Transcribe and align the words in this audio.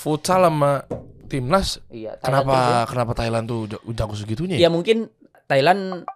futsal 0.00 0.40
sama 0.42 0.88
timnas. 1.28 1.76
Iya. 1.86 2.16
Thailand 2.16 2.48
Kenapa 2.48 2.58
kenapa 2.88 3.12
Thailand 3.12 3.44
tuh 3.44 3.60
jago, 3.92 4.16
segitunya? 4.16 4.56
dia- 4.56 4.64
Ya 4.66 4.70
mungkin 4.72 5.12
Thailand 5.44 6.08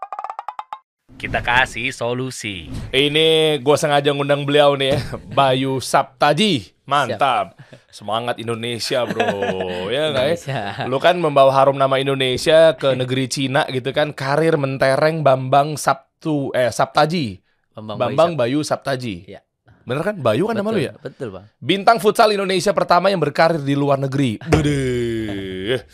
Kita 1.14 1.38
kasih 1.40 1.94
solusi. 1.94 2.66
Ini 2.90 3.26
gue 3.62 3.76
sengaja 3.78 4.10
ngundang 4.10 4.42
beliau 4.42 4.74
nih 4.74 4.92
ya, 4.92 4.98
Bayu 5.38 5.78
Saptaji. 5.78 6.74
Mantap. 6.84 7.54
Semangat 7.86 8.36
Indonesia, 8.36 9.06
Bro. 9.06 9.22
ya 9.94 10.10
nggak 10.10 10.26
ya? 10.42 10.84
Lu 10.84 10.98
kan 10.98 11.14
membawa 11.14 11.54
harum 11.54 11.78
nama 11.78 11.96
Indonesia 11.96 12.74
ke 12.74 12.98
negeri 12.98 13.30
Cina 13.30 13.62
gitu 13.70 13.94
kan. 13.94 14.10
Karir 14.10 14.58
mentereng 14.58 15.22
Bambang 15.22 15.78
Sabtu 15.78 16.50
eh 16.50 16.68
Saptaji. 16.68 17.38
Bambang, 17.72 17.96
Bambang 18.10 18.30
Waisak. 18.34 18.40
Bayu 18.42 18.60
Saptaji. 18.60 19.14
Iya. 19.24 19.40
Bener 19.84 20.02
kan? 20.02 20.14
Bayu 20.16 20.48
kan 20.48 20.56
nama 20.56 20.68
lu 20.68 20.80
Betul, 20.80 20.88
ya? 20.88 20.92
Betul, 20.98 21.28
Bang. 21.32 21.44
Bintang 21.60 21.96
futsal 22.00 22.32
Indonesia 22.32 22.72
pertama 22.72 23.12
yang 23.12 23.20
berkarir 23.20 23.60
di 23.60 23.76
luar 23.76 24.00
negeri. 24.00 24.40
Bede. 24.42 25.84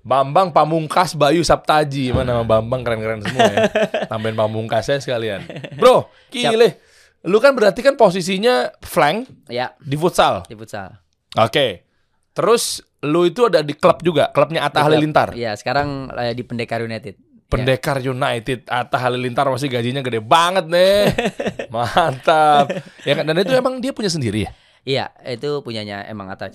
Bambang 0.00 0.50
Pamungkas 0.50 1.12
Bayu 1.14 1.44
Saptaji. 1.44 2.10
Mana 2.10 2.34
nama 2.34 2.44
Bambang 2.44 2.82
keren-keren 2.82 3.20
semua 3.22 3.46
ya. 3.46 3.68
Tambahin 4.10 4.36
Pamungkasnya 4.36 4.98
sekalian. 4.98 5.44
Bro, 5.76 6.08
gile. 6.32 6.80
Lu 7.20 7.36
kan 7.36 7.52
berarti 7.52 7.84
kan 7.84 8.00
posisinya 8.00 8.72
flank 8.80 9.28
Ya, 9.52 9.76
di 9.76 9.92
futsal. 9.94 10.48
di 10.48 10.56
futsal. 10.56 10.96
Oke. 11.36 11.84
Terus 12.32 12.80
lu 13.04 13.28
itu 13.28 13.44
ada 13.44 13.60
di 13.60 13.76
klub 13.76 14.00
juga, 14.00 14.32
klubnya 14.32 14.64
Atta. 14.64 14.80
Halilintar. 14.80 15.36
Iya, 15.36 15.52
sekarang 15.52 16.08
eh, 16.16 16.32
di 16.32 16.40
Pendekar 16.40 16.80
United. 16.80 17.20
Pendekar 17.50 17.98
United 17.98 18.70
Atta 18.70 18.96
Halilintar 19.02 19.50
pasti 19.50 19.66
gajinya 19.66 20.00
gede 20.00 20.22
banget 20.22 20.70
nih. 20.70 21.10
Mantap. 21.74 22.70
Ya 23.02 23.18
kan 23.18 23.26
dan 23.26 23.36
itu 23.42 23.52
emang 23.52 23.82
dia 23.82 23.90
punya 23.90 24.08
sendiri 24.08 24.46
ya? 24.46 24.50
Iya, 24.86 25.04
itu 25.28 25.60
punyanya 25.60 26.06
emang 26.08 26.30
Atta 26.30 26.48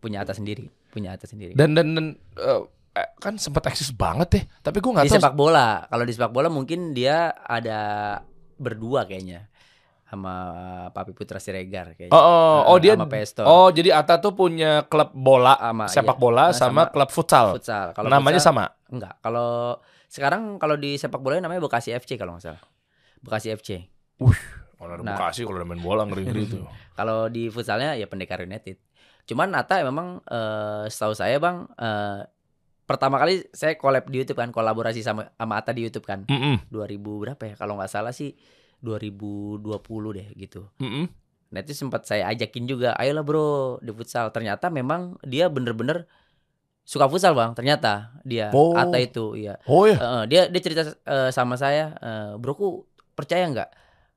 punya 0.00 0.22
Atta 0.22 0.32
sendiri, 0.32 0.70
punya 0.94 1.12
Atta 1.12 1.28
sendiri. 1.28 1.52
Dan 1.52 1.76
dan, 1.76 1.92
dan 1.92 2.06
eh, 2.38 2.62
kan 3.20 3.36
sempat 3.36 3.68
eksis 3.68 3.92
banget 3.92 4.28
deh. 4.32 4.44
Tapi 4.64 4.78
gue 4.80 4.92
nggak 4.94 5.04
di 5.04 5.12
tahu. 5.12 5.18
sepak 5.20 5.34
bola, 5.36 5.84
kalau 5.90 6.04
di 6.06 6.12
sepak 6.16 6.32
bola 6.32 6.48
mungkin 6.48 6.96
dia 6.96 7.34
ada 7.44 7.80
berdua 8.56 9.04
kayaknya 9.04 9.52
sama 10.06 10.32
Papi 10.94 11.12
Putra 11.12 11.42
Siregar 11.42 11.98
kayaknya. 11.98 12.14
Oh, 12.14 12.22
oh, 12.22 12.58
oh, 12.72 12.76
Eh, 12.78 12.86
dia 12.86 12.94
sama 12.94 13.10
Pesto. 13.10 13.42
Oh, 13.42 13.68
jadi 13.74 13.90
Atta 13.92 14.22
tuh 14.22 14.32
punya 14.38 14.86
klub 14.86 15.10
bola, 15.12 15.58
Sama, 15.58 15.84
sepak 15.90 16.16
iya. 16.16 16.22
bola 16.22 16.44
Nah, 16.48 16.54
sama, 16.54 16.82
sama 16.86 16.92
klub 16.94 17.10
futsal. 17.10 17.46
futsal. 17.58 17.86
Kalau 17.92 18.08
Namanya 18.08 18.38
futsal, 18.38 18.54
sama. 18.54 18.64
Enggak, 18.86 19.14
kalau 19.18 19.82
sekarang 20.16 20.56
kalau 20.56 20.80
di 20.80 20.96
sepak 20.96 21.20
bola 21.20 21.36
namanya 21.36 21.60
Bekasi 21.60 21.92
FC 21.92 22.16
kalau 22.16 22.40
nggak 22.40 22.44
salah. 22.48 22.62
Bekasi 23.20 23.52
FC. 23.52 23.84
Kalau 24.80 24.92
ada 24.96 25.04
Nah. 25.04 25.12
Bekasi 25.20 25.44
kalau 25.44 25.60
ada 25.60 25.68
main 25.68 25.80
bola 25.84 26.08
ngeri-ngeri 26.08 26.48
tuh. 26.56 26.64
Kalau 26.96 27.28
di 27.28 27.52
futsalnya 27.52 27.92
ya 28.00 28.08
Pendekar 28.08 28.40
United. 28.40 28.80
Cuman 29.28 29.52
Atta 29.52 29.84
memang 29.84 30.24
eh, 30.24 30.88
setahu 30.88 31.12
saya 31.12 31.36
Bang 31.36 31.68
eh, 31.76 32.24
pertama 32.88 33.20
kali 33.20 33.44
saya 33.52 33.76
collab 33.76 34.08
di 34.08 34.22
YouTube 34.24 34.40
kan, 34.40 34.54
kolaborasi 34.54 35.04
sama 35.04 35.28
sama 35.36 35.60
Atta 35.60 35.76
di 35.76 35.84
YouTube 35.84 36.08
kan. 36.08 36.24
Mm-mm, 36.24 36.70
2000 36.72 36.96
berapa 36.96 37.42
ya? 37.44 37.54
Kalau 37.60 37.76
nggak 37.76 37.90
salah 37.92 38.16
sih 38.16 38.32
2020 38.80 40.16
deh 40.16 40.28
gitu. 40.38 40.70
mm-mm. 40.80 41.06
Nah 41.46 41.62
itu 41.62 41.72
sempat 41.78 42.06
saya 42.06 42.26
ajakin 42.30 42.66
juga, 42.66 42.94
ayolah 42.98 43.22
bro 43.22 43.78
di 43.82 43.90
futsal. 43.94 44.30
Ternyata 44.34 44.70
memang 44.70 45.18
dia 45.22 45.46
bener-bener 45.50 46.06
suka 46.86 47.10
futsal 47.10 47.34
bang. 47.34 47.50
Ternyata 47.52 48.14
dia 48.22 48.48
Oh. 48.54 48.72
Atta 48.78 48.96
itu, 49.02 49.34
iya. 49.34 49.58
Oh 49.66 49.84
ya. 49.84 49.98
Eh, 49.98 50.24
dia 50.30 50.42
dia 50.46 50.60
cerita 50.62 50.82
eh, 50.86 51.30
sama 51.34 51.58
saya, 51.58 51.92
eh, 51.98 52.32
broku 52.38 52.86
percaya 53.18 53.42
nggak? 53.50 53.70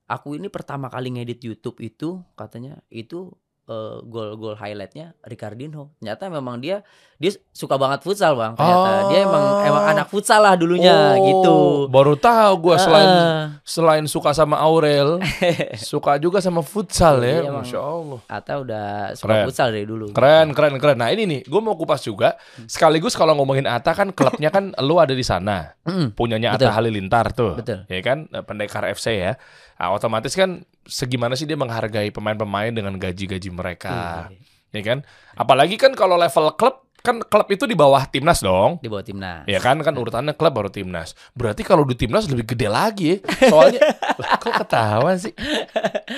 Aku 0.10 0.38
ini 0.38 0.48
pertama 0.54 0.90
kali 0.90 1.10
ngedit 1.14 1.42
YouTube 1.42 1.82
itu 1.82 2.22
katanya 2.38 2.78
itu 2.94 3.34
eh, 3.70 3.96
gol-gol 4.04 4.54
highlightnya 4.54 5.14
Ricardinho. 5.22 5.94
Ternyata 5.96 6.26
memang 6.28 6.58
dia 6.58 6.82
dia 7.16 7.30
suka 7.50 7.76
banget 7.76 8.00
futsal 8.00 8.34
bang. 8.34 8.56
Ternyata 8.56 8.92
dia 9.08 9.20
emang 9.22 9.44
Oh. 9.52 9.60
emang 9.62 9.86
anak 9.88 10.08
futsal 10.08 10.40
lah 10.40 10.56
dulunya 10.56 10.96
Oh, 11.14 11.22
gitu. 11.22 11.56
Baru 11.88 12.16
tahu 12.16 12.52
gua 12.60 12.76
selain 12.78 13.06
Heeh. 13.06 13.44
selain 13.62 14.06
suka 14.06 14.32
sama 14.32 14.56
Aurel, 14.58 15.20
suka 15.76 16.16
juga 16.16 16.40
sama 16.40 16.60
futsal 16.62 17.20
ya. 17.20 17.44
Iya. 17.44 17.52
Masya 17.52 17.80
Allah. 17.80 18.20
Atta 18.26 18.54
udah 18.58 18.88
suka 19.14 19.28
Keren. 19.30 19.46
futsal 19.46 19.68
dari 19.70 19.84
dulu. 19.84 20.06
Keren, 20.10 20.52
keren, 20.52 20.76
keren. 20.76 20.98
Nah 20.98 21.10
ini 21.10 21.28
nih, 21.28 21.42
gue 21.44 21.62
mau 21.62 21.76
kupas 21.76 22.02
juga. 22.02 22.40
Sekaligus 22.66 23.14
kalau 23.14 23.36
ngomongin 23.36 23.68
Atta 23.68 23.92
kan 23.92 24.10
klubnya 24.10 24.48
kan 24.48 24.72
lu 24.80 24.98
ada 24.98 25.12
di 25.12 25.22
sana, 25.22 25.76
Mm, 25.84 26.14
punyanya 26.14 26.56
Betul. 26.56 26.66
Atta 26.66 26.74
Halilintar 26.74 27.26
tuh, 27.32 27.54
betul. 27.56 27.84
ya 27.86 28.00
kan, 28.00 28.18
Pendekar 28.42 28.88
FC 28.88 29.20
ya. 29.20 29.34
Nah, 29.80 29.96
otomatis 29.96 30.36
kan 30.36 30.60
segimana 30.84 31.34
sih 31.34 31.48
dia 31.48 31.56
menghargai 31.56 32.12
pemain-pemain 32.12 32.68
dengan 32.70 32.94
gaji-gaji 32.94 33.48
mereka, 33.48 34.28
Iya, 34.28 34.76
ya 34.76 34.82
kan? 34.84 34.98
Apalagi 35.34 35.80
kan 35.80 35.96
kalau 35.96 36.20
level 36.20 36.52
klub 36.54 36.84
kan 37.00 37.24
klub 37.24 37.48
itu 37.48 37.64
di 37.64 37.80
bawah 37.80 38.04
timnas 38.04 38.44
dong. 38.44 38.76
di 38.84 38.92
bawah 38.92 39.00
timnas. 39.02 39.48
Ya 39.48 39.64
kan 39.64 39.80
kan 39.80 39.96
urutannya 39.96 40.36
klub 40.36 40.52
baru 40.52 40.68
timnas. 40.68 41.16
Berarti 41.32 41.64
kalau 41.64 41.88
di 41.88 41.96
timnas 41.96 42.28
lebih 42.28 42.44
gede 42.44 42.68
lagi 42.68 43.24
ya. 43.24 43.48
Soalnya 43.48 43.80
lah, 44.20 44.36
kok 44.36 44.52
ketawa 44.52 45.16
sih? 45.16 45.32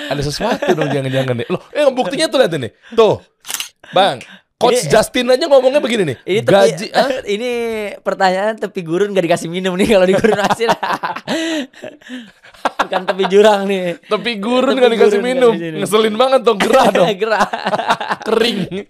Ada 0.09 0.21
sesuatu 0.25 0.73
dong 0.73 0.89
jangan-jangan 0.89 1.37
nih. 1.37 1.47
Loh, 1.53 1.61
eh 1.69 1.85
buktinya 1.85 2.25
tuh 2.25 2.41
lihat 2.41 2.57
nih. 2.57 2.73
Tuh. 2.97 3.21
Bang, 3.93 4.25
Coach 4.57 4.85
Ini- 4.85 4.89
Justin 4.89 5.25
aja 5.29 5.45
ngomongnya 5.45 5.81
begini 5.81 6.03
nih. 6.05 6.17
Ini 6.21 6.39
tepi, 6.41 6.53
gaji 6.53 6.85
ah? 6.93 7.09
ini 7.33 7.51
pertanyaan 8.01 8.57
tepi 8.57 8.81
gurun 8.81 9.09
gak 9.09 9.25
dikasih 9.25 9.49
minum 9.49 9.73
nih 9.73 9.89
kalau 9.89 10.05
di 10.05 10.13
gurun 10.13 10.37
hasil. 10.37 10.69
Bukan 12.87 13.01
tepi 13.05 13.23
jurang 13.29 13.61
nih. 13.67 13.97
Tepi 14.05 14.31
gurun 14.37 14.73
Tepi 14.73 14.81
kan 14.81 14.89
dikasih 14.93 15.19
gurun 15.19 15.27
minum. 15.27 15.53
Ngeselin 15.53 16.15
banget 16.17 16.41
dong, 16.41 16.57
gerah 16.57 16.87
dong. 16.97 17.07
Gerah. 17.13 17.47
Kering. 18.25 18.87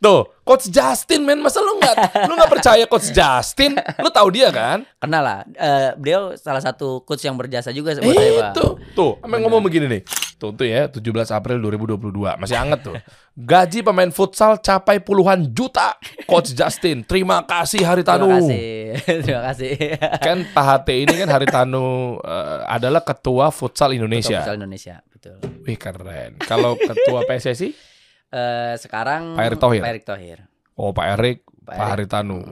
Tuh, 0.00 0.20
Coach 0.44 0.68
Justin 0.68 1.24
men, 1.24 1.40
masa 1.40 1.64
lu 1.64 1.80
nggak 1.80 2.28
lu 2.28 2.36
nggak 2.36 2.52
percaya 2.52 2.84
Coach 2.84 3.08
Justin? 3.08 3.80
Lu 4.04 4.12
tahu 4.12 4.28
dia 4.28 4.52
kan? 4.52 4.84
Kenal 5.00 5.24
lah. 5.24 5.40
Eh, 5.56 5.96
beliau 5.96 6.36
salah 6.36 6.60
satu 6.60 7.00
coach 7.00 7.24
yang 7.24 7.32
berjasa 7.40 7.72
juga 7.72 7.96
buat 7.96 8.12
saya, 8.12 8.52
Pak. 8.52 8.60
Tuh, 8.92 9.16
sampai 9.24 9.38
ngomong 9.40 9.64
begini 9.64 9.88
nih. 9.88 10.02
Tuh, 10.36 10.52
tuh 10.52 10.68
ya, 10.68 10.92
17 10.92 11.32
April 11.32 11.56
2022. 11.64 12.36
Masih 12.36 12.60
anget 12.60 12.84
tuh. 12.84 12.94
Gaji 13.34 13.80
pemain 13.80 14.12
futsal 14.12 14.60
capai 14.60 15.00
puluhan 15.00 15.48
juta. 15.56 15.96
Coach 16.28 16.52
Justin, 16.52 17.00
terima 17.00 17.40
kasih 17.40 17.80
Haritanu. 17.80 18.28
Terima 18.28 18.38
kasih. 18.44 18.62
Terima 19.26 19.42
kasih. 19.50 19.72
Kan 20.22 20.38
Pak 20.54 20.64
HT 20.70 20.88
ini 20.94 21.14
kan 21.18 21.28
Haritanu 21.34 22.14
eh, 22.22 22.58
adalah 22.70 23.02
ketua 23.02 23.33
futsal 23.50 23.90
Indonesia. 23.92 24.40
Futsal 24.40 24.56
Indonesia, 24.56 25.00
betul. 25.06 25.38
Wih, 25.62 25.74
keren. 25.74 26.38
Kalau 26.38 26.74
ketua 26.74 27.24
PSSI? 27.28 27.70
Eh, 28.28 28.74
sekarang 28.76 29.34
Pak 29.34 29.44
Erick 29.44 29.58
Thohir. 29.58 29.82
Pak 29.82 29.90
Erick 29.90 30.04
Thohir. 30.04 30.38
Oh, 30.74 30.90
Pak 30.90 31.06
Erik, 31.14 31.38
Pak 31.62 31.70
Pak. 31.70 31.86
Haritanu. 31.88 32.42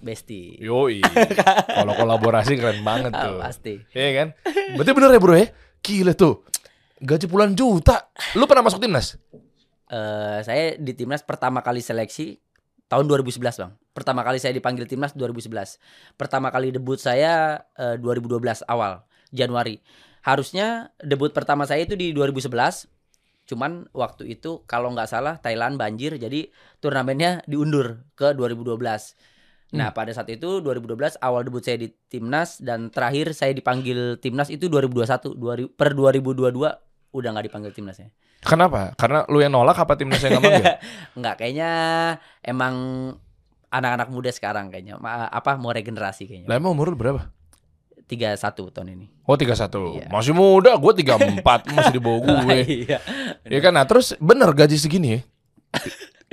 Besti. 0.00 0.56
Yoi. 0.56 1.04
Kalau 1.78 1.92
kolaborasi 1.92 2.56
keren 2.56 2.80
banget 2.80 3.12
Ah, 3.12 3.28
tuh. 3.28 3.36
pasti. 3.38 3.76
Iya 3.92 4.10
kan? 4.14 4.28
Berarti 4.72 4.90
bener 4.90 5.10
ya 5.12 5.20
bro 5.20 5.34
ya? 5.36 5.46
Gila 5.78 6.12
tuh. 6.12 6.48
Gaji 6.98 7.28
puluhan 7.28 7.52
juta. 7.52 8.08
Lu 8.34 8.48
pernah 8.48 8.64
masuk 8.64 8.80
timnas? 8.80 9.20
Eh, 9.86 10.38
saya 10.42 10.74
di 10.76 10.92
timnas 10.92 11.20
pertama 11.20 11.60
kali 11.60 11.78
seleksi 11.78 12.40
tahun 12.88 13.04
2011 13.04 13.36
bang. 13.60 13.72
Pertama 13.92 14.24
kali 14.24 14.40
saya 14.40 14.50
dipanggil 14.50 14.88
timnas 14.88 15.12
2011. 15.12 15.76
Pertama 16.14 16.48
kali 16.48 16.72
debut 16.72 16.96
saya 16.96 17.60
eh, 17.74 18.00
2012 18.00 18.64
awal 18.64 19.04
Januari. 19.28 19.76
Harusnya 20.28 20.92
debut 21.00 21.32
pertama 21.32 21.64
saya 21.64 21.88
itu 21.88 21.96
di 21.96 22.12
2011. 22.12 22.52
Cuman 23.48 23.88
waktu 23.96 24.28
itu 24.36 24.60
kalau 24.68 24.92
nggak 24.92 25.08
salah 25.08 25.40
Thailand 25.40 25.80
banjir 25.80 26.20
jadi 26.20 26.52
turnamennya 26.84 27.48
diundur 27.48 28.04
ke 28.12 28.36
2012. 28.36 28.76
Nah 29.72 29.88
pada 29.96 30.12
saat 30.12 30.28
itu 30.28 30.60
2012 30.60 31.16
awal 31.24 31.48
debut 31.48 31.64
saya 31.64 31.80
di 31.80 31.88
timnas 32.12 32.60
dan 32.60 32.92
terakhir 32.92 33.32
saya 33.32 33.56
dipanggil 33.56 34.20
timnas 34.20 34.52
itu 34.52 34.68
2021 34.68 35.32
2000 35.32 35.72
per 35.80 35.96
2022 35.96 37.16
udah 37.16 37.28
nggak 37.32 37.46
dipanggil 37.48 37.72
timnasnya. 37.72 38.12
Kenapa? 38.44 38.92
Karena 39.00 39.24
lu 39.32 39.40
yang 39.40 39.56
nolak 39.56 39.80
apa 39.80 39.96
timnas 39.96 40.20
yang 40.20 40.36
nggak 40.36 40.44
manggil? 40.44 40.66
Enggak, 41.16 41.34
kayaknya 41.40 41.70
emang 42.44 42.74
anak-anak 43.68 44.08
muda 44.08 44.30
sekarang 44.32 44.72
kayaknya 44.72 44.96
Ma- 44.96 45.28
apa 45.28 45.56
mau 45.56 45.72
regenerasi 45.72 46.28
kayaknya. 46.28 46.48
Lah 46.48 46.56
emang 46.56 46.72
umur 46.76 46.92
lu 46.92 46.96
berapa? 46.96 47.28
31 48.08 48.40
tahun 48.72 48.88
ini. 48.96 49.06
Oh 49.22 49.36
31 49.36 49.68
Iya. 49.94 50.06
Masih 50.08 50.32
muda, 50.32 50.72
gue 50.74 50.92
34 51.04 51.44
Masih 51.68 51.92
di 51.92 52.00
bawah 52.00 52.20
gue 52.24 52.56
Iya. 52.88 52.98
Ya 53.44 53.58
kan, 53.60 53.76
nah 53.76 53.84
terus 53.84 54.16
bener 54.16 54.48
gaji 54.50 54.74
segini 54.74 55.08
ya? 55.12 55.20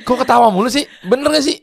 Kok 0.02 0.24
ketawa 0.24 0.48
mulu 0.48 0.72
sih? 0.72 0.88
Bener 1.04 1.28
gak 1.30 1.44
sih? 1.44 1.60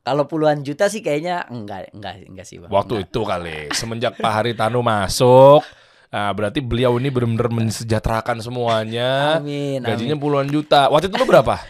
Kalau 0.00 0.24
puluhan 0.24 0.64
juta 0.64 0.88
sih 0.88 1.04
kayaknya 1.04 1.44
enggak 1.46 1.92
enggak 1.92 2.24
enggak 2.24 2.46
sih, 2.46 2.56
Bang. 2.56 2.72
Waktu 2.72 2.94
Enggak. 2.96 3.10
itu 3.12 3.20
kali 3.22 3.58
Semenjak 3.76 4.12
Pak 4.16 4.32
Haritanu 4.32 4.80
masuk 4.80 5.60
Nah 6.08 6.32
berarti 6.32 6.64
beliau 6.64 6.96
ini 6.96 7.12
bener-bener 7.12 7.52
mensejahterakan 7.52 8.40
semuanya 8.40 9.36
Amin. 9.36 9.84
Gajinya 9.84 10.16
amin. 10.16 10.22
puluhan 10.24 10.48
juta 10.48 10.88
Waktu 10.88 11.12
itu 11.12 11.20
lu 11.20 11.28
berapa? 11.28 11.60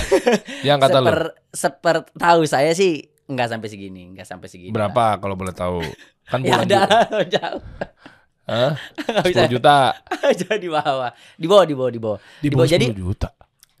Yang 0.64 0.78
kata 0.80 0.96
lu? 0.96 1.04
seper 1.04 1.20
seper 1.52 1.96
tahu 2.16 2.40
saya 2.48 2.72
sih 2.72 3.11
enggak 3.30 3.48
sampai 3.52 3.68
segini, 3.70 4.02
enggak 4.10 4.26
sampai 4.26 4.48
segini. 4.50 4.74
Berapa 4.74 5.18
kalau 5.18 5.34
boleh 5.38 5.54
tahu? 5.54 5.82
Kan 6.26 6.42
Ya 6.48 6.62
ada 6.62 6.80
jauh. 7.26 7.62
Hah? 8.50 8.74
Enggak 9.06 9.24
bisa 9.30 9.46
10 9.46 9.54
juta 9.54 9.94
jauh 10.34 10.58
di 10.58 10.66
bawah. 10.66 11.10
Di 11.38 11.46
bawah, 11.46 11.62
di 11.62 11.74
bawah, 11.78 11.90
di 11.94 12.00
bawah, 12.02 12.18
di 12.18 12.18
bawah. 12.18 12.18
Di 12.18 12.48
Di 12.50 12.54
bawah 12.54 12.66
bawah, 12.66 12.74
jadi 12.74 12.86
10 12.90 12.98
juta 12.98 13.30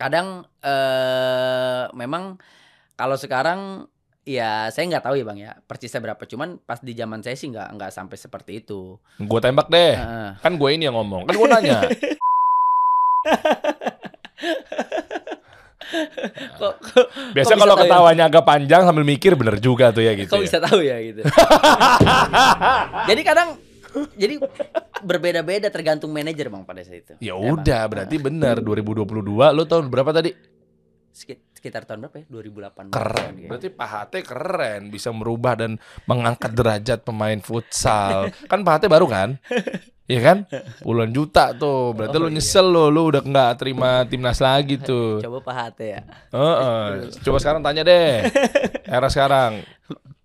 kadang 0.02 0.42
eh 0.66 1.86
memang 1.94 2.34
kalau 2.98 3.14
sekarang 3.14 3.86
ya 4.26 4.66
saya 4.74 4.90
nggak 4.90 5.04
tahu 5.06 5.14
ya 5.14 5.24
bang 5.26 5.38
ya 5.38 5.52
persisnya 5.62 6.02
berapa 6.02 6.22
cuman 6.26 6.58
pas 6.62 6.82
di 6.82 6.90
zaman 6.94 7.22
saya 7.22 7.38
sih 7.38 7.50
nggak 7.54 7.78
nggak 7.78 7.90
sampai 7.94 8.18
seperti 8.18 8.66
itu 8.66 8.98
Gue 9.22 9.38
tembak 9.38 9.70
deh. 9.70 9.94
Heeh. 9.94 10.30
Kan 10.42 10.58
gue 10.58 10.70
ini 10.74 10.90
yang 10.90 10.98
ngomong. 10.98 11.30
Kan 11.30 11.34
gue 11.38 11.48
nanya. 11.50 11.78
kok, 16.60 16.72
kok, 16.80 17.06
Biasa 17.32 17.46
Kok 17.46 17.54
bisa 17.54 17.62
kalau 17.62 17.74
ya? 17.74 17.80
ketawanya 17.82 18.24
agak 18.26 18.44
panjang 18.44 18.82
sambil 18.82 19.02
mikir 19.02 19.32
bener 19.34 19.56
juga 19.56 19.90
tuh 19.90 20.00
ya 20.00 20.12
gitu. 20.14 20.28
kok 20.28 20.38
ya. 20.38 20.44
bisa 20.44 20.58
tahu 20.58 20.80
ya 20.80 20.96
gitu 20.98 21.20
jadi 23.08 23.20
kadang 23.22 23.48
jadi 24.14 24.40
berbeda-beda 25.00 25.68
tergantung 25.68 26.08
manajer 26.10 26.48
bang 26.48 26.64
pada 26.64 26.80
saat 26.80 27.02
itu 27.02 27.12
Ya 27.18 27.34
Bang? 27.34 27.60
udah, 27.60 27.82
berarti 27.86 28.16
bener 28.16 28.56
2022 28.58 29.04
lu 29.52 29.64
tahun 29.64 29.84
berapa 29.86 30.10
tadi? 30.10 30.32
Sekit- 31.12 31.44
sekitar 31.62 31.86
tahun 31.86 32.02
berapa 32.02 32.16
ya 32.18 32.26
2008 32.26 32.90
Keren. 32.90 33.30
gitu. 33.38 33.46
Berarti 33.46 33.68
Pak 33.70 33.86
Hate 33.86 34.18
keren 34.20 34.90
bisa 34.90 35.14
merubah 35.14 35.54
dan 35.54 35.78
mengangkat 36.04 36.50
derajat 36.50 36.98
pemain 37.00 37.38
futsal. 37.38 38.34
kan 38.50 38.60
Pak 38.60 38.72
Hate 38.74 38.86
baru 38.90 39.06
kan? 39.06 39.38
Iya 40.04 40.20
kan? 40.20 40.38
Puluhan 40.82 41.14
juta 41.14 41.54
tuh. 41.54 41.94
Berarti 41.94 42.18
Oh, 42.18 42.26
lu 42.26 42.28
iya. 42.28 42.34
nyesel 42.34 42.66
lo, 42.66 42.90
lu 42.90 43.06
udah 43.06 43.22
nggak 43.22 43.52
terima 43.56 44.02
timnas 44.04 44.42
lagi 44.42 44.74
tuh. 44.82 45.22
coba 45.22 45.38
Pak 45.40 45.54
Hate 45.54 45.86
ya 45.88 46.00
Heeh. 46.28 47.14
Coba 47.22 47.38
sekarang 47.38 47.62
tanya 47.62 47.86
deh. 47.86 48.26
Era 48.90 49.06
sekarang. 49.06 49.62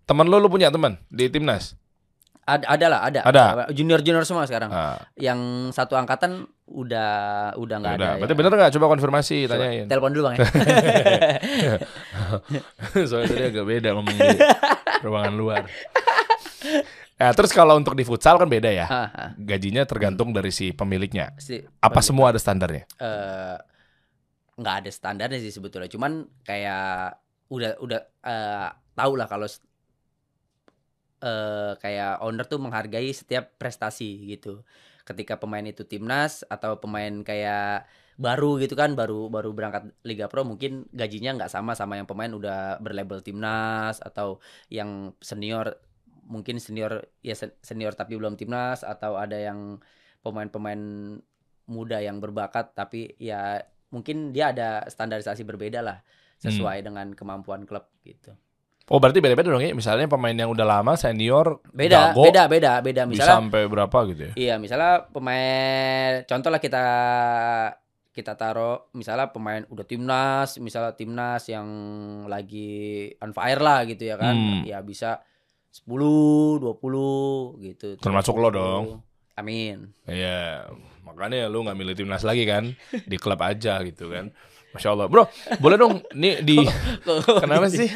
Temen 0.04 0.26
lu 0.26 0.42
lu 0.42 0.50
punya 0.50 0.74
teman 0.74 0.98
di 1.08 1.30
timnas? 1.30 1.78
Ada 2.48 2.64
ada 2.66 2.86
lah 2.88 3.00
ada 3.04 3.20
Ada. 3.22 3.44
junior 3.70 4.00
junior 4.00 4.24
semua 4.24 4.44
sekarang 4.44 4.72
Ah, 4.72 4.96
yang 5.14 5.36
satu 5.70 5.94
angkatan 5.94 6.48
udah 6.66 7.12
udah 7.54 7.76
nggak 7.78 7.94
ada 7.94 8.00
udah. 8.00 8.10
ya. 8.10 8.18
Berarti 8.18 8.36
bener 8.36 8.52
nggak? 8.54 8.72
Coba 8.72 8.86
konfirmasi, 8.90 9.38
Coba 9.46 9.54
tanyain. 9.58 9.86
telepon 9.86 10.12
dulu 10.12 10.24
bang 10.26 10.36
ya 10.36 10.48
Soalnya 13.06 13.28
tadi 13.30 13.46
agak 13.46 13.66
beda 13.66 13.90
ngomong 13.94 14.16
di 14.16 14.30
ruangan 15.02 15.34
luar. 15.34 15.64
Nah, 17.18 17.32
terus 17.34 17.50
kalau 17.50 17.76
untuk 17.76 17.94
di 17.94 18.04
futsal 18.04 18.38
kan 18.38 18.46
beda 18.46 18.70
ya. 18.70 18.86
Ah, 18.86 19.10
ah. 19.10 19.30
Gajinya 19.36 19.84
tergantung 19.84 20.32
dari 20.32 20.50
si 20.50 20.70
pemiliknya. 20.70 21.34
Si- 21.36 21.60
Apa 21.80 21.98
pemilik- 21.98 22.06
semua 22.06 22.26
ada 22.30 22.38
standarnya? 22.38 22.84
eh, 22.96 23.58
nggak 24.56 24.76
ada 24.80 24.90
standarnya 24.90 25.38
sih 25.40 25.52
sebetulnya 25.52 25.86
cuman 25.86 26.26
kayak 26.42 27.14
udah 27.48 27.78
udah 27.78 28.00
eh, 28.24 28.68
tahu 28.94 29.14
lah 29.14 29.26
kalau 29.26 29.46
eh, 31.24 31.74
kayak 31.82 32.22
owner 32.22 32.46
tuh 32.46 32.60
menghargai 32.62 33.10
setiap 33.14 33.58
prestasi 33.58 34.28
gitu 34.30 34.62
ketika 35.08 35.40
pemain 35.40 35.64
itu 35.64 35.88
timnas 35.88 36.44
atau 36.52 36.84
pemain 36.84 37.24
kayak 37.24 37.88
baru 38.20 38.58
gitu 38.60 38.74
kan 38.74 38.98
baru 38.98 39.30
baru 39.30 39.54
berangkat 39.54 39.94
Liga 40.04 40.28
Pro 40.28 40.44
mungkin 40.44 40.90
gajinya 40.92 41.38
nggak 41.38 41.54
sama 41.54 41.78
sama 41.78 41.96
yang 42.02 42.10
pemain 42.10 42.34
udah 42.34 42.82
berlabel 42.84 43.22
timnas 43.24 44.02
atau 44.04 44.42
yang 44.74 45.14
senior 45.22 45.80
mungkin 46.28 46.60
senior 46.60 47.08
ya 47.24 47.38
sen- 47.38 47.56
senior 47.64 47.96
tapi 47.96 48.20
belum 48.20 48.36
timnas 48.36 48.84
atau 48.84 49.16
ada 49.16 49.38
yang 49.40 49.80
pemain-pemain 50.26 50.82
muda 51.72 52.04
yang 52.04 52.20
berbakat 52.20 52.76
tapi 52.76 53.16
ya 53.22 53.64
mungkin 53.94 54.36
dia 54.36 54.52
ada 54.52 54.84
standarisasi 54.92 55.48
berbeda 55.48 55.80
lah 55.80 56.04
sesuai 56.44 56.84
dengan 56.84 57.16
kemampuan 57.16 57.64
klub 57.64 57.88
gitu. 58.04 58.36
Oh, 58.88 59.04
berarti 59.04 59.20
beda-beda 59.20 59.52
dong 59.52 59.60
ya. 59.60 59.76
Misalnya 59.76 60.08
pemain 60.08 60.32
yang 60.32 60.48
udah 60.48 60.64
lama 60.64 60.96
senior 60.96 61.60
Beda, 61.76 62.16
jago, 62.16 62.24
beda, 62.24 62.48
beda, 62.48 62.72
beda. 62.80 63.04
bisa 63.04 63.28
Misalnya 63.28 63.36
sampai 63.36 63.62
berapa 63.68 63.98
gitu 64.08 64.22
ya. 64.32 64.34
Iya, 64.40 64.56
misalnya 64.64 65.12
pemain 65.12 66.24
contoh 66.24 66.48
lah 66.48 66.62
kita 66.64 66.86
kita 68.16 68.34
taruh 68.34 68.90
misalnya 68.96 69.30
pemain 69.30 69.68
udah 69.68 69.86
timnas, 69.86 70.56
misalnya 70.64 70.96
timnas 70.96 71.46
yang 71.52 71.68
lagi 72.32 73.12
on 73.20 73.36
fire 73.36 73.60
lah 73.60 73.84
gitu 73.84 74.08
ya 74.08 74.16
kan. 74.16 74.34
Hmm. 74.34 74.64
Ya 74.64 74.80
bisa 74.80 75.20
10, 75.70 76.64
20 76.64 77.62
gitu. 77.68 77.88
Termasuk 78.00 78.40
lo 78.40 78.50
30. 78.50 78.58
dong. 78.58 78.84
Amin. 79.38 79.94
Iya, 80.10 80.66
makanya 81.06 81.46
lu 81.46 81.62
nggak 81.62 81.78
milih 81.78 81.94
timnas 81.94 82.26
lagi 82.26 82.48
kan, 82.50 82.74
di 83.06 83.18
klub 83.22 83.38
aja 83.44 83.84
gitu 83.86 84.10
kan. 84.10 84.32
Masya 84.76 84.90
Allah, 84.94 85.08
bro, 85.08 85.26
boleh 85.64 85.78
dong, 85.80 86.04
nih 86.12 86.44
di 86.44 86.60
kenapa 87.44 87.72
sih? 87.72 87.88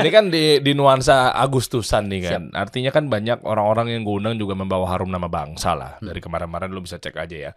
Ini 0.00 0.08
kan 0.12 0.28
di 0.28 0.60
di 0.60 0.72
nuansa 0.76 1.32
Agustusan 1.32 2.06
nih 2.12 2.20
kan, 2.28 2.42
artinya 2.52 2.92
kan 2.92 3.08
banyak 3.08 3.40
orang-orang 3.42 3.96
yang 3.96 4.02
undang 4.04 4.36
juga 4.36 4.52
membawa 4.52 4.84
harum 4.92 5.08
nama 5.08 5.26
bangsa 5.26 5.72
lah. 5.72 5.96
Dari 5.98 6.20
kemarin-kemarin 6.20 6.70
lu 6.70 6.84
bisa 6.84 7.00
cek 7.00 7.16
aja 7.16 7.36
ya. 7.50 7.52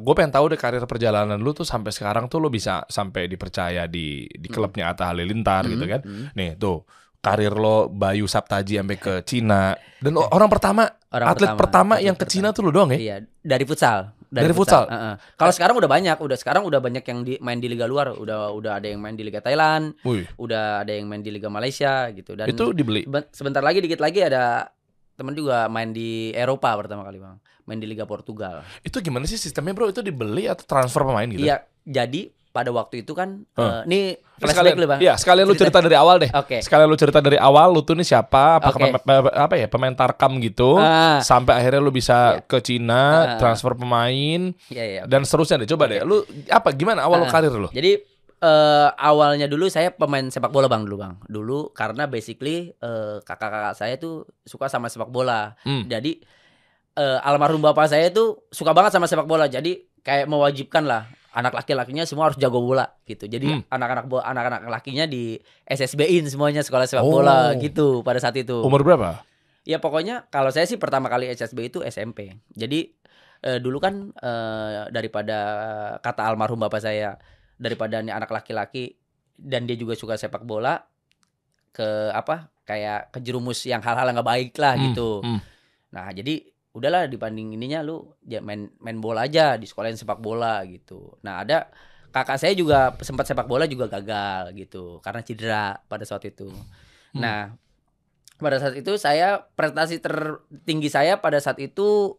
gue 0.00 0.14
pengen 0.16 0.32
tahu 0.32 0.56
deh 0.56 0.56
karir 0.56 0.80
perjalanan 0.88 1.36
lu 1.36 1.52
tuh 1.52 1.68
sampai 1.68 1.92
sekarang 1.92 2.32
tuh 2.32 2.40
lu 2.40 2.48
bisa 2.48 2.80
sampai 2.88 3.28
dipercaya 3.28 3.84
di 3.84 4.24
di 4.24 4.48
klubnya 4.48 4.88
Atta 4.88 5.12
Halilintar 5.12 5.68
gitu 5.68 5.84
kan. 5.84 6.00
Hmm. 6.00 6.32
Nih 6.32 6.56
tuh 6.56 6.88
karir 7.20 7.52
lo 7.52 7.92
Bayu 7.92 8.24
Saptaji 8.24 8.80
sampai 8.80 8.96
ke 8.96 9.20
Cina 9.28 9.76
dan 10.00 10.16
lo 10.16 10.24
orang 10.32 10.48
pertama 10.48 10.88
Orang 11.10 11.26
atlet 11.26 11.50
pertama, 11.58 11.98
atlet 11.98 12.06
yang 12.06 12.16
ke 12.16 12.22
Cina 12.30 12.54
tuh 12.54 12.62
lo 12.62 12.70
doang 12.70 12.94
ya? 12.94 12.98
Iya, 12.98 13.16
dari 13.42 13.66
futsal. 13.66 14.14
Dari 14.30 14.54
futsal? 14.54 14.86
Heeh. 14.86 15.14
Kalau 15.34 15.50
sekarang 15.50 15.74
udah 15.74 15.90
banyak, 15.90 16.16
udah 16.16 16.38
sekarang 16.38 16.62
udah 16.62 16.78
banyak 16.78 17.02
yang 17.02 17.20
di, 17.20 17.34
main 17.42 17.58
di 17.58 17.66
liga 17.66 17.90
luar, 17.90 18.14
udah 18.14 18.54
udah 18.54 18.78
ada 18.78 18.86
yang 18.86 19.02
main 19.02 19.18
di 19.18 19.26
liga 19.26 19.42
Thailand, 19.42 19.98
Wih, 20.00 20.22
udah 20.38 20.86
ada 20.86 20.92
yang 20.94 21.10
main 21.10 21.18
di 21.18 21.34
liga 21.34 21.50
Malaysia 21.50 22.06
gitu 22.10 22.38
dan 22.38 22.46
itu 22.46 22.70
dibeli. 22.70 23.02
seben- 23.02 23.26
sebentar 23.34 23.58
lagi 23.58 23.82
dikit 23.82 23.98
lagi 23.98 24.22
ada 24.22 24.70
teman 25.18 25.34
juga 25.34 25.66
main 25.66 25.90
di 25.90 26.30
Eropa 26.30 26.72
pertama 26.78 27.02
kali, 27.02 27.18
Bang. 27.18 27.42
Main 27.66 27.82
di 27.82 27.86
liga 27.86 28.06
Portugal. 28.06 28.62
Itu 28.80 28.98
gimana 28.98 29.26
sih 29.26 29.36
sistemnya 29.36 29.74
bro? 29.74 29.90
Itu 29.90 30.00
dibeli 30.00 30.46
atau 30.46 30.62
transfer 30.62 31.02
pemain 31.02 31.26
gitu? 31.26 31.42
Iya, 31.42 31.66
jadi 31.82 32.30
pada 32.50 32.68
waktu 32.68 33.02
itu 33.02 33.14
kan 33.14 33.46
eh, 33.54 33.80
nih 33.86 34.04
Terus 34.18 34.26
flashback 34.50 34.50
sekalian, 34.56 34.74
dulu, 34.74 34.86
Bang. 34.88 35.00
Iya, 35.00 35.14
sekalian 35.14 35.44
lu 35.44 35.52
Cerita- 35.52 35.62
cerita 35.62 35.78
dari 35.84 35.96
awal 35.96 36.16
deh. 36.18 36.30
Oke. 36.32 36.56
Sekalian 36.58 36.88
lu 36.88 36.96
cerita 36.96 37.20
dari 37.20 37.36
awal, 37.36 37.68
lu 37.68 37.80
tuh 37.80 37.92
nih 37.92 38.06
siapa? 38.06 38.56
Apa 38.56 38.72
pemain- 38.72 38.96
apa 39.30 39.54
ya 39.54 39.66
pemain 39.68 39.92
tarkam 39.92 40.40
gitu? 40.40 40.74
Ah, 40.74 41.20
Sampai 41.20 41.54
akhirnya 41.54 41.78
lu 41.78 41.92
bisa 41.92 42.40
Iya. 42.40 42.42
ke 42.42 42.58
Cina, 42.58 43.02
Ah. 43.04 43.24
transfer 43.36 43.76
pemain 43.76 44.40
iya 44.66 44.84
iya. 44.86 45.02
dan 45.04 45.22
seterusnya 45.22 45.60
deh. 45.60 45.68
Coba 45.68 45.86
deh, 45.86 46.00
lu 46.00 46.20
apa 46.48 46.72
gimana 46.72 47.04
awal 47.04 47.20
lu 47.20 47.28
Ah. 47.28 47.30
karir 47.30 47.52
lu? 47.52 47.68
Jadi 47.68 48.00
eh, 48.40 48.88
awalnya 48.96 49.44
dulu 49.44 49.68
saya 49.68 49.92
pemain 49.92 50.24
sepak 50.24 50.48
bola 50.48 50.64
bang 50.64 50.82
dulu 50.82 50.96
bang. 50.98 51.14
Dulu 51.22 51.58
karena 51.70 52.08
basically 52.08 52.72
eh, 52.72 53.16
kakak-kakak 53.20 53.76
saya 53.76 53.94
tuh 53.94 54.24
suka 54.42 54.66
sama 54.66 54.88
sepak 54.88 55.12
bola. 55.12 55.52
Hmm. 55.60 55.84
Jadi 55.84 56.16
eh, 56.90 57.18
almarhum 57.20 57.60
bapak 57.60 57.86
saya 57.86 58.08
tuh 58.08 58.48
suka 58.48 58.72
banget 58.72 58.90
sama 58.90 59.04
sepak 59.04 59.28
bola. 59.28 59.44
Jadi 59.44 59.84
kayak 60.00 60.24
mewajibkan 60.26 60.88
lah 60.88 61.04
anak 61.30 61.54
laki-lakinya 61.54 62.02
semua 62.02 62.26
harus 62.26 62.36
jago 62.36 62.58
bola 62.58 62.86
gitu. 63.04 63.24
Jadi 63.24 63.46
Hmm. 63.48 63.62
anak-anak 63.66 64.06
bo- 64.06 64.20
anak-anak 64.20 64.66
lakinya 64.66 65.04
di 65.04 65.38
SSB-in 65.64 66.26
semuanya 66.26 66.60
sekolah 66.60 66.84
sepak 66.84 67.02
Oh. 67.02 67.18
bola 67.18 67.54
gitu 67.56 68.02
pada 68.02 68.18
saat 68.18 68.34
itu. 68.34 68.58
Umur 68.58 68.82
berapa? 68.82 69.22
Ya 69.62 69.76
pokoknya 69.76 70.26
kalau 70.26 70.48
saya 70.48 70.64
sih 70.64 70.76
pertama 70.76 71.06
kali 71.06 71.28
SSB 71.28 71.68
itu 71.68 71.78
SMP. 71.80 72.34
Jadi 72.50 72.90
eh, 73.40 73.56
dulu 73.56 73.78
kan 73.78 74.10
eh, 74.12 74.90
daripada 74.90 75.38
kata 75.98 76.22
almarhum 76.24 76.58
bapak 76.58 76.80
saya 76.80 77.16
daripada 77.54 77.98
nih 77.98 78.12
anak 78.12 78.28
laki-laki 78.28 78.96
dan 79.34 79.64
dia 79.64 79.74
juga 79.74 79.94
suka 79.94 80.14
sepak 80.14 80.42
bola 80.42 80.76
ke 81.70 81.86
apa 82.10 82.50
kayak 82.62 83.10
kejerumus 83.10 83.62
yang 83.64 83.78
hal-hal 83.78 84.04
yang 84.04 84.16
nggak 84.16 84.26
baik 84.28 84.50
lah 84.56 84.74
Hmm, 84.74 84.84
gitu. 84.86 85.10
hmm. 85.22 85.40
Nah 85.90 86.10
jadi 86.10 86.34
udahlah 86.70 87.10
dibanding 87.10 87.58
ininya 87.58 87.82
lu 87.82 88.14
ya 88.22 88.38
main 88.38 88.70
main 88.78 88.98
bola 88.98 89.26
aja 89.26 89.58
di 89.58 89.66
sekolahin 89.66 89.98
sepak 89.98 90.18
bola 90.18 90.62
gitu. 90.64 91.18
Nah 91.20 91.42
ada 91.42 91.66
kakak 92.10 92.38
saya 92.38 92.54
juga 92.54 92.94
sempat 93.02 93.26
sepak 93.26 93.46
bola 93.46 93.66
juga 93.66 93.90
gagal 93.90 94.54
gitu 94.54 95.02
karena 95.02 95.20
cedera 95.22 95.64
pada 95.86 96.06
saat 96.06 96.22
itu. 96.24 96.46
Hmm. 97.10 97.20
Nah 97.20 97.40
pada 98.38 98.56
saat 98.56 98.72
itu 98.72 98.94
saya 98.96 99.44
prestasi 99.52 99.98
tertinggi 99.98 100.88
saya 100.88 101.18
pada 101.18 101.36
saat 101.38 101.58
itu 101.58 102.16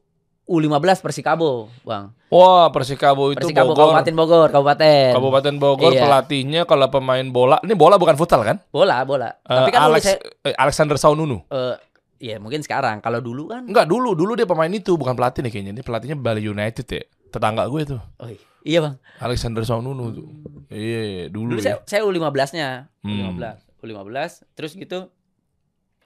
U15 0.52 1.00
Persikabo, 1.00 1.72
Bang. 1.88 2.12
Wah, 2.28 2.68
Persikabo 2.74 3.32
itu 3.32 3.40
Persikabo 3.40 3.72
Bogor. 3.72 3.94
Kabupaten 3.96 4.16
Bogor, 4.18 4.50
Kabupaten. 4.52 5.12
Kabupaten 5.16 5.56
Bogor 5.62 5.92
Iya. 5.96 6.02
pelatihnya 6.04 6.62
kalau 6.68 6.92
pemain 6.92 7.24
bola, 7.24 7.62
ini 7.64 7.72
bola 7.72 7.96
bukan 7.96 8.20
futsal 8.20 8.44
kan? 8.44 8.60
Bola, 8.68 9.06
bola. 9.08 9.32
Eh, 9.48 9.48
Tapi 9.48 9.70
kan 9.72 9.88
Alex, 9.88 10.04
saya 10.04 10.18
eh, 10.44 10.52
Alexander 10.58 10.98
Saununu. 11.00 11.46
eh, 11.48 11.76
ya 12.22 12.38
mungkin 12.38 12.62
sekarang. 12.62 13.02
Kalau 13.02 13.18
dulu 13.18 13.50
kan 13.50 13.66
Enggak 13.66 13.90
dulu, 13.90 14.14
dulu 14.14 14.38
dia 14.38 14.46
pemain 14.46 14.70
itu 14.70 14.94
bukan 14.94 15.18
pelatih 15.18 15.42
nih 15.42 15.52
kayaknya. 15.52 15.72
Ini 15.74 15.82
pelatihnya 15.82 16.18
Bali 16.22 16.46
United 16.46 16.86
ya. 16.86 17.02
Tetangga 17.34 17.66
gue 17.66 17.82
tuh. 17.98 18.02
oh, 18.22 18.30
iya, 18.62 18.80
Bang. 18.86 19.02
Alexander 19.18 19.66
Saununu 19.66 20.06
tuh. 20.14 20.28
Iya, 20.70 21.34
dulu, 21.34 21.58
Dulu 21.58 21.60
ya. 21.66 21.82
saya 21.82 21.90
saya 21.90 22.02
U15-nya. 22.06 22.70
Hmm. 23.02 23.34
U15. 23.34 23.82
U15 23.82 24.46
terus 24.54 24.78
gitu 24.78 25.10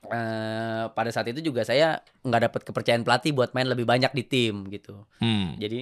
eh 0.06 0.86
pada 0.94 1.10
saat 1.10 1.26
itu 1.34 1.42
juga 1.42 1.66
saya 1.66 1.98
nggak 2.22 2.42
dapat 2.48 2.62
kepercayaan 2.62 3.02
pelatih 3.02 3.34
buat 3.34 3.58
main 3.58 3.66
lebih 3.66 3.90
banyak 3.90 4.14
di 4.14 4.24
tim 4.24 4.70
gitu. 4.70 5.04
Hmm. 5.18 5.58
Jadi 5.58 5.82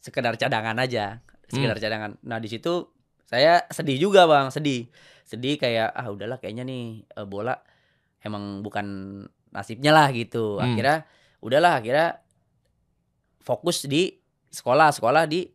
sekedar 0.00 0.38
cadangan 0.38 0.78
aja, 0.78 1.18
sekedar 1.50 1.76
cadangan. 1.76 2.14
Nah, 2.24 2.38
di 2.38 2.46
situ 2.46 2.88
saya 3.26 3.66
sedih 3.68 3.98
juga, 3.98 4.24
Bang, 4.30 4.54
sedih. 4.54 4.86
Sedih 5.26 5.58
kayak 5.58 5.90
ah 5.92 6.06
udahlah 6.08 6.38
kayaknya 6.38 6.62
nih 6.62 7.02
eh, 7.04 7.26
bola 7.26 7.58
emang 8.22 8.62
bukan 8.62 8.86
nasibnya 9.50 9.90
lah 9.90 10.08
gitu. 10.10 10.56
Hmm. 10.56 10.64
Akhirnya 10.66 11.04
udahlah 11.38 11.78
akhirnya 11.78 12.18
fokus 13.40 13.84
di 13.84 14.14
sekolah, 14.48 14.90
sekolah 14.90 15.24
di 15.26 15.46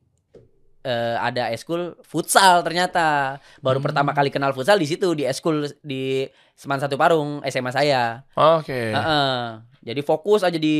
eh, 0.85 1.17
ada 1.17 1.49
eskul 1.49 1.97
futsal 2.05 2.61
ternyata. 2.61 3.41
Baru 3.57 3.81
Hmm. 3.81 3.89
pertama 3.89 4.13
kali 4.13 4.29
kenal 4.29 4.53
futsal 4.53 4.77
di 4.77 4.85
situ 4.85 5.17
di 5.17 5.25
eskul 5.25 5.65
di 5.81 6.29
Seman 6.53 6.77
Satu 6.77 6.93
Parung 6.93 7.41
SMA 7.43 7.73
saya. 7.73 8.21
Oke. 8.37 8.93
Heeh. 8.93 9.33
Jadi 9.81 10.01
fokus 10.05 10.45
aja 10.45 10.61
di 10.61 10.77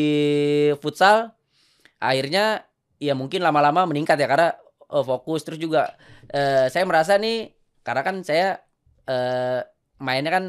futsal. 0.78 1.34
Akhirnya 1.98 2.62
ya 3.02 3.18
mungkin 3.18 3.42
lama-lama 3.42 3.90
meningkat 3.90 4.16
ya 4.16 4.30
karena 4.30 4.54
eh, 4.94 5.04
fokus 5.04 5.42
terus 5.42 5.58
juga 5.58 5.98
eh, 6.30 6.70
saya 6.70 6.86
merasa 6.86 7.18
nih 7.18 7.50
karena 7.82 8.02
kan 8.06 8.22
saya 8.22 8.62
eh, 9.10 9.66
mainnya 9.98 10.30
kan 10.30 10.46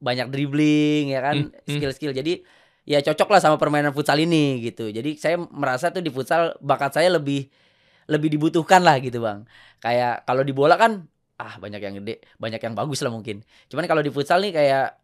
banyak 0.00 0.32
dribbling 0.32 1.12
ya 1.12 1.20
kan 1.20 1.36
Hmm, 1.36 1.52
hmm. 1.52 1.70
skill-skill. 1.70 2.12
Jadi 2.12 2.40
ya 2.88 2.98
cocok 3.00 3.28
lah 3.30 3.40
sama 3.40 3.56
permainan 3.60 3.92
futsal 3.92 4.16
ini 4.16 4.64
gitu. 4.64 4.88
Jadi 4.88 5.14
saya 5.14 5.36
merasa 5.38 5.92
tuh 5.92 6.00
di 6.00 6.08
futsal 6.08 6.56
bakat 6.58 6.96
saya 6.96 7.12
lebih 7.12 7.46
lebih 8.10 8.32
dibutuhkan 8.32 8.82
lah 8.82 8.98
gitu, 8.98 9.22
Bang. 9.22 9.46
Kayak 9.78 10.24
kalau 10.24 10.42
di 10.42 10.50
bola 10.50 10.74
kan 10.74 11.04
ah 11.38 11.56
banyak 11.56 11.80
yang 11.80 11.94
gede, 12.02 12.20
banyak 12.36 12.58
yang 12.58 12.74
bagus 12.74 13.00
lah 13.00 13.12
mungkin. 13.12 13.40
Cuman 13.70 13.86
kalau 13.86 14.02
di 14.02 14.10
futsal 14.10 14.42
nih 14.42 14.50
kayak 14.50 14.98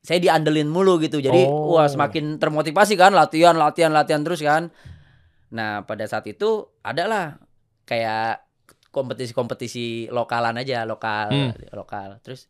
saya 0.00 0.18
diandelin 0.18 0.66
mulu 0.66 0.96
gitu. 0.98 1.20
Jadi 1.20 1.44
Oh. 1.46 1.76
wah 1.76 1.86
semakin 1.86 2.40
termotivasi 2.40 2.96
kan 2.96 3.12
latihan 3.12 3.52
latihan 3.54 3.92
latihan 3.92 4.24
terus 4.24 4.40
kan. 4.40 4.72
Nah, 5.52 5.84
pada 5.84 6.08
saat 6.08 6.24
itu 6.24 6.68
adalah 6.80 7.36
kayak 7.84 8.44
kompetisi-kompetisi 8.90 10.08
lokalan 10.10 10.58
aja, 10.58 10.86
lokal, 10.86 11.28
Hmm. 11.30 11.52
lokal. 11.72 12.18
Terus 12.22 12.46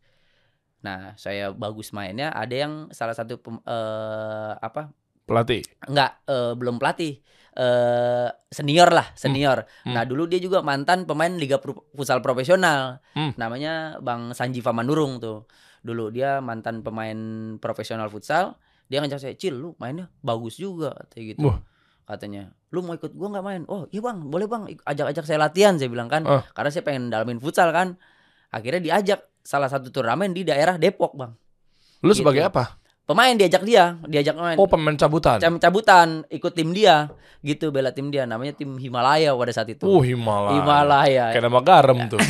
nah, 0.81 1.15
saya 1.17 1.53
bagus 1.53 1.93
mainnya, 1.93 2.33
ada 2.33 2.53
yang 2.53 2.89
salah 2.91 3.17
satu 3.17 3.41
pem- 3.41 3.65
eh, 3.65 4.53
apa? 4.61 4.93
Pelatih. 5.29 5.63
Enggak, 5.87 6.27
eh, 6.27 6.53
belum 6.59 6.77
pelatih. 6.83 7.23
Eh 7.51 8.29
senior 8.47 8.91
lah, 8.95 9.11
senior. 9.19 9.67
Hmm. 9.83 9.95
Nah, 9.95 10.07
dulu 10.07 10.31
dia 10.31 10.39
juga 10.39 10.63
mantan 10.63 11.03
pemain 11.03 11.31
Liga 11.35 11.59
Futsal 11.95 12.23
Profesional. 12.23 13.03
Hmm. 13.15 13.35
Namanya 13.35 13.99
Bang 13.99 14.35
Sanji 14.35 14.63
Famanurung 14.63 15.19
tuh. 15.19 15.51
Dulu 15.83 16.15
dia 16.15 16.39
mantan 16.39 16.83
pemain 16.85 17.19
profesional 17.59 18.07
futsal. 18.13 18.59
Dia 18.91 19.03
ngajak 19.03 19.19
saya, 19.23 19.35
"Cil, 19.35 19.55
lu 19.59 19.75
mainnya 19.79 20.11
bagus 20.23 20.59
juga." 20.59 20.95
Katanya 20.95 21.25
gitu. 21.35 21.47
Wah. 21.47 21.59
Katanya, 22.07 22.43
"Lu 22.75 22.83
mau 22.83 22.95
ikut 22.99 23.15
gua 23.15 23.29
nggak 23.35 23.45
main?" 23.47 23.63
"Oh, 23.71 23.87
iya 23.91 24.03
Bang, 24.03 24.27
boleh 24.31 24.51
Bang. 24.51 24.67
Ajak-ajak 24.67 25.25
saya 25.27 25.39
latihan." 25.39 25.79
Saya 25.79 25.91
bilang 25.91 26.11
kan. 26.11 26.27
Ah. 26.27 26.43
Karena 26.55 26.71
saya 26.75 26.83
pengen 26.83 27.11
dalamin 27.11 27.39
futsal 27.39 27.71
kan. 27.71 27.99
Akhirnya 28.51 28.83
diajak 28.83 29.30
salah 29.41 29.67
satu 29.67 29.89
turnamen 29.89 30.31
di 30.31 30.43
daerah 30.43 30.75
Depok, 30.75 31.13
Bang. 31.13 31.33
Lu 32.01 32.11
Gitu. 32.11 32.21
sebagai 32.21 32.45
apa? 32.45 32.77
Pemain 33.03 33.35
diajak 33.35 33.61
dia, 33.61 33.99
diajak 34.05 34.35
main. 34.35 34.55
Oh, 34.55 34.65
pemain 34.65 34.95
cabutan. 34.95 35.37
Cam 35.37 35.59
cabutan 35.59 36.23
ikut 36.29 36.53
tim 36.53 36.71
dia 36.71 37.11
gitu 37.41 37.69
bela 37.69 37.91
tim 37.91 38.07
dia 38.07 38.23
namanya 38.23 38.53
tim 38.53 38.71
Himalaya 38.77 39.35
pada 39.35 39.51
saat 39.51 39.67
itu 39.67 39.83
Uh, 39.83 39.99
Himalaya. 39.99 40.55
Himalaya 40.55 41.25
Kayak 41.35 41.45
nama 41.45 41.61
garam 41.61 41.99
tuh. 42.07 42.21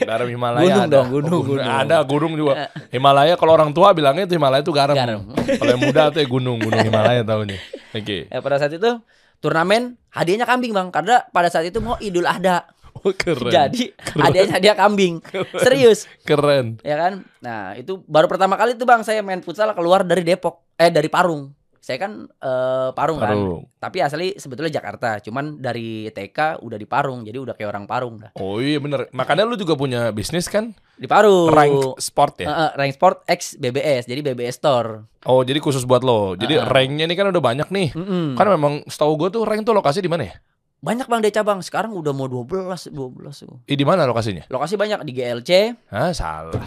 garam 0.00 0.28
Himalaya 0.30 0.62
Gunung 0.62 0.84
ada. 0.84 0.94
dong, 0.94 1.08
gunung, 1.10 1.34
Oh, 1.34 1.42
gunung. 1.42 1.66
Ada 1.66 1.96
gunung 2.04 2.32
juga. 2.34 2.54
Himalaya 2.94 3.34
kalau 3.34 3.52
orang 3.52 3.72
tua 3.72 3.90
bilangnya 3.90 4.22
itu 4.22 4.38
Himalaya 4.38 4.62
itu 4.62 4.70
garam. 4.70 4.94
Garam. 4.94 5.20
kalau 5.34 5.70
yang 5.72 5.82
muda 5.82 6.02
tuh 6.08 6.20
ya 6.22 6.28
gunung, 6.38 6.58
gunung 6.58 6.78
Himalaya 6.78 7.20
tahunya. 7.20 7.58
Oke. 7.90 8.18
Eh, 8.24 8.38
pada 8.38 8.56
saat 8.56 8.70
itu 8.70 8.90
turnamen 9.38 9.98
hadiahnya 10.10 10.44
kambing 10.44 10.70
bang 10.70 10.88
karena 10.88 11.26
pada 11.26 11.48
saat 11.48 11.66
itu 11.66 11.80
mau 11.80 11.98
Idul 11.98 12.28
Adha 12.28 12.70
Oh, 13.00 13.12
keren. 13.12 13.48
jadi 13.48 13.96
hadiahnya 14.14 14.52
hadiah 14.54 14.76
kambing 14.76 15.24
serius 15.64 16.04
keren. 16.20 16.76
ya 16.80 16.96
kan 16.96 17.12
nah 17.38 17.72
itu 17.72 18.04
baru 18.04 18.26
pertama 18.26 18.54
kali 18.54 18.74
tuh 18.74 18.84
bang 18.84 19.00
saya 19.00 19.20
main 19.20 19.40
futsal 19.40 19.72
keluar 19.72 20.02
dari 20.02 20.20
Depok 20.20 20.60
eh 20.74 20.88
dari 20.88 21.06
Parung 21.06 21.52
saya 21.80 21.96
kan 21.98 22.12
eh, 22.28 22.88
Parung, 22.92 23.16
kan 23.16 23.32
Parung. 23.32 23.64
tapi 23.74 23.98
asli 23.98 24.36
sebetulnya 24.36 24.68
Jakarta 24.70 25.16
cuman 25.18 25.56
dari 25.56 26.06
TK 26.06 26.60
udah 26.60 26.76
di 26.76 26.84
Parung 26.84 27.24
jadi 27.24 27.36
udah 27.36 27.52
kayak 27.52 27.68
orang 27.68 27.84
Parung 27.84 28.14
dah 28.16 28.36
Oh 28.36 28.60
iya 28.60 28.76
bener. 28.76 29.08
Makanya 29.10 29.42
lu 29.42 29.56
juga 29.56 29.74
punya 29.74 30.12
bisnis 30.12 30.44
kan? 30.44 30.76
di 30.94 31.08
Parung 31.08 31.48
Rank 31.48 31.96
sport 31.96 32.36
ya? 32.36 32.46
eh, 32.46 32.70
rank 32.76 32.92
sport 32.92 33.24
X 33.24 33.56
BBS 33.56 34.04
jadi 34.04 34.20
BBS 34.22 34.60
Store 34.60 35.08
Oh 35.20 35.40
jadi 35.40 35.56
khusus 35.56 35.84
buat 35.84 36.00
lo. 36.00 36.32
Jadi 36.32 36.56
Ah. 36.56 36.64
ranknya 36.66 37.04
ini 37.04 37.12
kan 37.12 37.28
udah 37.28 37.40
banyak 37.42 37.68
nih. 37.68 37.92
Mm-mm. 37.92 38.36
Kan 38.36 38.48
memang 38.50 38.84
setahu 38.84 39.16
gue 39.16 39.28
tuh 39.30 39.44
rank 39.44 39.64
tuh 39.64 39.72
lokasi 39.72 40.00
di 40.00 40.08
mana 40.08 40.24
ya? 40.24 40.36
Banyak 40.80 41.04
bang 41.04 41.20
deh 41.20 41.30
cabang 41.30 41.60
sekarang 41.60 41.92
udah 41.92 42.10
mau 42.10 42.24
12 42.24 42.88
12 42.88 43.44
tuh. 43.44 43.60
Ih, 43.64 43.76
di 43.76 43.84
mana 43.84 44.04
lokasinya? 44.04 44.48
lokasi 44.48 44.74
banyak 44.74 45.04
di 45.04 45.12
GLC 45.12 45.50
Hah, 45.88 46.10
salah. 46.10 46.64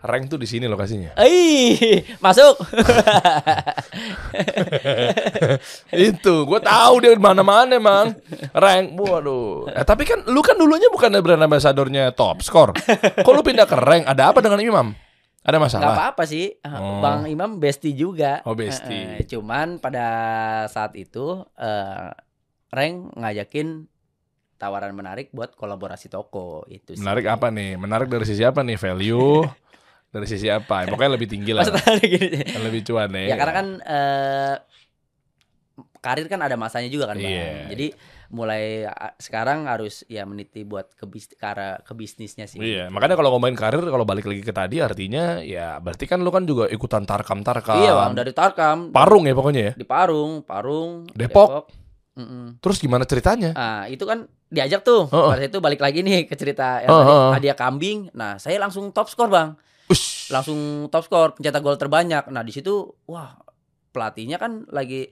Rank 0.00 0.32
tuh 0.32 0.40
di 0.40 0.48
sini 0.48 0.64
lokasinya. 0.64 1.12
Ih, 1.20 2.00
masuk. 2.18 2.56
Itu, 5.92 6.34
gue 6.46 6.60
tahu 6.60 6.94
dia 7.04 7.12
di 7.12 7.20
mana-mana 7.20 7.76
emang. 7.76 8.16
Rank, 8.50 8.96
waduh. 8.96 9.68
Eh, 9.68 9.84
tapi 9.84 10.08
kan 10.08 10.24
lu 10.24 10.40
kan 10.40 10.56
dulunya 10.56 10.88
bukan 10.88 11.12
brand 11.20 11.44
ambassadornya 11.44 12.12
top 12.12 12.40
score. 12.40 12.72
Kok 13.20 13.28
lu 13.28 13.42
pindah 13.44 13.68
ke 13.68 13.76
rank? 13.76 14.08
Ada 14.08 14.32
apa 14.32 14.40
dengan 14.40 14.60
Imam? 14.60 14.88
Ada 15.40 15.56
Gak 15.56 15.60
masalah? 15.60 15.92
apa-apa 15.92 16.24
sih. 16.24 16.52
Eh, 16.52 16.68
Oh. 16.68 17.00
Bang 17.00 17.28
Imam 17.28 17.56
bestie 17.56 17.92
juga. 17.92 18.40
Oh, 18.44 18.56
bestie. 18.56 18.92
Eh, 18.92 19.20
eh, 19.20 19.24
cuman 19.26 19.76
pada 19.76 20.04
saat 20.68 20.96
itu 20.96 21.44
eh 21.56 22.08
Reng 22.70 23.10
ngajakin 23.18 23.90
tawaran 24.54 24.94
menarik 24.94 25.34
buat 25.34 25.58
kolaborasi 25.58 26.06
toko 26.06 26.62
itu 26.70 26.94
sih. 26.94 27.02
Menarik 27.02 27.26
apa 27.26 27.50
nih? 27.50 27.74
Menarik 27.74 28.06
dari 28.06 28.22
sisi 28.28 28.46
apa 28.46 28.62
nih? 28.62 28.78
Value? 28.78 29.42
dari 30.14 30.26
sisi 30.26 30.46
apa? 30.50 30.86
Ya, 30.86 30.90
Pokoknya 30.90 31.12
lebih 31.18 31.28
tinggi 31.30 31.50
lah. 31.54 31.66
Gini. 32.02 32.42
Lebih 32.46 32.80
cuan 32.86 33.10
ya. 33.14 33.34
Ya 33.34 33.36
karena 33.38 33.52
kan 33.54 33.66
eh 33.82 34.54
karir 36.00 36.26
kan 36.32 36.40
ada 36.40 36.56
masanya 36.56 36.88
juga 36.88 37.12
kan, 37.12 37.20
Bang. 37.20 37.28
Iya. 37.28 37.68
Jadi 37.72 37.86
mulai 38.30 38.86
sekarang 39.20 39.66
harus 39.68 40.06
ya 40.06 40.24
meniti 40.24 40.62
buat 40.64 40.94
ke 40.96 41.04
bis, 41.04 41.28
ke 41.28 41.44
arah- 41.44 41.80
ke 41.84 41.92
bisnisnya 41.92 42.46
sih. 42.48 42.62
Iya, 42.62 42.88
makanya 42.88 43.18
kalau 43.20 43.36
ngomongin 43.36 43.58
karir, 43.58 43.82
kalau 43.84 44.06
balik 44.06 44.24
lagi 44.24 44.40
ke 44.40 44.54
tadi 44.54 44.80
artinya 44.80 45.42
ya 45.42 45.76
berarti 45.82 46.04
kan 46.08 46.22
lu 46.22 46.30
kan 46.32 46.46
juga 46.46 46.70
ikutan 46.70 47.04
tarkam-tarkam. 47.04 47.76
Iya, 47.76 47.92
Bang, 47.96 48.12
dari 48.16 48.32
Tarkam 48.32 48.94
Parung 48.94 49.24
ya 49.28 49.34
pokoknya 49.36 49.62
ya. 49.62 49.72
di 49.76 49.84
Parung, 49.84 50.40
Parung, 50.46 51.10
Depok. 51.12 51.68
Mm-mm. 52.18 52.58
Terus 52.58 52.82
gimana 52.82 53.06
ceritanya? 53.06 53.54
Ah, 53.54 53.84
itu 53.86 54.02
kan 54.02 54.26
diajak 54.50 54.82
tuh. 54.82 55.06
Heeh. 55.06 55.30
Pada 55.30 55.42
itu 55.46 55.58
balik 55.62 55.80
lagi 55.80 56.02
nih 56.02 56.26
ke 56.26 56.34
cerita 56.34 56.82
yang 56.82 56.90
Heeh, 56.90 57.06
tadi, 57.06 57.14
hadiah 57.38 57.56
kambing. 57.56 57.98
Nah, 58.12 58.36
saya 58.36 58.58
langsung 58.58 58.90
top 58.90 59.06
skor, 59.06 59.30
Bang. 59.30 59.54
Ush. 59.86 60.28
Langsung 60.34 60.90
top 60.90 61.06
skor, 61.06 61.28
pencetak 61.38 61.62
gol 61.62 61.78
terbanyak. 61.78 62.26
Nah, 62.34 62.42
di 62.42 62.50
situ 62.50 62.90
wah, 63.06 63.38
pelatihnya 63.94 64.36
kan 64.42 64.66
lagi 64.70 65.10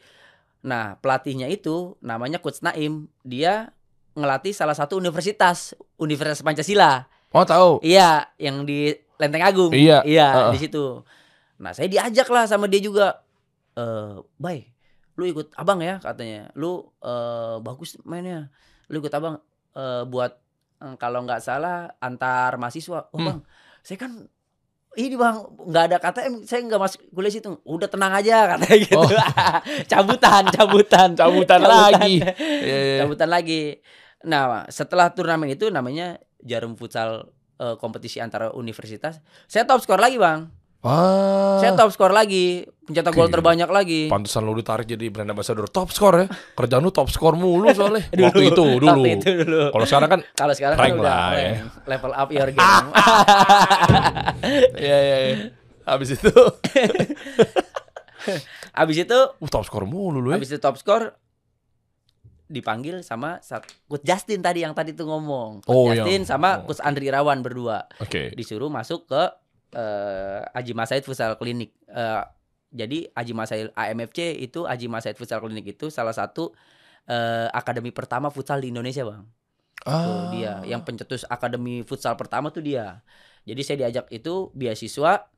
Nah, 0.58 0.98
pelatihnya 0.98 1.46
itu 1.46 1.94
namanya 2.02 2.42
Coach 2.42 2.66
Naim. 2.66 3.06
Dia 3.22 3.70
ngelatih 4.18 4.50
salah 4.50 4.74
satu 4.74 4.98
universitas, 4.98 5.78
Universitas 6.02 6.42
Pancasila. 6.42 7.06
Oh 7.30 7.46
tahu. 7.46 7.78
Iya, 7.86 8.26
yang 8.42 8.66
di 8.66 8.90
Lenteng 9.22 9.44
Agung. 9.46 9.70
Iya, 9.70 10.02
Iya, 10.02 10.26
heeh. 10.34 10.52
di 10.54 10.58
situ. 10.58 11.06
Nah, 11.62 11.70
saya 11.74 11.86
diajak 11.86 12.26
lah 12.30 12.50
sama 12.50 12.66
dia 12.66 12.82
juga. 12.82 13.22
Eh, 13.78 14.18
"Bay, 14.34 14.66
lu 15.18 15.26
ikut 15.26 15.50
Abang 15.52 15.82
ya," 15.82 15.98
katanya. 15.98 16.48
"Lu 16.54 16.80
eh, 17.02 17.56
bagus 17.58 17.98
mainnya. 18.02 18.48
Lu 18.86 18.98
ikut 18.98 19.10
Abang 19.10 19.42
eh, 19.74 20.02
buat 20.06 20.32
eh, 20.78 20.94
kalau 20.96 21.26
nggak 21.26 21.42
salah 21.42 21.90
antar 21.98 22.54
mahasiswa." 22.56 23.10
"Oh, 23.10 23.18
Hmm. 23.18 23.26
Bang, 23.26 23.38
saya 23.82 23.98
kan 23.98 24.12
ini 24.94 25.14
bang 25.14 25.36
nggak 25.68 25.84
ada 25.84 25.96
KTM 26.00 26.42
saya 26.42 26.58
nggak 26.64 26.80
masuk 26.80 27.00
kuliah 27.12 27.30
situ 27.30 27.54
udah 27.62 27.86
tenang 27.86 28.10
aja 28.10 28.36
katanya 28.50 28.76
gitu 28.82 28.98
Oh. 28.98 29.06
cabutan 29.86 30.42
cabutan 30.50 31.08
Cabutan 31.14 31.60
lagi. 31.62 32.18
Iya, 32.18 32.76
iya. 32.78 32.96
cabutan 33.02 33.30
lagi. 33.30 33.78
Nah, 34.26 34.66
setelah 34.66 35.14
turnamen 35.14 35.50
itu 35.50 35.70
namanya 35.70 36.18
Jarum 36.42 36.74
Futsal 36.74 37.30
eh, 37.58 37.76
kompetisi 37.78 38.18
antara 38.18 38.50
universitas. 38.50 39.22
Saya 39.46 39.66
top 39.66 39.82
skor 39.82 39.98
lagi, 39.98 40.18
Bang. 40.18 40.50
Wah. 40.82 41.58
Saya 41.58 41.74
top 41.74 41.90
skor 41.90 42.10
lagi, 42.10 42.66
pencetak 42.88 43.12
gol 43.12 43.24
Gila. 43.24 43.34
terbanyak 43.34 43.68
lagi. 43.68 44.00
Pantesan 44.06 44.42
lu 44.42 44.52
ditarik 44.52 44.84
jadi 44.84 45.06
brand 45.06 45.28
ambassador 45.28 45.66
top 45.66 45.88
score 45.88 46.16
ya. 46.18 46.26
Kerjaan 46.54 46.80
lu 46.80 46.88
top 46.88 47.06
score 47.06 47.34
mulu 47.34 47.68
soalnya. 47.70 48.08
Waktu 48.24 48.42
itu 48.48 48.64
dulu. 48.74 48.88
Waktu 48.88 49.08
itu 49.14 49.28
dulu. 49.38 49.62
Kalau 49.70 49.86
sekarang 49.86 50.08
kan 50.08 50.20
Kalau 50.32 50.52
sekarang 50.52 50.76
kan 50.76 50.88
udah 50.94 51.04
lah, 51.04 51.30
ya. 51.34 51.52
level 51.84 52.12
up 52.12 52.28
your 52.30 52.48
game. 52.48 52.86
Iya 54.78 54.98
iya 54.98 55.16
iya. 55.22 55.36
Habis 55.84 56.14
itu 56.14 56.32
Abis 58.74 58.96
itu, 59.00 59.18
uh, 59.18 59.48
top 59.48 59.64
score 59.64 59.82
mulu 59.82 60.20
lu 60.20 60.30
ya. 60.30 60.36
abis 60.36 60.50
itu 60.50 60.60
top 60.60 60.76
skor 60.76 61.16
dipanggil 62.46 63.00
sama 63.02 63.40
sa- 63.40 63.60
Coach 63.84 64.00
Justin 64.02 64.38
tadi 64.38 64.62
yang 64.62 64.72
tadi 64.72 64.92
tuh 64.92 65.04
ngomong. 65.04 65.60
Coach 65.60 65.68
Oh, 65.68 65.88
Justin 65.90 66.22
yang- 66.22 66.28
sama 66.28 66.60
oh. 66.60 66.64
Coach 66.64 66.80
Andri 66.80 67.08
Irawan 67.08 67.40
berdua. 67.40 67.84
Oke. 67.98 68.32
disuruh 68.32 68.68
masuk 68.68 69.04
ke 69.04 69.22
eh, 69.70 70.40
Aji 70.52 70.72
Masaid 70.72 71.02
Futsal 71.02 71.36
Clinic. 71.36 71.72
Eh, 71.84 72.22
jadi 72.68 73.08
Aji 73.16 73.32
Masaid 73.32 73.72
AMFC 73.72 74.36
itu 74.38 74.68
Aji 74.68 74.86
Masaid 74.86 75.16
Futsal 75.16 75.40
Clinic 75.40 75.78
itu 75.78 75.88
salah 75.88 76.12
satu 76.12 76.52
eh, 77.08 77.48
akademi 77.50 77.88
pertama 77.88 78.28
futsal 78.28 78.60
di 78.60 78.68
Indonesia, 78.68 79.00
Bang. 79.08 79.24
Tuh 79.78 79.88
Ah. 79.88 80.28
dia 80.34 80.52
yang 80.68 80.84
pencetus 80.84 81.24
akademi 81.30 81.80
futsal 81.86 82.18
pertama 82.18 82.52
tuh 82.52 82.60
dia. 82.60 83.00
Jadi 83.48 83.60
saya 83.64 83.76
diajak 83.86 84.12
itu 84.12 84.52
beasiswa 84.52 85.32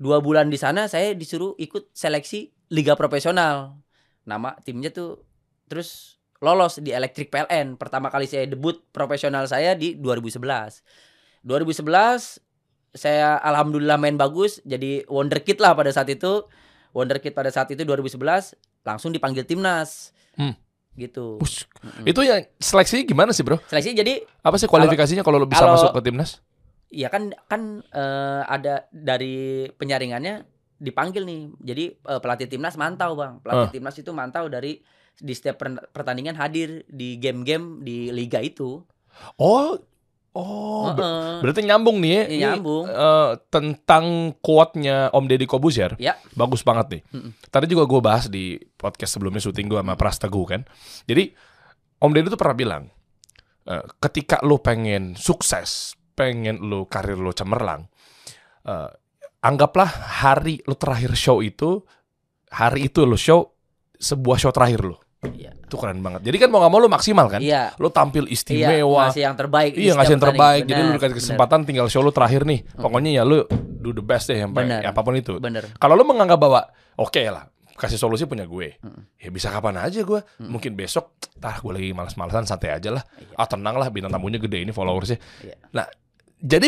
dua 0.00 0.18
bulan 0.24 0.48
di 0.48 0.56
sana 0.56 0.88
saya 0.88 1.12
disuruh 1.12 1.52
ikut 1.60 1.92
seleksi 1.92 2.54
liga 2.72 2.96
profesional. 2.96 3.76
Nama 4.24 4.56
timnya 4.64 4.88
tuh 4.88 5.20
terus 5.68 6.16
lolos 6.40 6.80
di 6.80 6.94
Elektrik 6.94 7.28
PLN. 7.28 7.76
Pertama 7.76 8.08
kali 8.08 8.24
saya 8.24 8.48
debut 8.48 8.80
profesional 8.94 9.44
saya 9.44 9.76
di 9.76 9.98
2011. 9.98 10.80
2011 11.44 12.40
saya 12.92 13.40
alhamdulillah 13.40 13.96
main 13.96 14.16
bagus 14.20 14.60
jadi 14.64 15.04
wonderkid 15.10 15.60
lah 15.60 15.76
pada 15.76 15.92
saat 15.92 16.08
itu. 16.08 16.48
Wonderkid 16.92 17.32
pada 17.32 17.48
saat 17.48 17.68
itu 17.68 17.82
2011 17.82 18.20
langsung 18.82 19.10
dipanggil 19.10 19.42
timnas. 19.42 20.12
Hmm. 20.32 20.54
Gitu. 20.92 21.40
Us, 21.40 21.64
Mm-mm. 21.80 22.04
Itu 22.04 22.20
yang 22.20 22.44
seleksinya 22.56 23.02
gimana 23.02 23.32
sih, 23.32 23.40
Bro? 23.40 23.56
Seleksi 23.64 23.92
jadi 23.92 24.28
Apa 24.38 24.56
sih 24.56 24.66
kualifikasinya 24.66 25.20
kalau 25.20 25.36
lo 25.36 25.48
bisa 25.48 25.60
kalau- 25.62 25.74
masuk 25.74 25.92
ke 25.94 26.02
timnas? 26.04 26.40
ya 26.92 27.08
kan 27.08 27.32
kan 27.48 27.80
eh, 27.88 28.42
ada 28.44 28.84
dari 28.92 29.64
penyaringannya 29.72 30.44
dipanggil 30.76 31.24
nih. 31.24 31.42
Jadi 31.58 31.84
eh, 31.96 32.20
pelatih 32.20 32.44
timnas 32.46 32.76
mantau, 32.76 33.16
Bang. 33.16 33.40
Pelatih 33.40 33.72
timnas 33.72 33.96
itu 33.96 34.12
mantau 34.12 34.46
dari 34.46 34.84
di 35.14 35.32
setiap 35.32 35.56
per- 35.56 35.88
pertandingan 35.88 36.36
hadir 36.36 36.84
di 36.86 37.16
game-game 37.16 37.80
di 37.80 38.08
liga 38.08 38.40
itu. 38.40 38.84
Oh, 39.36 39.80
oh, 40.32 40.92
ber- 40.92 41.04
Heeh. 41.04 41.34
berarti 41.44 41.60
nyambung 41.62 41.96
nih 42.00 42.10
ya. 42.10 42.22
Iya, 42.22 42.26
Ini, 42.26 42.40
nyambung. 42.56 42.84
eh, 42.88 43.30
tentang 43.48 44.04
quote-nya 44.40 45.12
Om 45.12 45.24
Deddy 45.28 45.44
Kobusier. 45.44 45.92
Ya. 46.00 46.16
Bagus 46.32 46.62
banget 46.62 46.86
nih. 46.88 47.02
Mm-mm. 47.12 47.30
Tadi 47.50 47.66
juga 47.66 47.84
gue 47.84 48.00
bahas 48.00 48.26
di 48.26 48.56
podcast 48.56 49.18
sebelumnya 49.18 49.40
syuting 49.40 49.68
gue 49.68 49.80
sama 49.80 49.94
Pras 49.94 50.16
Teguh 50.16 50.46
kan. 50.46 50.62
Jadi 51.04 51.32
Om 52.00 52.10
Deddy 52.10 52.32
tuh 52.32 52.40
pernah 52.40 52.56
bilang, 52.56 52.82
eh, 53.66 53.84
ketika 53.98 54.40
lo 54.40 54.58
pengen 54.58 55.14
sukses, 55.14 55.92
pengen 56.14 56.62
lo 56.62 56.86
karir 56.86 57.18
lo 57.18 57.32
cemerlang, 57.32 57.84
eh, 58.64 58.90
anggaplah 59.42 59.90
hari 60.22 60.62
lo 60.64 60.78
terakhir 60.78 61.12
show 61.12 61.42
itu, 61.42 61.82
hari 62.48 62.86
itu 62.86 63.02
lo 63.02 63.18
show 63.18 63.50
sebuah 63.98 64.38
show 64.38 64.54
terakhir 64.54 64.86
lo. 64.86 65.01
Iya. 65.22 65.54
Itu 65.54 65.78
keren 65.78 66.02
banget. 66.02 66.26
Jadi 66.26 66.36
kan 66.36 66.48
mau 66.50 66.58
gak 66.58 66.72
mau 66.74 66.82
lo 66.82 66.90
maksimal 66.90 67.30
kan? 67.30 67.38
Iya. 67.38 67.78
Lo 67.78 67.94
tampil 67.94 68.26
Iya, 68.26 68.34
istimewa. 68.34 69.06
ngasih 69.06 69.22
yang 69.22 69.36
terbaik. 69.38 69.72
Iya 69.78 69.92
ngasih 69.94 70.14
yang 70.18 70.22
terbaik. 70.22 70.38
pertandingan. 70.66 70.66
Jadi 70.66 70.80
lu 70.80 70.84
Benar, 70.84 70.98
dikasih 70.98 71.16
kesempatan 71.22 71.58
tinggal 71.62 71.86
show 71.86 72.02
lu 72.02 72.10
terakhir 72.10 72.42
nih. 72.42 72.66
Pokoknya 72.74 73.10
ya 73.14 73.22
lu 73.22 73.46
do 73.78 73.90
the 73.92 74.02
best 74.02 74.26
deh 74.26 74.36
sampai 74.36 74.66
Benar. 74.66 74.80
ya, 74.82 74.90
apa 74.90 75.00
pun 75.00 75.14
itu. 75.14 75.38
Bener. 75.38 75.70
Kalau 75.78 75.94
lu 75.94 76.02
menganggap 76.02 76.38
bahwa 76.38 76.60
oke 76.96 77.22
lah 77.22 77.46
kasih 77.72 77.98
solusi 77.98 78.26
punya 78.26 78.46
gue. 78.46 78.78
Mm. 78.78 79.02
Ya 79.16 79.28
bisa 79.30 79.48
kapan 79.48 79.78
aja 79.78 80.02
gue. 80.02 80.20
Mungkin 80.40 80.74
besok 80.74 81.14
tah 81.38 81.54
gue 81.56 81.70
lagi 81.70 81.90
malas-malasan 81.90 82.42
santai 82.42 82.74
aja 82.74 82.90
lah. 82.90 83.02
Iya. 83.14 83.38
Ah 83.38 83.46
tenang 83.46 83.78
lah 83.78 83.94
bintang 83.94 84.10
tamunya 84.10 84.38
gede 84.38 84.58
ini 84.60 84.74
followersnya. 84.74 85.22
Iya. 85.40 85.54
Nah 85.70 85.86
jadi 86.36 86.66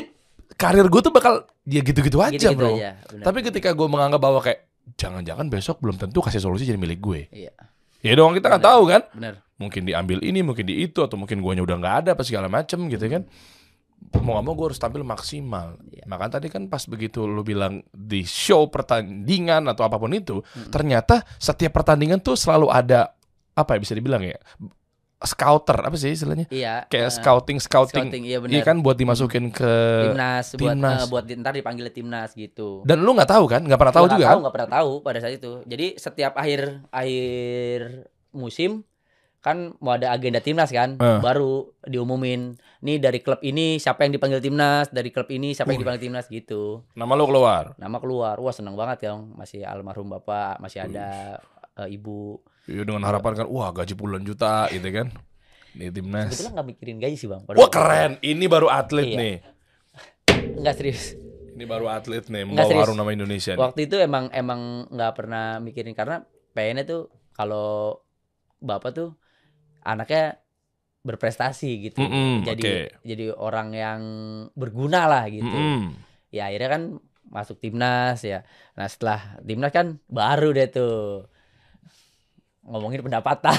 karir 0.54 0.86
gue 0.86 1.00
tuh 1.02 1.10
bakal 1.10 1.42
ya 1.66 1.82
gitu-gitu 1.82 2.22
aja 2.22 2.30
Gitu-gitu 2.30 2.54
bro. 2.54 2.78
aja. 2.78 3.02
Tapi 3.02 3.42
ketika 3.42 3.74
gue 3.74 3.88
menganggap 3.90 4.22
bahwa 4.22 4.38
kayak 4.38 4.70
jangan-jangan 4.94 5.50
besok 5.50 5.82
belum 5.82 5.98
tentu 5.98 6.22
kasih 6.22 6.38
solusi 6.38 6.62
jadi 6.62 6.78
milik 6.78 7.02
gue. 7.02 7.26
Iya. 7.34 7.50
Ya 8.04 8.12
dong 8.12 8.36
kita 8.36 8.52
nggak 8.52 8.64
tahu 8.64 8.82
kan. 8.92 9.02
Bener. 9.16 9.40
Mungkin 9.56 9.88
diambil 9.88 10.20
ini, 10.20 10.44
mungkin 10.44 10.68
di 10.68 10.84
itu, 10.84 11.00
atau 11.00 11.16
mungkin 11.16 11.40
guanya 11.40 11.64
udah 11.64 11.76
nggak 11.80 11.96
ada, 12.04 12.10
apa 12.12 12.22
segala 12.26 12.52
macem 12.52 12.84
gitu 12.92 13.08
kan. 13.08 13.24
Mau 14.20 14.36
gak 14.36 14.44
mau 14.44 14.52
gue 14.52 14.66
harus 14.68 14.76
tampil 14.76 15.00
maksimal. 15.00 15.80
Iya. 15.88 16.04
Makanya 16.04 16.36
tadi 16.36 16.52
kan 16.52 16.68
pas 16.68 16.84
begitu 16.84 17.24
lu 17.24 17.40
bilang 17.40 17.80
di 17.88 18.20
show 18.28 18.68
pertandingan 18.68 19.64
atau 19.72 19.88
apa 19.88 19.96
pun 19.96 20.12
itu, 20.12 20.44
Mm-mm. 20.44 20.68
ternyata 20.68 21.24
setiap 21.40 21.80
pertandingan 21.80 22.20
tuh 22.20 22.36
selalu 22.36 22.68
ada 22.68 23.16
apa 23.54 23.78
ya 23.78 23.80
bisa 23.80 23.94
dibilang 23.94 24.20
ya 24.26 24.36
scouter 25.24 25.78
apa 25.78 25.92
sih 25.94 26.12
istilahnya 26.12 26.46
Iya. 26.46 26.84
kayak 26.86 27.04
eh, 27.04 27.14
scouting 27.14 27.58
scouting, 27.58 28.06
scouting, 28.06 28.22
iya 28.22 28.38
benar. 28.38 28.52
iya 28.52 28.62
kan 28.62 28.76
buat 28.78 28.94
dimasukin 28.94 29.48
ke 29.48 29.72
timnas 30.04 30.46
buat 30.52 30.72
timnas. 30.72 30.98
eh, 30.98 31.06
buat 31.06 31.24
di- 31.24 31.36
ntar 31.36 31.52
dipanggil 31.52 31.88
timnas 31.88 32.30
gitu. 32.32 32.80
dan 32.82 33.00
lu 33.00 33.10
nggak 33.10 33.30
tahu 33.30 33.44
kan 33.46 33.60
nggak 33.60 33.76
pernah 33.76 33.92
tahu 33.92 34.04
nggak 34.04 34.14
juga 34.14 34.24
tahu, 34.24 34.30
kan 34.30 34.40
nggak 34.40 34.54
pernah 34.54 34.70
tahu 34.72 34.90
pada 35.00 35.18
saat 35.18 35.34
itu. 35.34 35.52
Jadi 35.64 35.86
setiap 35.96 36.32
akhir 36.34 36.60
akhir 36.88 37.80
musim 38.30 38.84
kan 39.38 39.76
mau 39.78 39.92
ada 39.92 40.08
agenda 40.10 40.38
timnas 40.38 40.68
kan, 40.70 40.96
Eh. 40.96 41.20
baru 41.20 41.68
diumumin 41.82 42.56
nih 42.80 42.96
dari 42.96 43.20
klub 43.20 43.40
ini 43.40 43.76
siapa 43.76 44.02
yang 44.02 44.12
dipanggil 44.12 44.40
timnas, 44.40 44.88
dari 44.88 45.08
klub 45.08 45.28
ini 45.28 45.52
siapa 45.52 45.68
yang 45.68 45.80
dipanggil 45.80 46.00
timnas 46.02 46.26
gitu. 46.28 46.80
nama 46.94 47.12
lu 47.12 47.24
keluar 47.24 47.76
Nama 47.76 47.96
keluar, 47.98 48.36
wah 48.36 48.50
seneng 48.50 48.72
banget 48.72 49.04
ya, 49.04 49.12
masih 49.14 49.60
almarhum 49.62 50.08
bapak, 50.10 50.56
masih 50.58 50.80
ada 50.82 51.36
eh, 51.76 51.88
ibu. 51.90 52.40
Iya, 52.64 52.82
dengan 52.88 53.04
harapan 53.04 53.32
kan 53.36 53.46
wah 53.52 53.68
gaji 53.70 53.92
puluhan 53.92 54.24
juta 54.24 54.72
gitu 54.72 54.88
kan 54.88 55.12
di 55.74 55.90
timnas 55.92 56.32
Sebetulnya 56.32 56.52
nggak 56.60 56.68
mikirin 56.72 56.96
gaji 57.02 57.16
sih 57.18 57.28
bang. 57.28 57.42
pada 57.44 57.56
wah 57.60 57.66
waktu 57.68 57.76
keren 57.76 58.12
ini 58.24 58.44
baru 58.48 58.68
atlet 58.72 59.04
Iya. 59.04 59.18
nih 59.20 59.34
itu. 59.36 59.50
Nggak 60.64 60.74
serius. 60.80 61.04
ini 61.54 61.64
baru 61.68 61.86
atlet 61.86 62.24
nih 62.26 62.42
serius. 62.66 62.82
harum 62.88 62.96
nama 62.96 63.10
Indonesia 63.12 63.52
nih. 63.52 63.60
Waktu 63.60 63.80
itu 63.84 63.96
emang 64.00 64.24
emang 64.32 64.60
nggak 64.88 65.12
pernah 65.12 65.44
mikirin 65.60 65.92
karena 65.92 66.24
pengennya 66.50 66.84
tuh 66.88 67.02
kalau 67.36 68.00
bapak 68.58 68.90
tuh 68.96 69.08
anaknya 69.84 70.40
berprestasi 71.04 71.84
gitu. 71.84 72.00
Mm-mm, 72.00 72.48
jadi 72.48 72.62
oke. 72.64 73.04
jadi 73.04 73.24
orang 73.36 73.68
yang 73.76 74.00
berguna 74.56 75.04
lah 75.04 75.28
gitu. 75.28 75.44
Mm-mm. 75.44 75.92
Ya 76.32 76.48
akhirnya 76.48 76.70
kan 76.80 76.82
masuk 77.28 77.60
timnas 77.60 78.24
ya. 78.24 78.42
Nah 78.74 78.88
setelah 78.88 79.36
timnas 79.44 79.68
kan 79.68 80.00
baru 80.08 80.56
deh 80.56 80.70
tuh 80.72 81.28
ngomongin 82.64 83.00
pendapatan. 83.00 83.52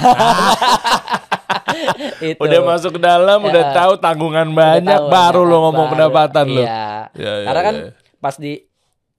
itu. 2.24 2.39
udah 2.39 2.60
masuk 2.63 2.98
ke 2.98 3.02
dalam 3.02 3.39
udah 3.41 3.63
Ya. 3.63 3.74
tahu 3.74 3.94
tanggungan 3.98 4.48
Udah 4.48 4.58
banyak 4.80 5.00
tahu, 5.02 5.12
baru 5.12 5.41
lo 5.44 5.58
ngomong 5.63 5.88
pendapatan 5.89 6.46
lo 6.48 6.63
Iya. 6.63 7.10
Ya, 7.13 7.32
ya, 7.41 7.46
Karena 7.46 7.62
kan 7.62 7.76
ya. 7.76 7.89
pas 8.18 8.36
di 8.36 8.52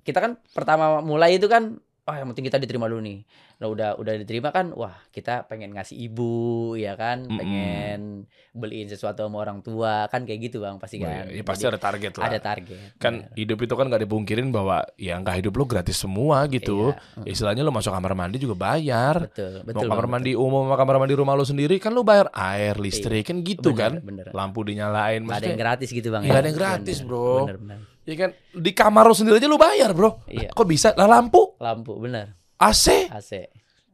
kita 0.03 0.19
kan 0.19 0.33
pertama 0.51 1.01
mulai 1.01 1.37
itu 1.37 1.47
kan 1.47 1.77
oh 1.79 2.15
yang 2.15 2.31
penting 2.31 2.47
kita 2.47 2.57
diterima 2.57 2.87
dulu 2.87 3.03
nih. 3.03 3.27
Nah 3.57 3.67
udah 3.67 3.97
udah 3.97 4.15
diterima 4.17 4.51
kan 4.51 4.69
wah 4.71 4.93
kita 5.09 5.45
pengen 5.45 5.73
ngasih 5.73 5.97
ibu 5.97 6.37
ya 6.75 6.93
kan, 6.93 7.25
Mm-mm. 7.25 7.37
pengen 7.37 8.01
beliin 8.53 8.85
sesuatu 8.85 9.25
sama 9.25 9.41
orang 9.41 9.61
tua 9.61 10.05
kan 10.07 10.23
kayak 10.23 10.41
gitu 10.45 10.61
Bang 10.61 10.77
pasti 10.77 10.99
kan. 10.99 11.25
iya. 11.25 11.41
Ya, 11.41 11.43
pasti 11.43 11.65
Jadi 11.65 11.73
ada 11.73 11.81
target 11.83 12.13
lah 12.15 12.25
ada 12.27 12.37
target. 12.39 12.79
kan 12.97 13.13
Bener. 13.23 13.33
hidup 13.35 13.59
itu 13.59 13.73
kan 13.73 13.85
gak 13.87 14.03
dipungkirin 14.03 14.49
bahwa 14.51 14.85
ya 14.95 15.17
nggak 15.17 15.37
hidup 15.39 15.53
lo 15.55 15.65
gratis 15.65 15.97
semua 15.97 16.45
gitu 16.47 16.93
Iya. 17.17 17.33
istilahnya 17.33 17.61
lo 17.61 17.71
masuk 17.71 17.91
kamar 17.91 18.13
mandi 18.15 18.37
juga 18.37 18.53
bayar 18.55 19.25
betul, 19.25 19.61
mau 19.63 19.69
betul. 19.73 19.89
kamar 19.89 20.05
Bang, 20.05 20.13
mandi 20.15 20.33
umum 20.33 20.63
sama 20.63 20.77
kamar 20.77 20.97
mandi 20.99 21.15
rumah 21.15 21.33
lo 21.33 21.45
sendiri 21.45 21.77
kan 21.77 21.91
lo 21.91 22.03
bayar 22.03 22.29
air 22.31 22.77
listrik 22.77 23.25
kan 23.25 23.41
gitu 23.41 23.73
Bener, 23.73 23.81
kan 23.89 23.93
bener. 24.03 24.27
lampu 24.33 24.61
dinyalain 24.63 25.21
Nggak 25.23 25.33
ada 25.35 25.49
yang 25.49 25.61
gratis 25.63 25.89
gitu 25.91 26.09
Bang. 26.11 26.23
Ya? 26.23 26.33
ada 26.35 26.45
yang 26.45 26.57
gratis, 26.57 26.97
Bener, 26.99 27.09
bro. 27.09 27.33
Bener, 27.43 27.57
bener. 27.59 27.79
ya 28.05 28.15
kan 28.19 28.31
di 28.53 28.71
kamar 28.71 29.03
lo 29.03 29.15
sendiri 29.15 29.37
aja 29.37 29.49
lo 29.49 29.57
bayar 29.57 29.91
bro 29.91 30.21
Iya. 30.27 30.49
kok 30.51 30.65
bisa 30.65 30.93
lah 30.93 31.09
lampu 31.11 31.57
Lampu 31.57 31.97
bener. 31.99 32.37
AC 32.59 33.09
AC. 33.09 33.33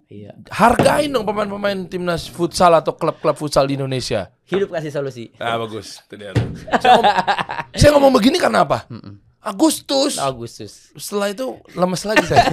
Iya. 0.06 0.36
hargain 0.52 1.08
dong 1.08 1.24
pemain-pemain 1.24 1.88
timnas 1.88 2.28
futsal 2.28 2.68
atau 2.74 2.92
klub-klub 2.92 3.32
futsal 3.32 3.64
di 3.64 3.74
Indonesia 3.74 4.28
Hidup 4.44 4.68
kasih 4.70 4.92
solusi. 4.92 5.32
Ah 5.36 5.56
bagus, 5.56 6.04
itu 6.04 6.14
dia 6.14 6.30
tuh. 6.30 6.44
Saya, 6.76 6.92
ngom- 6.92 7.16
saya 7.80 7.90
ngomong 7.90 8.12
begini 8.12 8.36
karena 8.36 8.60
apa? 8.62 8.84
Agustus. 9.40 10.20
Agustus. 10.20 10.92
Setelah 10.92 11.32
itu 11.32 11.56
lemes 11.72 12.04
lagi 12.04 12.20
saya. 12.22 12.44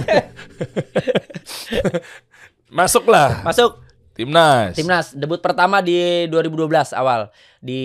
Masuklah 2.70 3.42
Masuk 3.42 3.82
timnas. 4.14 4.72
timnas 4.72 5.12
debut 5.12 5.38
pertama 5.38 5.82
di 5.82 6.24
2012 6.28 6.70
awal 6.94 7.28
di 7.58 7.80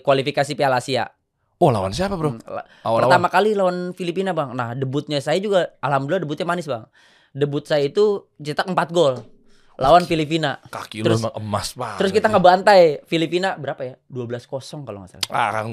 kualifikasi 0.00 0.54
Piala 0.54 0.78
Asia. 0.78 1.10
Oh 1.58 1.68
lawan 1.68 1.90
siapa 1.90 2.14
bro? 2.14 2.32
Hmm, 2.32 2.42
la- 2.46 2.64
Awal-awal. 2.80 3.02
Pertama 3.04 3.28
kali 3.28 3.50
lawan 3.52 3.90
Filipina 3.92 4.30
bang. 4.30 4.54
Nah 4.54 4.72
debutnya 4.72 5.18
saya 5.18 5.36
juga 5.36 5.74
alhamdulillah 5.78 6.22
debutnya 6.22 6.46
manis 6.46 6.64
bang. 6.64 6.86
Debut 7.30 7.62
saya 7.62 7.84
itu 7.84 8.04
cetak 8.36 8.66
4 8.66 8.76
gol 8.90 9.20
lawan 9.74 10.02
Filipina. 10.02 10.58
Kaki 10.64 11.00
lu 11.00 11.06
terus- 11.06 11.22
emang 11.22 11.34
emas 11.38 11.68
banget. 11.72 11.98
Terus 11.98 12.12
kita 12.12 12.26
ngebantai 12.28 12.82
Filipina 13.04 13.54
berapa 13.54 13.78
ya? 13.80 13.94
12-0 14.04 14.48
kalau 14.82 14.98
nggak 15.00 15.10
salah. 15.12 15.30
Ah 15.30 15.48
kan 15.52 15.66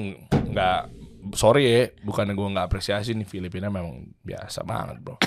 nggak. 0.46 0.80
Sorry 1.28 1.62
ya, 1.66 1.80
bukannya 2.00 2.32
gue 2.32 2.48
nggak 2.48 2.66
apresiasi 2.66 3.10
nih 3.12 3.26
Filipina 3.26 3.66
memang 3.66 4.06
biasa 4.20 4.62
banget 4.62 4.96
bro. 5.00 5.18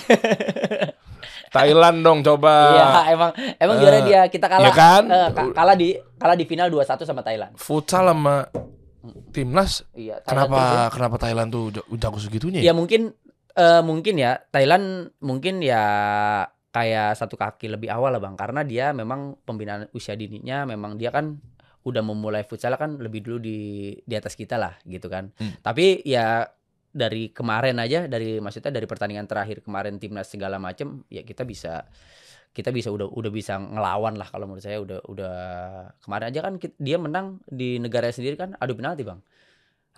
Thailand 1.50 1.98
dong 2.00 2.20
coba. 2.22 2.54
Iya 2.70 2.86
emang 3.12 3.32
emang 3.58 3.76
Eh, 3.76 3.82
juara 3.82 4.00
dia 4.02 4.22
kita 4.28 4.48
kalah 4.48 4.64
iya 4.64 4.72
kan? 4.72 5.04
ka- 5.34 5.52
kalah 5.52 5.76
di 5.76 5.90
kalah 6.16 6.38
di 6.38 6.46
final 6.46 6.70
2-1 6.70 7.04
sama 7.04 7.20
Thailand. 7.20 7.52
Futsal 7.56 8.08
sama 8.08 8.48
timnas. 9.30 9.84
Iya. 9.92 10.22
Thailand 10.22 10.48
Kenapa 10.48 10.60
ya. 10.62 10.88
kenapa 10.90 11.16
Thailand 11.18 11.50
tuh 11.50 11.64
jago- 11.74 11.98
jago 11.98 12.18
segitunya? 12.18 12.62
Ya 12.62 12.72
mungkin 12.72 13.12
eh, 13.60 13.82
mungkin 13.84 14.16
ya 14.16 14.40
Thailand 14.48 15.12
mungkin 15.20 15.60
ya 15.60 15.84
kayak 16.72 17.18
satu 17.20 17.36
kaki 17.36 17.68
lebih 17.68 17.90
awal 17.92 18.16
lah 18.16 18.22
bang 18.22 18.38
karena 18.40 18.62
dia 18.64 18.86
memang 18.96 19.36
pembinaan 19.44 19.90
usia 19.92 20.16
dininya 20.16 20.70
memang 20.70 20.96
dia 20.96 21.10
kan 21.12 21.36
udah 21.84 22.04
memulai 22.04 22.44
futsal 22.46 22.76
kan 22.78 23.00
lebih 23.00 23.26
dulu 23.26 23.38
di 23.42 23.60
di 24.00 24.14
atas 24.16 24.36
kita 24.38 24.56
lah 24.60 24.78
gitu 24.86 25.08
kan. 25.10 25.34
Hmm. 25.40 25.58
Tapi 25.60 26.06
ya 26.06 26.46
dari 26.90 27.30
kemarin 27.30 27.78
aja 27.78 28.10
dari 28.10 28.42
maksudnya 28.42 28.74
dari 28.74 28.90
pertandingan 28.90 29.30
terakhir 29.30 29.62
kemarin 29.62 30.02
timnas 30.02 30.30
segala 30.30 30.58
macem 30.58 31.06
ya 31.10 31.22
kita 31.22 31.46
bisa 31.46 31.86
kita 32.50 32.74
bisa 32.74 32.90
udah 32.90 33.06
udah 33.14 33.30
bisa 33.30 33.62
ngelawan 33.62 34.18
lah 34.18 34.26
kalau 34.26 34.50
menurut 34.50 34.66
saya 34.66 34.82
udah 34.82 35.06
udah 35.06 35.36
kemarin 36.02 36.26
aja 36.34 36.40
kan 36.42 36.54
ki- 36.58 36.78
dia 36.82 36.98
menang 36.98 37.38
di 37.46 37.78
negara 37.78 38.10
sendiri 38.10 38.34
kan 38.42 38.58
adu 38.58 38.74
penalti 38.74 39.06
bang 39.06 39.22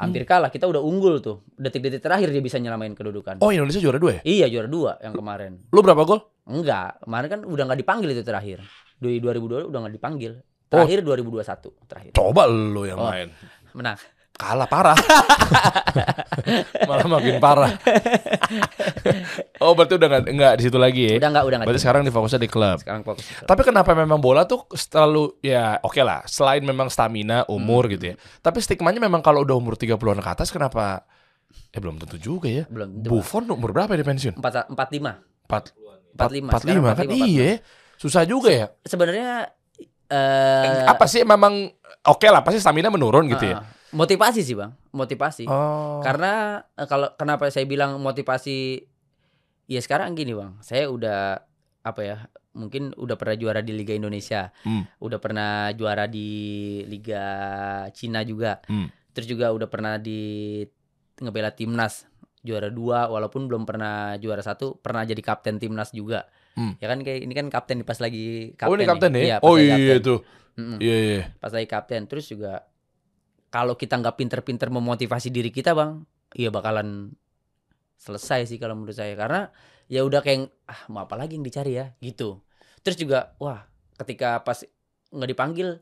hampir 0.02 0.24
kalah 0.24 0.50
kita 0.50 0.66
udah 0.66 0.82
unggul 0.82 1.18
tuh 1.18 1.46
detik-detik 1.54 2.02
terakhir 2.02 2.28
dia 2.28 2.40
bisa 2.40 2.58
nyelamain 2.58 2.92
kedudukan 2.92 3.38
Oh 3.38 3.50
Indonesia 3.50 3.78
juara 3.78 3.96
dua 3.96 4.18
ya? 4.18 4.22
iya 4.24 4.46
juara 4.48 4.66
dua 4.66 4.98
yang 4.98 5.14
kemarin 5.14 5.62
Lu 5.70 5.80
berapa 5.80 6.02
gol? 6.02 6.20
enggak 6.44 7.00
kemarin 7.00 7.28
kan 7.30 7.40
udah 7.44 7.64
nggak 7.64 7.80
dipanggil 7.80 8.10
itu 8.10 8.22
terakhir 8.22 8.60
di 8.98 9.18
2002 9.18 9.70
udah 9.70 9.80
nggak 9.80 9.96
dipanggil 9.96 10.34
Terakhir 10.68 11.04
2021 11.04 11.44
terakhir. 11.84 12.12
Coba 12.14 12.48
lu 12.48 12.88
yang 12.88 12.96
Oh. 12.96 13.12
main. 13.12 13.28
Menang. 13.76 14.00
Kalah 14.42 14.66
parah. 14.66 14.98
Malah 16.90 17.08
makin 17.08 17.38
parah. 17.38 17.78
oh, 19.62 19.78
berarti 19.78 19.94
udah 19.96 20.08
nggak 20.10 20.24
nggak 20.34 20.54
di 20.58 20.64
situ 20.66 20.78
lagi 20.82 21.02
ya? 21.06 21.16
Udah 21.22 21.30
enggak 21.30 21.46
udah 21.46 21.56
enggak. 21.62 21.68
Berarti 21.70 21.82
sekarang 21.82 22.02
difokusnya 22.04 22.40
di 22.42 22.50
klub. 22.50 22.78
sekarang 22.82 23.06
fokus. 23.06 23.30
Tapi 23.46 23.62
kenapa 23.62 23.94
memang 23.94 24.18
bola 24.18 24.50
tuh 24.50 24.66
selalu 24.74 25.38
ya 25.40 25.78
oke 25.80 26.02
lah, 26.02 26.26
selain 26.26 26.66
memang 26.66 26.90
stamina, 26.90 27.46
umur 27.46 27.86
Hmm. 27.86 27.94
gitu 27.94 28.06
ya. 28.10 28.16
Tapi 28.42 28.58
stigmanya 28.60 28.98
memang 28.98 29.22
kalau 29.22 29.46
udah 29.46 29.54
umur 29.54 29.78
30-an 29.78 30.18
ke 30.18 30.30
atas 30.32 30.50
kenapa 30.50 31.06
eh 31.70 31.80
belum 31.80 32.02
tentu 32.02 32.18
juga 32.18 32.50
ya. 32.50 32.64
Belum 32.66 32.98
tentu. 32.98 33.10
Buffon 33.14 33.46
umur 33.46 33.72
berapa 33.72 33.94
dia 33.94 34.04
pensiun? 34.04 34.42
4 34.42 34.74
45. 34.74 35.46
Empat 35.46 35.64
45. 36.18 36.50
45 36.50 36.98
kan? 36.98 37.06
Iya. 37.14 37.52
Susah 37.96 38.26
juga 38.26 38.50
ya. 38.50 38.66
Sebenarnya 38.82 39.54
eh 40.10 40.84
Apa 40.90 41.06
sih 41.06 41.22
memang 41.22 41.70
oke 42.04 42.26
lah 42.26 42.42
pasti 42.42 42.58
stamina 42.58 42.90
menurun 42.90 43.30
gitu 43.30 43.46
ya. 43.46 43.62
Motivasi 43.92 44.42
sih, 44.42 44.56
Bang. 44.56 44.76
Motivasi. 44.92 45.46
Oh. 45.48 46.00
Karena 46.00 46.64
eh, 46.74 46.88
kalau 46.88 47.14
kenapa 47.16 47.48
saya 47.48 47.64
bilang 47.64 47.98
motivasi 47.98 48.84
ya 49.66 49.80
sekarang 49.80 50.14
gini, 50.14 50.32
Bang. 50.32 50.60
Saya 50.60 50.88
udah 50.88 51.40
apa 51.82 52.02
ya? 52.02 52.18
Mungkin 52.52 52.96
udah 52.96 53.16
pernah 53.16 53.36
juara 53.36 53.62
di 53.62 53.72
Liga 53.72 53.96
Indonesia. 53.96 54.52
Hmm. 54.64 54.84
Udah 55.00 55.20
pernah 55.20 55.72
juara 55.72 56.06
di 56.06 56.30
Liga 56.84 57.24
Cina 57.92 58.24
juga. 58.24 58.60
Hmm. 58.68 58.92
Terus 59.12 59.28
juga 59.28 59.52
udah 59.52 59.68
pernah 59.68 59.96
di 59.96 60.62
ngebela 61.18 61.52
timnas 61.52 62.08
juara 62.42 62.74
dua 62.74 63.06
walaupun 63.06 63.46
belum 63.46 63.70
pernah 63.70 64.18
juara 64.18 64.42
satu 64.42 64.74
pernah 64.74 65.06
jadi 65.06 65.22
kapten 65.22 65.62
timnas 65.62 65.94
juga 65.94 66.26
Hmm. 66.52 66.76
ya 66.84 66.92
kan 66.92 67.00
kayak 67.00 67.24
ini 67.24 67.32
kan 67.32 67.48
kapten 67.48 67.80
nih, 67.80 67.88
pas 67.88 67.96
lagi 68.04 68.52
kapten 68.60 68.68
oh 68.68 68.76
ini 68.76 68.84
nih. 68.84 68.90
kapten 68.92 69.12
ya? 69.16 69.22
Iya, 69.24 69.36
pas 69.40 69.48
oh 69.48 69.56
iya 69.56 69.72
kapten. 69.72 70.00
itu. 70.04 70.16
Iya 70.84 70.98
iya. 71.00 71.22
pas 71.40 71.52
lagi 71.56 71.64
kapten 71.64 72.02
terus 72.12 72.28
juga 72.28 72.68
kalau 73.52 73.76
kita 73.76 74.00
nggak 74.00 74.16
pinter-pinter 74.16 74.72
memotivasi 74.72 75.28
diri 75.28 75.52
kita 75.52 75.76
bang 75.76 76.02
iya 76.34 76.48
bakalan 76.48 77.12
selesai 78.00 78.50
sih 78.50 78.58
kalau 78.58 78.74
menurut 78.74 78.96
saya. 78.96 79.14
Karena 79.14 79.52
ya 79.86 80.02
udah 80.02 80.24
kayak 80.24 80.50
ah 80.66 80.82
mau 80.90 81.04
apa 81.06 81.20
lagi 81.20 81.38
yang 81.38 81.46
dicari 81.46 81.78
ya? 81.78 81.94
Gitu. 82.00 82.40
Terus 82.82 82.98
juga 82.98 83.36
wah 83.38 83.62
ketika 84.00 84.42
pas 84.42 84.64
nggak 85.12 85.30
dipanggil 85.30 85.78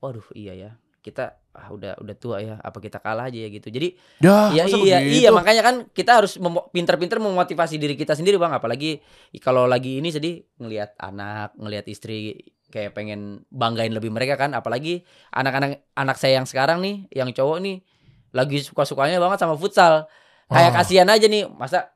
waduh 0.00 0.24
iya 0.32 0.56
ya 0.56 0.70
kita 1.00 1.36
ah 1.52 1.68
udah 1.70 2.00
udah 2.00 2.16
tua 2.16 2.40
ya 2.40 2.54
apa 2.58 2.80
kita 2.80 2.98
kalah 2.98 3.28
aja 3.28 3.38
ya? 3.38 3.48
Gitu. 3.52 3.68
Jadi 3.68 3.88
Ya, 4.18 4.50
ya 4.50 4.64
iya 4.66 4.98
begitu? 4.98 5.20
iya 5.22 5.30
makanya 5.30 5.62
kan 5.62 5.76
kita 5.92 6.24
harus 6.24 6.40
memo- 6.40 6.72
pinter-pinter 6.72 7.20
memotivasi 7.20 7.76
diri 7.76 7.94
kita 7.94 8.16
sendiri 8.16 8.40
bang. 8.40 8.56
Apalagi 8.56 8.98
kalau 9.38 9.68
lagi 9.68 10.00
ini 10.00 10.08
sedih 10.10 10.40
ngelihat 10.58 10.96
anak 10.98 11.52
ngelihat 11.54 11.86
istri 11.86 12.40
kayak 12.70 12.94
pengen 12.94 13.42
banggain 13.50 13.90
lebih 13.90 14.08
mereka 14.08 14.34
kan 14.34 14.54
apalagi 14.54 15.02
anak-anak 15.30 15.82
anak 15.92 16.16
saya 16.16 16.38
yang 16.38 16.46
sekarang 16.46 16.78
nih 16.80 17.10
yang 17.10 17.30
cowok 17.30 17.58
nih 17.60 17.82
lagi 18.30 18.62
suka-sukanya 18.62 19.18
banget 19.18 19.38
sama 19.38 19.58
futsal 19.58 20.06
kayak 20.46 20.70
Ah. 20.70 20.74
kasihan 20.78 21.06
aja 21.06 21.26
nih 21.26 21.46
masa 21.46 21.90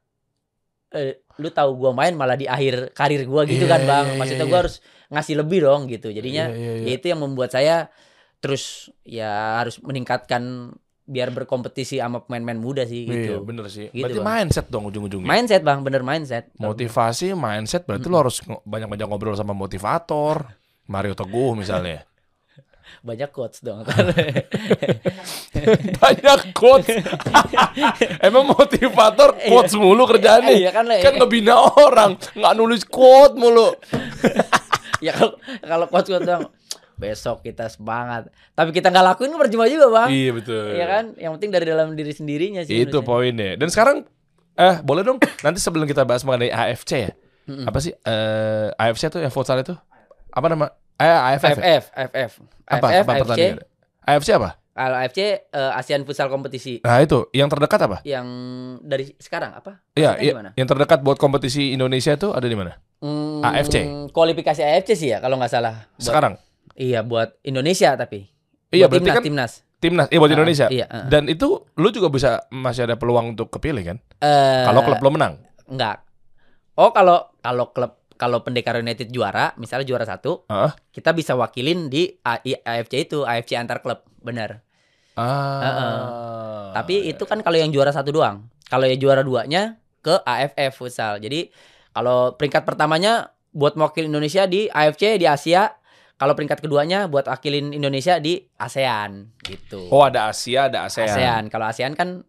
eh, 0.90 1.22
lu 1.36 1.50
tahu 1.50 1.74
gua 1.74 1.90
main 1.90 2.14
malah 2.14 2.34
di 2.34 2.46
akhir 2.46 2.90
karir 2.92 3.22
gua 3.24 3.42
gitu 3.44 3.66
Iya, 3.66 3.72
kan 3.72 3.80
bang 3.82 4.06
iya, 4.06 4.16
maksudnya 4.16 4.42
iya, 4.42 4.50
gua 4.50 4.58
iya. 4.58 4.62
harus 4.66 4.76
ngasih 5.10 5.34
lebih 5.38 5.58
dong 5.62 5.82
gitu 5.86 6.08
jadinya 6.10 6.50
Iya, 6.50 6.58
iya, 6.58 6.72
iya. 6.78 6.86
ya 6.86 6.92
itu 6.94 7.06
yang 7.08 7.20
membuat 7.22 7.50
saya 7.50 7.90
terus 8.38 8.90
ya 9.02 9.58
harus 9.58 9.80
meningkatkan 9.80 10.74
biar 11.04 11.28
berkompetisi 11.30 12.00
sama 12.00 12.24
pemain-pemain 12.24 12.56
muda 12.56 12.82
sih 12.84 13.04
Iya, 13.04 13.12
gitu. 13.12 13.34
bener 13.44 13.68
sih. 13.68 13.92
Gitu, 13.92 14.00
berarti 14.00 14.20
Bang. 14.20 14.28
mindset 14.40 14.66
dong 14.72 14.84
ujung-ujungnya. 14.88 15.28
Mindset 15.28 15.60
bang, 15.60 15.84
bener 15.84 16.00
mindset. 16.00 16.48
Motivasi, 16.56 17.36
mindset 17.36 17.84
berarti 17.84 18.08
lo 18.08 18.24
harus 18.24 18.40
banyak-banyak 18.64 19.04
ngobrol 19.04 19.36
sama 19.36 19.52
motivator. 19.52 20.48
Mario 20.88 21.16
Teguh 21.16 21.56
misalnya. 21.56 22.04
Banyak 23.04 23.32
quotes 23.32 23.60
dong. 23.60 23.84
banyak 26.00 26.40
quotes. 26.56 26.88
Emang 28.28 28.48
motivator 28.48 29.36
quotes 29.44 29.76
mulu 29.76 30.08
kerjaannya. 30.08 30.56
Iya 30.56 30.70
kan, 30.72 30.88
kan 30.88 31.12
ngebina 31.20 31.56
orang, 31.80 32.16
nggak 32.32 32.54
nulis 32.56 32.84
quote 32.88 33.36
mulu. 33.36 33.76
ya 35.04 35.12
kalau 35.12 35.36
kalau 35.60 35.86
quotes 35.92 36.08
quotes 36.12 36.28
dong. 36.28 36.48
Besok 36.96 37.44
kita 37.44 37.68
semangat. 37.68 38.32
Tapi 38.56 38.72
kita 38.72 38.88
nggak 38.88 39.16
lakuin 39.16 39.36
percuma 39.36 39.68
juga 39.68 39.86
bang. 39.90 40.08
iya 40.08 40.30
betul. 40.32 40.64
Iya 40.72 40.86
kan? 40.88 41.04
Yang 41.18 41.32
penting 41.40 41.50
dari 41.52 41.66
dalam 41.68 41.88
diri 41.92 42.12
sendirinya 42.14 42.62
sih. 42.64 42.88
Itu 42.88 43.04
poinnya. 43.04 43.60
Dan 43.60 43.68
sekarang 43.68 44.08
eh 44.54 44.78
boleh 44.80 45.02
dong 45.02 45.18
nanti 45.42 45.58
sebelum 45.58 45.84
kita 45.84 46.06
bahas 46.06 46.24
mengenai 46.24 46.48
AFC 46.48 47.10
ya. 47.10 47.12
Mm-mm. 47.50 47.68
Apa 47.68 47.78
sih 47.84 47.92
eh 47.92 48.68
AFC 48.80 49.12
tuh 49.12 49.20
yang 49.20 49.34
futsal 49.34 49.60
itu? 49.60 49.76
Apa 50.34 50.46
nama? 50.46 50.66
Eh. 50.94 51.06
AFF. 51.06 51.56
ya? 51.56 51.62
AFF, 51.72 51.84
AFF, 51.92 52.32
Apa? 52.64 52.86
AFF, 52.88 52.98
apa 53.00 53.12
AFC. 53.12 53.22
pertandingan? 53.22 53.58
AFC 54.04 54.28
apa? 54.32 54.50
Kalau 54.74 54.96
AFC 54.98 55.18
eh, 55.22 55.38
ASEAN 55.72 56.02
Futsal 56.02 56.26
Kompetisi 56.26 56.82
Nah 56.82 56.98
itu 56.98 57.30
yang 57.30 57.46
terdekat 57.46 57.78
apa? 57.80 58.02
yang 58.02 58.26
dari 58.80 59.14
sekarang 59.16 59.54
apa? 59.54 59.78
Iya, 59.94 60.18
gimana? 60.18 60.50
yang 60.52 60.66
terdekat 60.66 60.98
buat 61.00 61.14
kompetisi 61.14 61.70
Indonesia 61.70 62.10
itu 62.12 62.28
ada 62.28 62.42
di 62.42 62.52
mana? 62.52 62.74
Hmm, 62.98 63.38
AFC? 63.40 63.86
Kualifikasi 64.10 64.60
AFC 64.60 64.90
sih 64.94 65.08
ya 65.08 65.18
kalau 65.18 65.38
nggak 65.38 65.52
salah. 65.52 65.86
Buat- 65.88 66.02
Sekarang. 66.02 66.34
Iya 66.74 67.00
buat 67.00 67.38
Indonesia 67.40 67.94
tapi. 67.94 68.26
Iya, 68.68 68.84
Buat 68.84 68.98
berarti 68.98 69.06
timnas, 69.06 69.14
kan 69.14 69.22
timnas. 69.22 69.52
timnas, 69.78 70.06
iya 70.08 70.18
buat 70.18 70.26
Ah, 70.26 70.34
Indonesia. 70.34 70.66
Iya. 70.66 70.86
ah. 70.88 71.06
Dan 71.06 71.30
itu 71.30 71.46
lu 71.72 71.88
juga 71.88 72.10
bisa 72.10 72.30
masih 72.50 72.82
ada 72.84 72.98
peluang 72.98 73.30
untuk 73.30 73.46
kepilih 73.48 73.84
kan? 73.84 73.98
Eh, 74.18 74.64
Kalau 74.64 74.82
klub 74.82 74.98
lo 75.00 75.10
menang. 75.12 75.38
enggak. 75.64 76.02
Oh 76.74 76.90
kalau 76.90 77.30
kalau 77.38 77.70
klub 77.70 78.02
kalau 78.14 78.40
Pendekar 78.40 78.78
United 78.78 79.10
juara, 79.10 79.52
misalnya 79.58 79.84
juara 79.84 80.06
satu, 80.06 80.46
Heeh. 80.46 80.70
kita 80.90 81.10
bisa 81.12 81.34
wakilin 81.34 81.90
di 81.90 82.14
A- 82.22 82.40
I- 82.40 82.60
AFC 82.60 83.06
itu, 83.06 83.22
AFC 83.22 83.58
antar 83.58 83.82
klub, 83.82 84.02
benar. 84.18 84.62
Ah. 85.14 86.74
Tapi 86.74 87.06
itu 87.06 87.22
kan 87.24 87.38
kalau 87.40 87.54
yang 87.58 87.70
juara 87.70 87.94
satu 87.94 88.10
doang. 88.10 88.50
Kalau 88.66 88.86
yang 88.88 88.98
juara 88.98 89.22
duanya 89.22 89.78
ke 90.02 90.18
AFF 90.20 90.74
futsal. 90.74 91.22
Jadi 91.22 91.50
kalau 91.94 92.34
peringkat 92.34 92.66
pertamanya 92.66 93.30
buat 93.54 93.78
mewakili 93.78 94.10
Indonesia 94.10 94.44
di 94.44 94.66
AFC 94.66 95.16
di 95.16 95.26
Asia. 95.26 95.70
Kalau 96.14 96.38
peringkat 96.38 96.62
keduanya 96.62 97.10
buat 97.10 97.26
wakilin 97.26 97.74
Indonesia 97.74 98.22
di 98.22 98.38
ASEAN 98.54 99.34
gitu. 99.42 99.90
Oh, 99.90 100.06
ada 100.06 100.30
Asia, 100.30 100.70
ada 100.70 100.86
ASEAN. 100.86 101.10
ASEAN. 101.10 101.42
Kalau 101.50 101.66
ASEAN 101.66 101.98
kan 101.98 102.22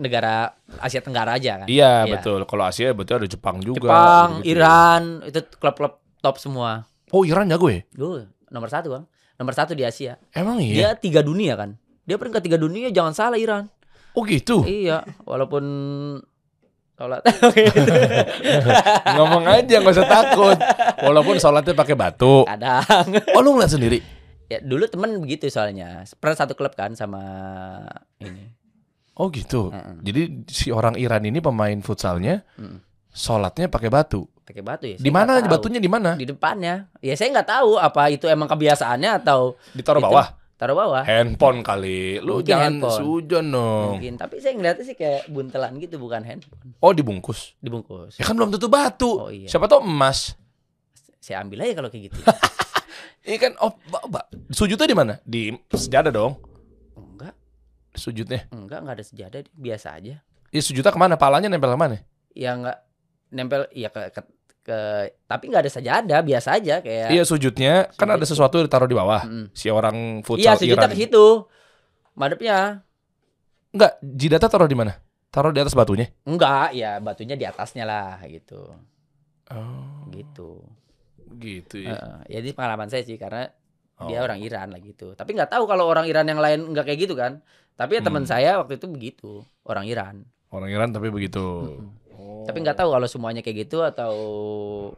negara 0.00 0.56
Asia 0.80 1.04
Tenggara 1.04 1.36
aja 1.36 1.64
kan. 1.64 1.68
Iya, 1.68 2.08
Iya. 2.08 2.12
betul. 2.16 2.40
Kalau 2.48 2.64
Asia 2.64 2.90
betul 2.96 3.20
ada 3.20 3.28
Jepang 3.28 3.60
juga. 3.60 3.88
Jepang, 3.88 4.28
gitu-gitu. 4.40 4.52
Iran, 4.58 5.02
itu 5.24 5.40
klub-klub 5.56 5.92
top 6.20 6.36
semua. 6.40 6.88
Oh, 7.12 7.22
Iran 7.28 7.48
jago 7.48 7.68
ya? 7.68 7.84
Duh, 7.92 8.24
nomor 8.48 8.72
satu 8.72 8.88
bang. 8.96 9.04
Nomor 9.36 9.52
satu 9.52 9.72
di 9.74 9.84
Asia. 9.84 10.16
Emang 10.32 10.62
iya? 10.62 10.72
Dia 10.72 10.88
tiga 10.96 11.20
dunia 11.20 11.58
kan. 11.58 11.76
Dia 12.08 12.16
peringkat 12.16 12.42
tiga 12.42 12.56
dunia 12.56 12.88
jangan 12.88 13.12
salah 13.12 13.38
Iran. 13.38 13.68
Oh, 14.12 14.24
gitu. 14.28 14.64
iya, 14.68 15.04
walaupun 15.24 15.64
sholat. 16.92 17.24
Ngomong 19.16 19.44
aja 19.48 19.80
nggak 19.80 19.94
usah 19.96 20.08
takut. 20.08 20.58
Walaupun 21.00 21.36
sholatnya 21.40 21.72
pakai 21.72 21.96
batu. 21.96 22.44
Kadang. 22.44 22.84
Oh, 23.34 23.40
lu 23.40 23.56
ngeliat 23.56 23.72
sendiri? 23.72 24.00
ya 24.52 24.60
dulu 24.60 24.84
temen 24.84 25.16
begitu 25.16 25.48
soalnya. 25.48 26.04
Pernah 26.20 26.36
satu 26.36 26.52
klub 26.52 26.76
kan 26.76 26.92
sama 26.92 27.24
ini. 28.20 28.52
Oh, 29.22 29.30
gitu. 29.30 29.70
Heeh. 29.70 29.94
Jadi 30.02 30.20
si 30.50 30.68
orang 30.68 30.98
Iran 30.98 31.22
ini 31.22 31.38
pemain 31.38 31.78
futsalnya 31.78 32.42
Mm. 32.58 32.82
sholatnya 33.08 33.70
pakai 33.70 33.86
batu. 33.86 34.26
Pakai 34.42 34.60
batu 34.60 34.84
ya. 34.84 34.98
Di 34.98 35.10
mana 35.14 35.38
batunya 35.46 35.78
di 35.78 35.86
mana? 35.86 36.18
Di 36.18 36.26
depannya. 36.26 36.90
Ya 36.98 37.14
saya 37.14 37.30
nggak 37.30 37.46
tahu 37.46 37.78
apa 37.78 38.10
itu 38.10 38.26
emang 38.26 38.50
kebiasaannya 38.50 39.22
atau 39.22 39.54
Ditaruh 39.70 40.02
Itu. 40.02 40.10
bawah. 40.10 40.28
taruh 40.52 40.78
bawah. 40.78 41.02
Handphone 41.02 41.62
kali. 41.62 42.18
Lu 42.18 42.38
Mungkin 42.38 42.46
jangan 42.46 42.72
sujon 42.94 43.50
dong. 43.50 43.98
Mungkin. 43.98 44.14
Tapi 44.14 44.38
saya 44.38 44.54
ngeliatnya 44.54 44.84
sih 44.84 44.94
kayak 44.94 45.26
buntelan 45.26 45.74
gitu 45.78 45.98
bukan 45.98 46.22
handphone. 46.22 46.78
Oh, 46.78 46.94
dibungkus. 46.94 47.58
Dibungkus. 47.58 48.14
Ya 48.14 48.22
kan 48.22 48.38
belum 48.38 48.54
tentu 48.54 48.70
batu. 48.70 49.26
Oh, 49.26 49.30
iya. 49.30 49.50
Siapa 49.50 49.66
tahu 49.66 49.82
emas. 49.82 50.38
Saya 51.18 51.42
ambil 51.42 51.66
aja 51.66 51.74
kalau 51.74 51.90
kayak 51.90 52.10
gitu. 52.10 52.18
Ini 53.26 53.38
kan 53.38 53.52
oh, 53.58 53.74
ba, 53.86 53.98
ba. 54.06 54.20
sujudnya 54.50 54.86
di 54.86 54.94
mana? 54.94 55.14
Di 55.22 55.50
sejadah 55.66 56.10
dong. 56.10 56.38
enggak, 56.94 57.34
Sujudnya. 57.92 58.48
enggak, 58.48 58.78
enggak 58.80 58.96
ada 58.96 59.04
sejadah, 59.04 59.40
biasa 59.52 59.88
aja. 59.94 60.14
Ya 60.48 60.60
sujudnya 60.60 60.88
ke 60.88 60.96
mana? 60.96 61.14
Palanya 61.16 61.48
nempel 61.48 61.72
ke 61.72 61.78
mana? 61.78 61.96
Ya 62.32 62.52
enggak 62.52 62.78
nempel 63.28 63.68
ya 63.70 63.88
ke, 63.88 64.08
ke, 64.10 64.20
ke- 64.62 65.12
tapi 65.24 65.48
enggak 65.48 65.64
ada 65.64 65.72
sejadah, 65.72 66.20
biasa 66.20 66.48
aja 66.56 66.80
kayak 66.80 67.08
Iya 67.10 67.24
sujudnya 67.24 67.92
kan 67.92 68.08
ada 68.08 68.20
Sujud. 68.20 68.36
sesuatu 68.36 68.54
yang 68.56 68.66
ditaruh 68.68 68.86
di 68.86 68.94
bawah. 68.94 69.22
Mm. 69.24 69.46
Si 69.52 69.68
orang 69.68 69.96
Iya, 70.18 70.24
futsal 70.24 70.54
sujudnya 70.58 70.84
Iran. 70.84 70.92
ke 70.92 70.98
situ. 70.98 71.26
Madepnya 72.12 72.84
Enggak, 73.72 73.92
jidatnya 74.02 74.48
taruh 74.48 74.68
di 74.68 74.76
mana? 74.76 74.92
Taruh 75.28 75.48
di 75.48 75.60
atas 75.60 75.72
batunya. 75.72 76.12
enggak, 76.22 76.72
ya 76.72 76.96
batunya 76.98 77.32
di 77.34 77.44
atasnya 77.44 77.84
lah 77.84 78.20
gitu. 78.24 78.68
Oh, 79.48 80.04
Gitu. 80.08 80.60
gitu 81.32 81.80
ya. 81.80 81.96
Heeh. 81.96 82.16
Jadi 82.30 82.48
pengalaman 82.52 82.88
saya 82.88 83.00
sih 83.00 83.16
karena 83.16 83.48
dia 84.06 84.18
Oh. 84.18 84.26
orang 84.26 84.40
Iran 84.40 84.68
lah 84.68 84.80
gitu. 84.80 85.12
Tapi 85.12 85.30
nggak 85.32 85.50
tahu 85.50 85.64
kalau 85.64 85.84
orang 85.84 86.06
Iran 86.06 86.24
yang 86.24 86.38
lain 86.38 86.70
enggak 86.70 86.86
kayak 86.86 87.00
gitu 87.00 87.14
kan. 87.14 87.38
Tapi 87.72 87.96
ya 87.96 88.02
teman 88.02 88.22
Hmm. 88.22 88.30
saya 88.30 88.50
waktu 88.58 88.76
itu 88.76 88.86
begitu, 88.86 89.30
orang 89.62 89.84
Iran. 89.84 90.14
Orang 90.48 90.68
Iran 90.68 90.90
tapi 90.90 91.08
begitu. 91.08 91.42
Oh. 92.12 92.44
Tapi 92.44 92.60
nggak 92.60 92.76
tahu 92.76 92.92
kalau 92.92 93.06
semuanya 93.06 93.40
kayak 93.40 93.66
gitu 93.66 93.80
atau 93.80 94.12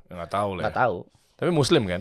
nggak 0.06 0.28
tahu 0.28 0.50
lah. 0.58 0.62
nggak 0.66 0.76
ya. 0.76 0.80
tahu. 0.82 0.96
Tapi 1.34 1.50
muslim 1.50 1.82
kan? 1.84 2.00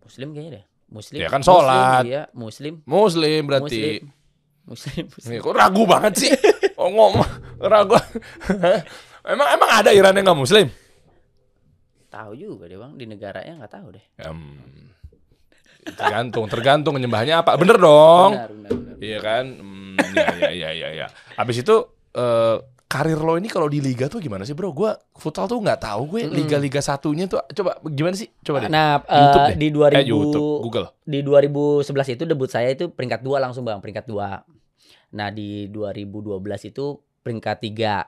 Muslim 0.00 0.28
kayaknya 0.32 0.52
deh. 0.60 0.64
Muslim. 0.86 1.18
Ya 1.18 1.28
kan 1.28 1.42
sholat. 1.42 2.02
Muslim, 2.02 2.06
iya, 2.06 2.22
Muslim. 2.32 2.74
Muslim 2.86 3.40
berarti. 3.44 4.00
Muslim. 4.62 5.04
Muslim. 5.06 5.30
Nih, 5.30 5.38
kok 5.38 5.54
ragu 5.54 5.82
banget 5.84 6.14
sih? 6.16 6.32
Oh, 6.76 6.92
ngomong 6.92 7.24
ragu. 7.56 7.96
emang 9.32 9.48
emang 9.48 9.70
ada 9.72 9.90
Iran 9.90 10.12
yang 10.12 10.28
nggak 10.28 10.36
Muslim? 10.38 10.68
Tahu 12.06 12.32
juga 12.32 12.68
deh 12.68 12.76
bang, 12.76 12.92
di 12.94 13.04
negaranya 13.04 13.52
nggak 13.58 13.72
tahu 13.72 13.86
deh. 13.96 14.04
Em, 14.20 14.40
tergantung, 15.88 16.44
tergantung 16.46 16.94
nyembahnya 16.96 17.40
apa. 17.40 17.54
Bener 17.54 17.76
dong. 17.76 18.30
Benar, 18.34 18.50
benar, 18.50 18.70
benar. 18.72 18.94
Iya 18.98 19.18
kan? 19.20 19.44
Hmm, 19.52 19.94
ya, 20.40 20.50
ya, 20.50 20.70
ya, 20.72 20.88
ya. 20.94 21.06
Habis 21.34 21.60
itu 21.60 21.76
eh, 22.12 22.56
karir 22.86 23.18
lo 23.18 23.34
ini 23.34 23.46
kalau 23.46 23.66
di 23.66 23.78
liga 23.78 24.06
tuh 24.06 24.18
gimana 24.18 24.42
sih, 24.42 24.54
Bro? 24.54 24.70
Gua 24.70 24.94
futsal 25.12 25.44
tuh 25.44 25.58
nggak 25.58 25.80
tahu 25.80 26.02
gue 26.08 26.22
liga-liga 26.24 26.78
satunya 26.78 27.26
tuh 27.26 27.42
coba 27.52 27.76
gimana 27.84 28.14
sih? 28.14 28.30
Coba 28.40 28.62
deh. 28.62 28.70
Nah, 28.70 29.02
eh, 29.02 29.14
YouTube 29.16 29.42
deh. 29.44 29.56
di 29.56 29.68
2000 29.70 29.92
Eh, 29.92 30.04
YouTube, 30.06 30.58
Google. 30.62 30.86
di 31.02 31.18
2011 31.20 31.82
itu 32.08 32.22
debut 32.24 32.46
saya 32.46 32.70
itu 32.70 32.88
peringkat 32.88 33.20
dua 33.20 33.38
langsung 33.38 33.62
bang, 33.62 33.78
peringkat 33.78 34.06
dua. 34.06 34.42
Nah 35.08 35.28
di 35.30 35.66
2012 35.68 36.32
itu 36.64 36.86
peringkat 37.20 37.56
tiga. 37.60 38.06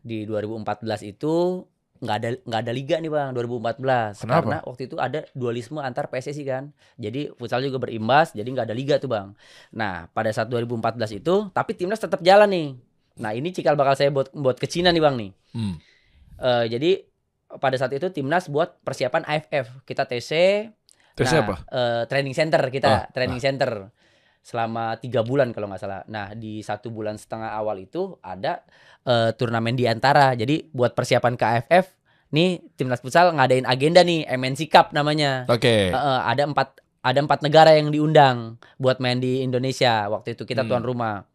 Di 0.00 0.22
2014 0.22 1.02
itu 1.02 1.66
nggak 1.98 2.16
ada 2.16 2.28
nggak 2.42 2.60
ada 2.62 2.72
liga 2.72 2.96
nih 2.96 3.08
bang 3.08 3.28
2014 3.32 4.20
Kenapa? 4.20 4.34
karena 4.34 4.56
waktu 4.62 4.82
itu 4.86 4.96
ada 4.96 5.20
dualisme 5.32 5.78
antar 5.78 6.06
PSSI 6.06 6.42
kan. 6.42 6.64
Jadi 6.96 7.32
futsal 7.34 7.60
juga 7.60 7.78
berimbas 7.78 8.30
jadi 8.30 8.44
nggak 8.46 8.66
ada 8.68 8.76
liga 8.76 8.96
tuh 8.96 9.08
bang. 9.08 9.32
Nah 9.72 10.06
pada 10.10 10.30
saat 10.30 10.46
2014 10.46 10.82
itu 11.14 11.48
tapi 11.50 11.72
timnas 11.72 11.98
tetap 11.98 12.20
jalan 12.20 12.48
nih. 12.48 12.68
Nah 13.16 13.32
ini 13.32 13.48
cikal 13.50 13.74
bakal 13.74 13.94
saya 13.94 14.08
buat 14.08 14.28
buat 14.30 14.56
ke 14.56 14.66
Cina 14.66 14.92
nih 14.92 15.00
bang 15.00 15.14
nih. 15.16 15.30
Hmm. 15.52 15.74
Eh, 16.36 16.64
jadi 16.68 16.90
pada 17.56 17.76
saat 17.76 17.92
itu 17.92 18.10
timnas 18.10 18.46
buat 18.46 18.76
persiapan 18.82 19.24
AFF 19.24 19.86
kita 19.86 20.04
TC 20.04 20.30
Tesnya 21.16 21.40
Nah, 21.40 21.48
apa? 21.48 21.56
eh, 21.72 22.02
training 22.06 22.36
center 22.36 22.60
Ah, 22.60 22.68
kita, 22.68 22.90
training 23.08 23.40
center 23.40 23.88
selama 24.46 24.94
tiga 25.02 25.26
bulan 25.26 25.50
kalau 25.50 25.66
nggak 25.66 25.82
salah. 25.82 26.06
Nah 26.06 26.30
di 26.38 26.62
satu 26.62 26.94
bulan 26.94 27.18
setengah 27.18 27.50
awal 27.50 27.82
itu 27.82 28.14
ada 28.22 28.62
eh, 29.02 29.34
turnamen 29.34 29.74
di 29.74 29.90
antara. 29.90 30.38
Jadi 30.38 30.70
buat 30.70 30.94
persiapan 30.94 31.34
ke 31.34 31.44
AFF, 31.44 31.98
nih 32.30 32.62
timnas 32.78 33.02
futsal 33.02 33.34
ngadain 33.34 33.66
agenda 33.66 34.06
nih 34.06 34.22
MNC 34.30 34.70
Cup 34.70 34.94
namanya. 34.94 35.50
Oke. 35.50 35.90
Eh, 35.90 35.92
eh, 35.92 36.20
ada 36.22 36.46
empat 36.46 36.78
ada 37.02 37.18
empat 37.18 37.42
negara 37.42 37.74
yang 37.74 37.90
diundang 37.90 38.62
buat 38.78 39.02
main 39.02 39.18
di 39.18 39.42
Indonesia. 39.42 40.06
Waktu 40.06 40.38
itu 40.38 40.46
kita 40.46 40.62
Hmm. 40.62 40.70
tuan 40.70 40.84
rumah. 40.86 41.26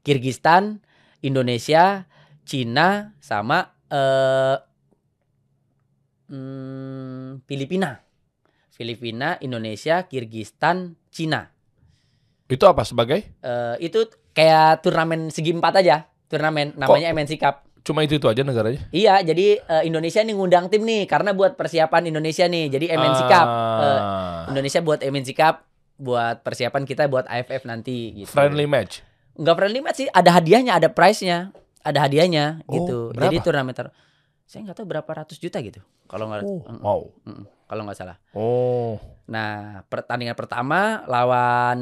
Kirgistan, 0.00 0.80
Indonesia, 1.20 2.08
Cina, 2.48 3.12
sama 3.20 3.76
eh 3.92 4.56
hmm, 6.32 7.44
Filipina. 7.44 8.00
Filipina, 8.72 9.36
Indonesia, 9.44 10.08
Kirgistan, 10.08 10.96
Cina. 11.12 11.53
Itu 12.46 12.64
apa 12.64 12.82
sebagai? 12.82 13.24
Eh, 13.36 13.76
itu 13.80 14.04
kayak 14.30 14.80
turnamen 14.80 15.28
segi 15.28 15.50
empat 15.50 15.80
aja. 15.80 16.04
Turnamen 16.26 16.74
namanya 16.74 17.08
MNC 17.10 17.36
Cup. 17.36 17.64
Cuma 17.80 18.00
itu 18.00 18.16
itu 18.16 18.24
aja 18.24 18.40
negaranya. 18.40 18.80
Iya, 18.90 19.20
jadi 19.22 19.60
eh, 19.60 19.82
Indonesia 19.84 20.18
nih 20.18 20.32
ngundang 20.32 20.66
tim 20.66 20.80
nih 20.80 21.04
karena 21.04 21.30
buat 21.30 21.52
persiapan 21.52 22.06
Indonesia 22.06 22.44
nih. 22.44 22.68
Jadi 22.70 22.86
MNC 22.90 23.20
Cup. 23.24 23.46
Eh, 23.46 24.00
Ah, 24.04 24.44
Indonesia 24.46 24.80
buat 24.80 25.00
MNC 25.00 25.30
Cup 25.32 25.64
buat 25.94 26.40
persiapan 26.40 26.82
kita 26.82 27.06
buat 27.06 27.24
AFF 27.24 27.64
nanti 27.64 28.12
gitu. 28.14 28.28
friendly 28.28 28.64
match. 28.64 29.00
Enggak 29.34 29.54
friendly 29.56 29.78
match 29.78 29.98
sih, 29.98 30.08
ada 30.10 30.30
hadiahnya, 30.32 30.74
ada 30.74 30.88
prize-nya. 30.88 31.52
Ada 31.80 32.08
hadiahnya 32.08 32.64
Oh, 32.64 32.72
gitu. 32.74 32.96
berapa? 33.10 33.28
Jadi 33.28 33.36
turnamen 33.40 33.72
ter- 33.72 33.92
saya 34.42 34.64
nggak 34.64 34.74
tahu 34.74 34.86
berapa 34.86 35.10
ratus 35.14 35.36
juta 35.36 35.60
gitu. 35.60 35.84
Kalau 36.04 36.26
nggak 36.26 36.40
Oh, 36.42 36.60
Mm, 36.64 36.80
wow. 36.80 37.00
mm, 37.22 37.42
kalau 37.64 37.82
nggak 37.88 37.98
salah. 37.98 38.16
Oh. 38.36 39.00
Nah, 39.24 39.82
pertandingan 39.88 40.36
pertama 40.36 41.02
lawan 41.08 41.80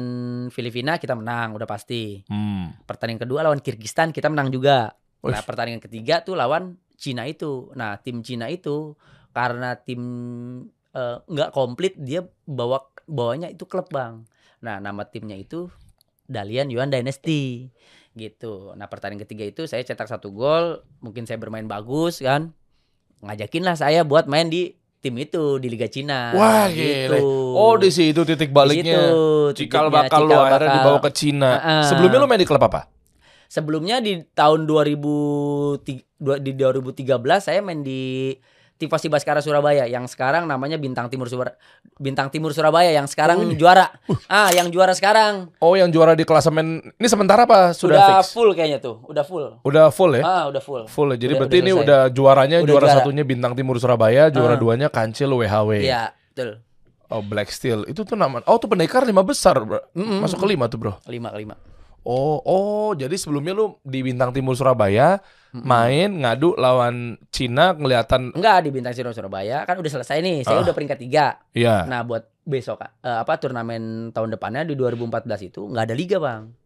Filipina 0.49 0.95
kita 0.95 1.13
menang 1.13 1.55
udah 1.55 1.67
pasti. 1.67 2.23
Hmm. 2.31 2.71
Pertandingan 2.87 3.27
kedua 3.27 3.39
lawan 3.43 3.59
Kirgistan 3.59 4.15
kita 4.15 4.31
menang 4.31 4.49
juga. 4.49 4.95
Nah, 5.23 5.39
Wih. 5.39 5.45
pertandingan 5.47 5.83
ketiga 5.83 6.23
tuh 6.23 6.39
lawan 6.39 6.79
Cina 6.95 7.27
itu. 7.27 7.71
Nah, 7.75 7.99
tim 7.99 8.23
Cina 8.23 8.47
itu 8.47 8.95
karena 9.35 9.75
tim 9.75 10.01
eh, 10.95 11.17
nggak 11.19 11.51
komplit 11.51 11.99
dia 11.99 12.23
bawa 12.47 12.79
bawanya 13.07 13.51
itu 13.51 13.67
klub 13.67 13.91
bang. 13.91 14.23
Nah, 14.63 14.79
nama 14.79 15.03
timnya 15.03 15.35
itu 15.35 15.67
Dalian 16.23 16.71
Yuan 16.71 16.87
Dynasty 16.87 17.67
gitu. 18.15 18.71
Nah, 18.79 18.87
pertandingan 18.87 19.27
ketiga 19.27 19.43
itu 19.43 19.61
saya 19.67 19.83
cetak 19.83 20.07
satu 20.07 20.31
gol, 20.31 20.85
mungkin 21.03 21.27
saya 21.27 21.35
bermain 21.41 21.67
bagus 21.67 22.23
kan. 22.23 22.55
Ngajakin 23.19 23.63
lah 23.67 23.75
saya 23.75 24.07
buat 24.07 24.31
main 24.31 24.47
di 24.47 24.75
tim 25.03 25.19
itu 25.19 25.59
di 25.59 25.67
Liga 25.67 25.91
Cina. 25.91 26.31
Wah, 26.31 26.71
gitu. 26.71 27.11
gile. 27.11 27.19
Oh, 27.59 27.75
di 27.75 27.91
situ 27.91 28.23
titik 28.23 28.49
Di 28.49 28.55
baliknya. 28.55 29.03
situ, 29.03 29.67
Cikal 29.67 29.91
bakal 29.91 30.23
lo 30.23 30.39
akhirnya 30.39 30.79
dibawa 30.79 30.99
ke 31.03 31.11
Cina. 31.11 31.51
Heeh. 31.59 31.83
Sebelumnya 31.91 32.23
lo 32.23 32.27
main 32.31 32.39
di 32.39 32.47
klub 32.47 32.63
apa? 32.63 32.87
Sebelumnya 33.51 33.99
di 33.99 34.23
tahun 34.31 34.63
2000 34.63 35.83
dua- 36.17 36.39
di 36.39 36.55
2013 36.55 37.43
saya 37.43 37.59
main 37.59 37.83
di 37.83 38.31
Tivasi 38.83 39.07
Baskara 39.07 39.39
Surabaya 39.39 39.83
yang 39.85 40.03
sekarang 40.03 40.43
namanya 40.43 40.75
Bintang 40.75 41.07
Timur 41.07 41.25
Sur 41.25 41.47
Bintang 41.95 42.27
Timur 42.27 42.51
Surabaya 42.51 42.89
yang 42.89 43.05
sekarang 43.05 43.39
Oh, 43.39 43.55
juara. 43.55 43.87
Ah, 44.27 44.49
yang 44.49 44.67
juara 44.67 44.91
sekarang 44.91 45.47
Oh, 45.57 45.73
yang 45.73 45.87
juara 45.87 46.11
di 46.11 46.21
klasemen 46.21 46.67
ini 46.93 47.07
sementara 47.07 47.43
apa 47.43 47.71
sudah, 47.71 47.95
sudah 47.95 48.07
fix? 48.19 48.31
full 48.31 48.51
kayaknya 48.51 48.77
tuh, 48.77 48.99
udah 49.03 49.23
full. 49.23 49.45
Udah 49.61 49.87
full 49.87 50.11
ya? 50.13 50.21
Ah, 50.21 50.43
udah 50.45 50.59
full. 50.59 50.83
Full 50.85 51.09
ya. 51.09 51.17
Jadi 51.17 51.25
Udah- 51.29 51.39
berarti 51.39 51.55
udah 51.55 51.61
ini 51.61 51.71
selesai. 51.71 51.85
udah 51.85 52.01
juaranya 52.09 52.57
Udah 52.59 52.67
juara 52.67 52.85
juara. 52.85 52.97
satunya 52.99 53.23
Bintang 53.23 53.53
Timur 53.53 53.75
Surabaya, 53.77 54.27
juara 54.27 54.55
Ah. 54.55 54.59
duanya 54.59 54.87
Kancil 54.87 55.31
WHW. 55.31 55.71
Iya, 55.81 56.11
betul. 56.29 56.59
Oh, 57.07 57.21
Black 57.21 57.47
Steel. 57.47 57.85
Itu 57.85 58.01
tuh 58.03 58.13
nama. 58.13 58.41
Oh, 58.43 58.57
tuh 58.57 58.65
pendekar 58.65 59.03
lima 59.03 59.21
besar, 59.21 59.53
bro. 59.59 59.77
Mm-mm. 59.93 60.17
Masuk 60.19 60.39
ke 60.39 60.47
lima 60.49 60.65
tuh, 60.65 60.77
Bro. 60.77 60.97
Lima 61.05 61.29
kelima. 61.29 61.53
Oh, 62.03 62.39
oh, 62.43 62.91
jadi 62.93 63.15
sebelumnya 63.15 63.55
lu 63.55 63.79
di 63.83 64.03
Bintang 64.03 64.35
Timur 64.35 64.59
Surabaya 64.59 65.23
main 65.53 66.09
ngadu 66.25 66.57
lawan 66.57 67.15
Cina 67.29 67.77
kelihatan 67.77 68.33
Enggak 68.33 68.65
di 68.65 68.69
Bintang 68.73 68.91
Timur 68.91 69.13
Surabaya 69.13 69.63
kan 69.63 69.77
udah 69.79 69.91
selesai 69.99 70.19
nih. 70.19 70.43
Saya 70.43 70.65
udah 70.65 70.73
peringkat 70.75 70.99
tiga. 70.99 71.39
ya. 71.53 71.85
Nah, 71.85 72.01
buat 72.03 72.27
besok 72.43 72.83
eh, 72.83 72.89
apa 73.07 73.39
turnamen 73.39 74.11
tahun 74.11 74.35
depannya 74.35 74.67
di 74.67 74.75
2014 74.75 75.47
itu 75.47 75.61
nggak 75.69 75.85
ada 75.87 75.95
liga, 75.95 76.17
Bang. 76.19 76.62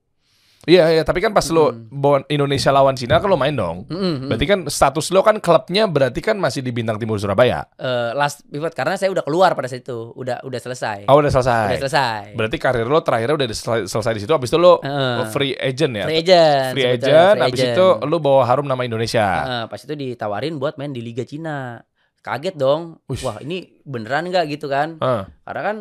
Iya, 0.67 0.83
iya, 0.91 1.03
tapi 1.07 1.23
kan 1.23 1.31
pas 1.31 1.47
lo 1.47 1.71
Mm. 1.71 2.27
Indonesia 2.27 2.75
lawan 2.75 2.99
Cina 2.99 3.23
kan 3.23 3.31
lo 3.31 3.39
main 3.39 3.55
dong. 3.55 3.87
Mm-mm. 3.87 4.27
Berarti 4.27 4.43
kan 4.43 4.59
status 4.67 5.15
lo 5.15 5.23
kan 5.23 5.39
klubnya 5.39 5.87
berarti 5.87 6.19
kan 6.19 6.35
masih 6.35 6.59
di 6.59 6.75
Bintang 6.75 6.99
Timur 6.99 7.15
Surabaya. 7.15 7.63
Eh, 7.79 8.11
last 8.11 8.43
pivot 8.45 8.75
karena 8.75 8.99
saya 8.99 9.07
udah 9.15 9.23
keluar 9.23 9.55
pada 9.55 9.71
saat 9.71 9.87
itu, 9.87 10.11
udah 10.11 10.43
udah 10.43 10.59
selesai. 10.59 11.07
Oh, 11.07 11.23
udah 11.23 11.31
selesai. 11.31 11.71
Udah 11.71 11.81
selesai. 11.87 12.21
Berarti 12.35 12.57
karir 12.59 12.83
lo 12.83 12.99
terakhirnya 12.99 13.39
udah 13.39 13.47
selesai, 13.47 13.87
selesai 13.87 14.11
di 14.11 14.21
situ. 14.21 14.33
Habis 14.35 14.51
itu 14.51 14.59
lo 14.59 14.83
Heeh. 14.83 15.15
free 15.31 15.55
agent 15.55 15.93
ya. 15.95 16.05
Free 16.05 16.19
agent. 16.19 16.71
Free 16.75 16.87
agent. 16.91 17.33
free 17.39 17.43
Habis 17.47 17.61
agent. 17.63 17.75
itu 17.79 17.85
lo 18.03 18.17
bawa 18.19 18.43
harum 18.43 18.67
nama 18.67 18.83
Indonesia. 18.83 19.23
Heeh, 19.23 19.63
pas 19.71 19.79
itu 19.79 19.93
ditawarin 19.95 20.59
buat 20.59 20.75
main 20.75 20.91
di 20.91 20.99
Liga 20.99 21.23
Cina. 21.23 21.79
Kaget 22.19 22.59
dong. 22.59 22.99
Wih. 23.07 23.23
Wah, 23.23 23.39
ini 23.39 23.79
beneran 23.87 24.27
nggak 24.27 24.51
gitu 24.51 24.67
kan? 24.67 24.99
Heeh. 24.99 25.23
Karena 25.47 25.61
kan 25.63 25.77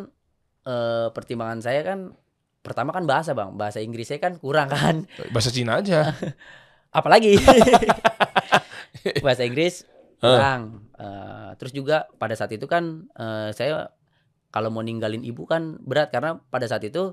eh, 0.63 1.07
pertimbangan 1.11 1.59
saya 1.59 1.83
kan 1.83 2.15
pertama 2.67 2.91
kan 2.91 3.07
bahasa, 3.07 3.31
Bang. 3.33 3.55
Bahasa 3.55 3.79
Inggris 3.79 4.11
saya 4.11 4.19
kan 4.19 4.43
kurang 4.43 4.67
kan. 4.67 5.07
Bahasa 5.31 5.55
Cina 5.55 5.79
aja. 5.79 6.11
Apalagi 6.99 7.39
bahasa 9.25 9.47
Inggris 9.47 9.87
kurang. 10.19 10.91
Eh, 10.99 11.51
terus 11.61 11.73
juga 11.77 12.11
pada 12.19 12.35
saat 12.35 12.51
itu 12.51 12.67
kan 12.67 13.07
eh, 13.15 13.55
saya 13.55 13.95
kalau 14.51 14.73
mau 14.73 14.81
ninggalin 14.81 15.21
ibu 15.21 15.45
kan 15.45 15.77
berat 15.85 16.09
karena 16.09 16.41
pada 16.49 16.65
saat 16.65 16.83
itu 16.89 17.13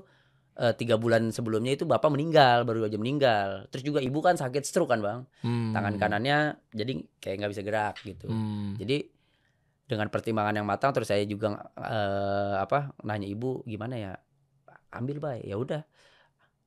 eh, 0.56 0.72
tiga 0.74 0.96
bulan 0.96 1.28
sebelumnya 1.30 1.76
itu 1.76 1.84
bapak 1.84 2.08
meninggal 2.08 2.64
baru 2.64 2.88
aja 2.88 2.96
meninggal. 2.96 3.68
Terus 3.68 3.84
juga 3.84 4.00
ibu 4.00 4.18
kan 4.24 4.40
sakit 4.40 4.64
stroke 4.64 4.90
kan 4.90 5.04
bang. 5.04 5.20
Hmm. 5.44 5.76
Tangan 5.76 5.94
kanannya 6.00 6.38
jadi 6.72 6.92
kayak 7.20 7.36
nggak 7.44 7.52
bisa 7.52 7.62
gerak 7.62 7.94
gitu. 8.02 8.26
Hmm. 8.32 8.80
Jadi 8.80 9.14
dengan 9.84 10.08
pertimbangan 10.08 10.56
yang 10.56 10.66
matang 10.66 10.96
terus 10.96 11.12
saya 11.12 11.28
juga 11.28 11.60
eh, 11.76 12.56
apa 12.56 12.96
nanya 13.04 13.28
ibu 13.28 13.60
gimana 13.68 14.00
ya 14.00 14.12
ambil 14.98 15.18
baik 15.22 15.44
ya 15.44 15.56
udah. 15.58 15.82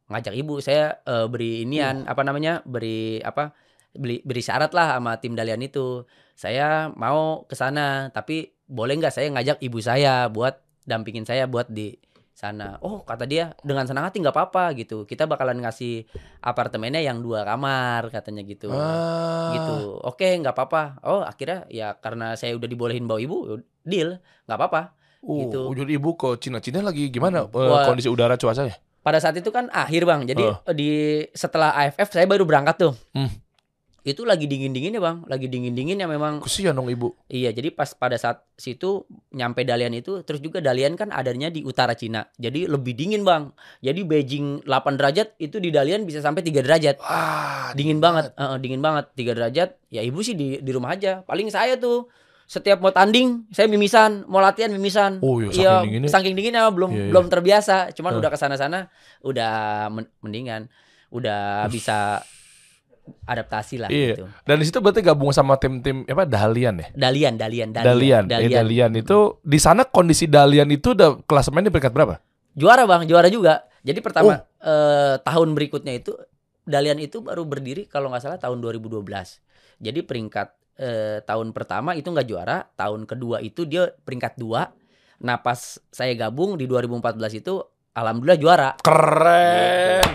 Ngajak 0.07 0.33
ibu 0.39 0.63
saya 0.63 1.03
eh, 1.03 1.27
beri 1.27 1.67
inian 1.67 2.07
apa 2.07 2.23
namanya 2.23 2.63
beri 2.63 3.19
apa 3.19 3.51
beli 3.91 4.23
beri 4.23 4.41
syarat 4.43 4.71
lah 4.71 4.99
sama 4.99 5.19
tim 5.19 5.35
Dalian 5.35 5.63
itu. 5.63 6.07
Saya 6.37 6.93
mau 6.93 7.43
ke 7.49 7.57
sana 7.57 8.13
tapi 8.13 8.53
boleh 8.67 8.99
nggak 8.99 9.13
saya 9.15 9.27
ngajak 9.33 9.57
ibu 9.63 9.79
saya 9.81 10.29
buat 10.29 10.61
dampingin 10.85 11.25
saya 11.27 11.49
buat 11.49 11.67
di 11.67 11.97
sana? 12.37 12.77
Oh 12.85 13.01
kata 13.01 13.25
dia 13.25 13.57
dengan 13.65 13.89
senang 13.89 14.05
hati 14.05 14.21
nggak 14.21 14.31
apa-apa 14.31 14.77
gitu. 14.77 15.09
Kita 15.09 15.25
bakalan 15.25 15.59
ngasih 15.59 16.05
apartemennya 16.45 17.01
yang 17.01 17.25
dua 17.25 17.41
kamar 17.43 18.13
katanya 18.13 18.45
gitu. 18.45 18.69
Ah. 18.69 19.51
gitu. 19.57 19.97
Oke 20.05 20.37
nggak 20.37 20.53
apa-apa. 20.53 21.01
Oh 21.03 21.25
akhirnya 21.25 21.65
ya 21.73 21.97
karena 21.97 22.37
saya 22.37 22.53
udah 22.53 22.69
dibolehin 22.69 23.09
bawa 23.09 23.19
ibu 23.19 23.59
deal. 23.81 24.21
Nggak 24.45 24.57
apa-apa 24.61 24.97
Oh, 25.21 25.41
Gitu. 25.41 25.61
jadi 25.73 25.91
ibu 25.95 26.13
ke 26.13 26.37
Cina. 26.37 26.57
Cina 26.59 26.79
lagi 26.79 27.09
gimana 27.09 27.45
eh, 27.45 27.49
Wah. 27.49 27.85
kondisi 27.85 28.07
udara 28.07 28.35
cuacanya? 28.35 28.75
pada 28.99 29.23
saat 29.23 29.39
itu 29.39 29.47
kan 29.49 29.71
akhir 29.71 30.03
bang 30.03 30.27
jadi 30.27 30.43
Oh. 30.45 30.59
di 30.75 30.89
setelah 31.31 31.71
AFF 31.73 32.11
saya 32.11 32.27
baru 32.27 32.43
berangkat 32.43 32.75
tuh 32.77 32.93
Hmm. 33.15 33.31
Itu 34.03 34.23
lagi 34.23 34.47
dingin-dinginnya, 34.47 35.03
Bang. 35.03 35.27
Lagi 35.27 35.51
dingin-dinginnya 35.51 36.07
memang. 36.07 36.39
Kesian 36.39 36.71
dong 36.71 36.87
ibu. 36.87 37.11
Iya, 37.27 37.51
jadi 37.51 37.75
pas 37.75 37.91
pada 37.91 38.15
saat 38.15 38.39
situ 38.55 39.03
nyampe 39.35 39.67
Dalian 39.67 39.91
itu 39.91 40.23
terus 40.23 40.39
juga 40.39 40.63
Dalian 40.63 40.95
kan 40.95 41.11
adanya 41.11 41.51
di 41.51 41.59
utara 41.59 41.91
Cina. 41.91 42.23
Jadi 42.39 42.71
lebih 42.71 42.95
dingin, 42.95 43.27
Bang. 43.27 43.51
Jadi 43.83 44.07
Beijing 44.07 44.63
8 44.63 44.95
derajat 44.95 45.35
itu 45.37 45.59
di 45.59 45.75
Dalian 45.75 46.07
bisa 46.07 46.23
sampai 46.23 46.39
3 46.39 46.63
derajat. 46.63 47.03
Ah, 47.03 47.75
Dingin 47.75 47.99
banget, 47.99 48.31
Heeh, 48.31 48.55
dingin 48.59 48.79
banget 48.79 49.11
3 49.11 49.35
derajat. 49.35 49.75
Ya 49.89 49.99
ibu 49.99 50.23
sih 50.23 50.39
di 50.39 50.55
di 50.57 50.71
rumah 50.71 50.95
aja. 50.95 51.27
Paling 51.27 51.51
saya 51.51 51.75
tuh 51.75 52.07
setiap 52.47 52.79
mau 52.79 52.89
tanding 52.89 53.43
saya 53.51 53.67
mimisan, 53.67 54.23
mau 54.25 54.39
latihan 54.39 54.71
mimisan. 54.71 55.19
Oh 55.19 55.37
iya, 55.37 55.51
saking 55.51 55.59
Iya, 55.59 55.75
dinginnya. 55.83 56.09
saking 56.09 56.33
dinginnya 56.33 56.63
belum 56.71 56.89
Iya, 56.89 56.97
iya. 56.97 57.09
belum 57.11 57.25
terbiasa. 57.27 57.75
Cuman 57.91 58.11
Hah. 58.15 58.19
udah 58.23 58.29
ke 58.31 58.39
sana 58.39 58.55
sana 58.55 58.87
udah 59.19 59.53
men- 59.91 60.11
mendingan, 60.21 60.71
udah 61.09 61.67
bisa 61.67 62.23
adaptasi 63.23 63.75
lah 63.77 63.89
Iya. 63.89 64.15
gitu. 64.15 64.23
Dan 64.43 64.55
di 64.57 64.65
situ 64.65 64.79
berarti 64.79 64.99
gabung 65.01 65.31
sama 65.31 65.55
tim-tim 65.55 66.03
apa 66.03 66.23
Dalian 66.23 66.75
ya? 66.77 66.87
Dalian, 66.91 67.35
Dalian, 67.35 67.69
Dalian. 67.71 68.23
Eh, 68.27 68.47
Dalian 68.51 68.91
itu 68.95 69.17
di 69.41 69.59
sana 69.59 69.83
kondisi 69.83 70.27
Dalian 70.27 70.67
itu 70.69 70.91
udah 70.91 71.19
klasemennya 71.23 71.67
peringkat 71.67 71.91
berapa? 71.91 72.19
Juara 72.51 72.83
bang, 72.83 73.03
juara 73.05 73.27
juga. 73.27 73.63
Jadi 73.79 73.99
pertama 73.99 74.33
Oh. 74.33 74.39
eh, 74.63 75.15
tahun 75.21 75.51
berikutnya 75.51 75.93
itu 75.93 76.15
Dalian 76.63 76.99
itu 76.99 77.23
baru 77.23 77.43
berdiri 77.43 77.87
kalau 77.87 78.07
nggak 78.07 78.19
salah 78.21 78.35
tahun 78.35 78.59
2012. 78.59 79.39
Jadi 79.79 80.03
peringkat 80.03 80.51
eh, 80.77 81.19
tahun 81.21 81.51
pertama 81.51 81.93
itu 81.93 82.07
nggak 82.07 82.25
juara, 82.25 82.63
tahun 82.73 83.03
kedua 83.03 83.41
itu 83.41 83.65
dia 83.65 83.89
peringkat 83.91 84.37
dua. 84.37 84.69
Nah 85.17 85.37
pas 85.37 85.57
saya 85.89 86.13
gabung 86.13 86.55
di 86.55 86.65
2014 86.65 87.41
itu 87.41 87.57
alhamdulillah 87.91 88.39
juara. 88.39 88.69
Keren. 88.79 90.05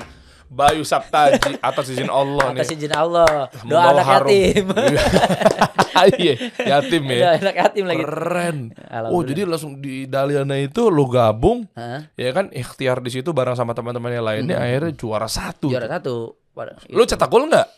Bayu 0.46 0.85
Saptaji 0.85 1.57
atas 1.64 1.88
izin 1.88 2.12
Allah 2.12 2.53
Atas 2.53 2.68
nih. 2.68 2.77
izin 2.77 2.92
Allah, 2.92 3.48
doa 3.64 3.64
Membawa 3.64 3.90
anak 3.96 4.07
harum. 4.07 4.29
yatim. 4.31 4.66
Iya, 5.92 6.35
yatim 6.59 7.03
ya. 7.07 7.18
Doa 7.20 7.31
anak 7.38 7.55
yatim 7.57 7.85
lagi. 7.87 8.03
Keren. 8.03 8.57
Oh, 9.07 9.22
jadi 9.22 9.46
langsung 9.46 9.79
di 9.79 10.11
Daliana 10.11 10.59
itu 10.59 10.90
lo 10.90 11.07
gabung, 11.07 11.68
Hah? 11.79 12.11
ya 12.18 12.35
kan 12.35 12.51
ikhtiar 12.51 12.98
di 12.98 13.12
situ 13.12 13.31
bareng 13.31 13.55
sama 13.55 13.70
teman-teman 13.70 14.11
yang 14.11 14.27
lainnya 14.27 14.59
akhirnya 14.59 14.92
juara 14.98 15.31
satu. 15.31 15.70
juara 15.70 15.87
satu. 15.87 16.35
Lu 16.90 17.07
cetak 17.07 17.31
gol 17.31 17.46
nggak? 17.46 17.68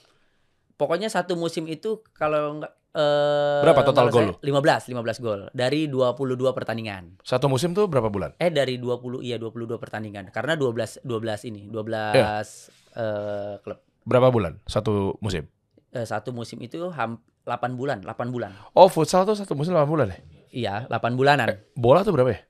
Pokoknya 0.75 1.07
satu 1.07 1.39
musim 1.39 1.71
itu 1.71 2.03
kalau 2.15 2.59
nggak 2.59 2.73
eh, 2.95 3.61
Berapa 3.63 3.83
total 3.87 4.11
gol 4.11 4.35
salah 4.35 4.43
saya, 4.43 4.83
15 4.91 5.21
15 5.21 5.25
gol 5.25 5.41
dari 5.55 5.87
22 5.87 6.39
pertandingan. 6.51 7.19
Satu 7.23 7.47
musim 7.47 7.75
tuh 7.75 7.87
berapa 7.87 8.11
bulan? 8.11 8.35
Eh 8.43 8.51
dari 8.51 8.79
20 8.79 9.23
iya 9.23 9.39
22 9.39 9.79
pertandingan. 9.79 10.31
Karena 10.35 10.59
12 10.59 11.03
12 11.07 11.51
ini, 11.51 11.71
12 11.71 12.15
Iya. 12.15 12.43
eh, 12.99 13.55
klub. 13.63 13.79
Berapa 14.05 14.29
bulan? 14.35 14.59
Satu 14.67 15.15
musim. 15.23 15.47
Eh, 15.95 16.03
satu 16.03 16.35
musim 16.35 16.59
itu 16.59 16.91
ham, 16.91 17.23
8 17.47 17.79
bulan, 17.79 18.03
8 18.03 18.35
bulan. 18.35 18.51
Oh, 18.75 18.91
futsal 18.91 19.23
tuh 19.23 19.39
satu 19.39 19.55
musim 19.55 19.75
8 19.75 19.87
bulan 19.87 20.11
ya? 20.11 20.19
Iya, 20.55 20.75
8 20.91 21.15
bulanan. 21.19 21.51
Bola 21.75 22.03
tuh 22.03 22.15
berapa 22.15 22.31
ya? 22.31 22.41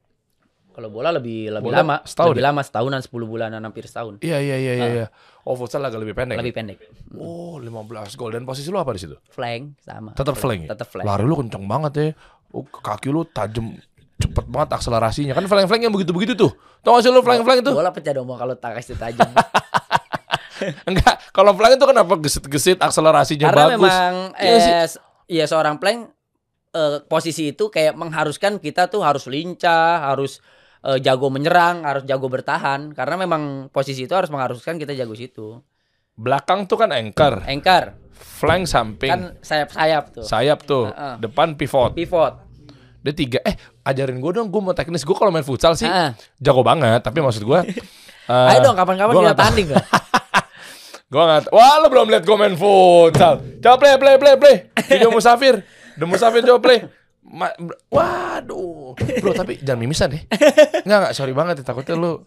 Kalau 0.74 0.90
bola 0.90 1.14
lebih 1.14 1.54
lebih 1.54 1.70
Bola 1.70 1.86
lama, 1.86 1.96
setahun 2.02 2.34
lebih 2.34 2.42
ya? 2.42 2.48
lama 2.50 2.60
setahunan, 2.66 2.98
10 2.98 3.14
bulanan 3.30 3.60
hampir 3.62 3.86
setahun. 3.86 4.18
Iya, 4.18 4.42
iya, 4.42 4.56
iya, 4.58 4.72
iya. 4.74 4.86
iya. 4.90 5.06
Oh, 5.46 5.54
futsal 5.54 5.86
agak 5.86 6.02
lebih 6.02 6.18
pendek. 6.18 6.34
Lebih 6.34 6.50
pendek. 6.50 6.82
Oh, 7.14 7.62
15 7.62 8.18
gol. 8.18 8.34
Dan 8.34 8.42
posisi 8.42 8.74
lu 8.74 8.82
apa 8.82 8.90
di 8.90 9.06
situ? 9.06 9.14
Flank 9.30 9.78
sama. 9.78 10.10
Tetap 10.18 10.34
flank. 10.34 10.66
ya? 10.66 10.74
Tetap 10.74 10.90
flank. 10.90 11.06
Lari 11.06 11.22
lu 11.22 11.38
kenceng 11.38 11.64
banget 11.70 11.92
ya. 11.94 12.06
Oh, 12.50 12.66
kaki 12.66 13.14
lu 13.14 13.22
tajam 13.30 13.70
cepet 14.18 14.44
banget 14.50 14.74
akselerasinya. 14.74 15.38
Kan 15.38 15.46
flank-flank 15.46 15.82
yang 15.86 15.94
begitu-begitu 15.94 16.34
tuh. 16.34 16.50
Tau 16.82 16.98
gak 16.98 17.06
sih 17.06 17.10
lu 17.14 17.22
flank-flank 17.22 17.62
itu? 17.62 17.70
Bola 17.70 17.94
pecah 17.94 18.10
dong 18.10 18.26
kalau 18.26 18.54
tak 18.58 18.82
kasih 18.82 18.98
tajam. 18.98 19.30
Enggak, 20.88 21.18
kalau 21.34 21.52
flank 21.54 21.76
itu 21.76 21.86
kenapa 21.86 22.14
gesit-gesit 22.18 22.78
akselerasinya 22.80 23.50
Karena 23.50 23.74
bagus? 23.74 23.90
memang 23.90 24.12
sih. 24.38 24.70
eh, 24.70 24.86
ya 25.28 25.44
seorang 25.50 25.76
plank 25.82 26.08
eh, 26.72 26.98
posisi 27.04 27.52
itu 27.52 27.68
kayak 27.68 27.98
mengharuskan 27.98 28.62
kita 28.62 28.86
tuh 28.86 29.02
harus 29.02 29.26
lincah, 29.26 30.08
harus 30.08 30.38
eh, 30.84 30.98
jago 31.00 31.32
menyerang, 31.32 31.88
harus 31.88 32.04
jago 32.04 32.28
bertahan. 32.28 32.92
Karena 32.92 33.16
memang 33.16 33.72
posisi 33.72 34.04
itu 34.04 34.12
harus 34.12 34.28
mengharuskan 34.28 34.76
kita 34.76 34.92
jago 34.92 35.16
situ. 35.16 35.58
Belakang 36.14 36.68
tuh 36.70 36.78
kan 36.78 36.94
anchor, 36.94 37.42
Anchor 37.42 38.04
flank 38.14 38.64
samping, 38.70 39.10
kan 39.10 39.22
sayap-sayap 39.42 40.04
tuh. 40.14 40.24
sayap 40.24 40.58
tuh, 40.62 40.86
Heeh. 40.86 41.14
depan 41.18 41.58
pivot. 41.58 41.92
Pivot. 41.94 42.34
Dia 43.04 43.12
tiga. 43.12 43.38
Eh, 43.44 43.52
ajarin 43.84 44.16
gue 44.16 44.32
dong, 44.32 44.48
gue 44.48 44.62
mau 44.64 44.72
teknis. 44.72 45.04
Gue 45.04 45.12
kalau 45.12 45.28
main 45.28 45.44
futsal 45.44 45.76
sih 45.76 45.84
Heeh. 45.84 46.16
jago 46.40 46.64
banget. 46.64 47.04
Tapi 47.04 47.20
maksud 47.20 47.44
gue, 47.44 47.60
eh, 48.32 48.48
Ayo 48.54 48.58
dong 48.64 48.76
kapan-kapan 48.78 49.12
kita 49.12 49.36
tanding 49.36 49.68
kan. 49.68 49.84
gue 51.12 51.22
nggak. 51.22 51.42
Wah, 51.52 51.84
lo 51.84 51.86
belum 51.92 52.08
lihat 52.08 52.24
gue 52.24 52.36
main 52.38 52.56
futsal. 52.56 53.44
Coba 53.60 53.76
play, 53.76 53.94
play, 54.00 54.16
play, 54.16 54.34
play. 54.40 54.56
Video 54.88 55.12
musafir, 55.16 55.60
The 56.00 56.06
musafir 56.08 56.42
coba 56.48 56.60
play. 56.64 56.78
Ma- 57.24 57.56
Waduh, 57.88 58.92
bro 58.94 59.32
tapi 59.32 59.56
jangan 59.64 59.80
mimisan 59.80 60.08
ya. 60.10 60.20
Enggak 60.82 60.98
enggak, 61.00 61.12
sorry 61.12 61.32
banget 61.32 61.60
ya 61.60 61.64
takutnya 61.64 61.94
lu 61.94 62.20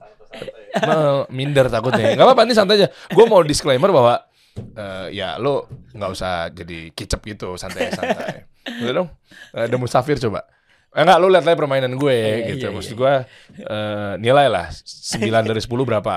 eh, 0.74 1.22
minder 1.30 1.68
takutnya. 1.68 2.12
Enggak 2.12 2.26
apa-apa 2.26 2.44
nih 2.44 2.56
santai 2.56 2.76
aja. 2.78 2.88
Gue 3.08 3.26
mau 3.26 3.40
disclaimer 3.40 3.88
bahwa 3.88 4.26
eh, 4.58 5.08
ya 5.14 5.38
lu 5.38 5.62
nggak 5.94 6.10
usah 6.10 6.50
jadi 6.50 6.92
kicep 6.92 7.22
gitu, 7.24 7.56
santai 7.56 7.90
santai. 7.90 8.50
Udah 8.80 8.94
dong. 8.96 9.10
Eh, 9.54 9.66
The 9.66 9.78
musafir 9.78 10.18
coba. 10.20 10.44
Eh, 10.90 11.00
enggak, 11.00 11.18
lu 11.18 11.30
lihat 11.30 11.46
aja 11.46 11.54
permainan 11.54 11.94
gue 11.94 12.16
Iya, 12.16 12.48
gitu. 12.50 12.66
iya, 12.66 12.74
Maksud 12.74 12.94
gue 12.96 13.14
eh, 13.60 14.14
nilai 14.18 14.48
lah 14.48 14.66
9 14.74 15.22
dari 15.46 15.62
10 15.62 15.70
berapa. 15.84 16.16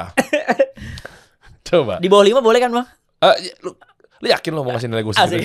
coba. 1.68 1.94
Di 1.98 2.08
bawah 2.08 2.24
5 2.26 2.40
boleh 2.40 2.58
kan, 2.58 2.70
Bang? 2.72 2.86
Eh, 3.20 3.36
ya, 3.42 3.52
lu, 3.60 3.70
lu 4.18 4.26
yakin 4.26 4.50
lo 4.50 4.62
mau 4.62 4.72
ngasih 4.72 4.88
nilai 4.88 5.04
gue 5.04 5.14
sendiri? 5.14 5.44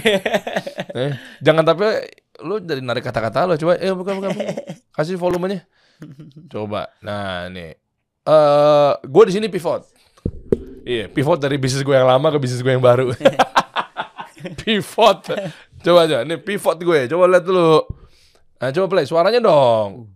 Eh, 0.95 1.11
jangan 1.39 1.63
tapi 1.63 1.83
lu 2.43 2.59
dari 2.59 2.81
narik 2.83 3.05
kata-kata 3.05 3.47
lo 3.47 3.53
coba. 3.55 3.79
Eh 3.79 3.93
bukan 3.93 4.13
bukan. 4.19 4.29
bukan. 4.33 4.55
Kasih 4.95 5.15
volumenya. 5.19 5.63
Coba. 6.51 6.91
Nah, 6.99 7.47
nih. 7.51 7.75
Eh, 8.25 8.93
gue 9.05 9.23
di 9.29 9.33
sini 9.37 9.47
pivot. 9.47 9.85
Iya, 10.85 11.09
pivot 11.09 11.39
dari 11.39 11.57
bisnis 11.61 11.85
gue 11.85 11.95
yang 11.95 12.09
lama 12.09 12.27
ke 12.33 12.37
bisnis 12.41 12.61
gue 12.61 12.73
yang 12.73 12.83
baru. 12.83 13.13
pivot. 14.65 15.19
Coba 15.81 15.99
aja. 16.09 16.25
Nih 16.25 16.41
pivot 16.41 16.77
gue. 16.81 16.99
Coba 17.07 17.23
lihat 17.29 17.45
dulu. 17.45 17.85
Nah, 18.59 18.69
coba 18.71 18.85
play 18.91 19.05
suaranya 19.05 19.39
dong. 19.43 20.09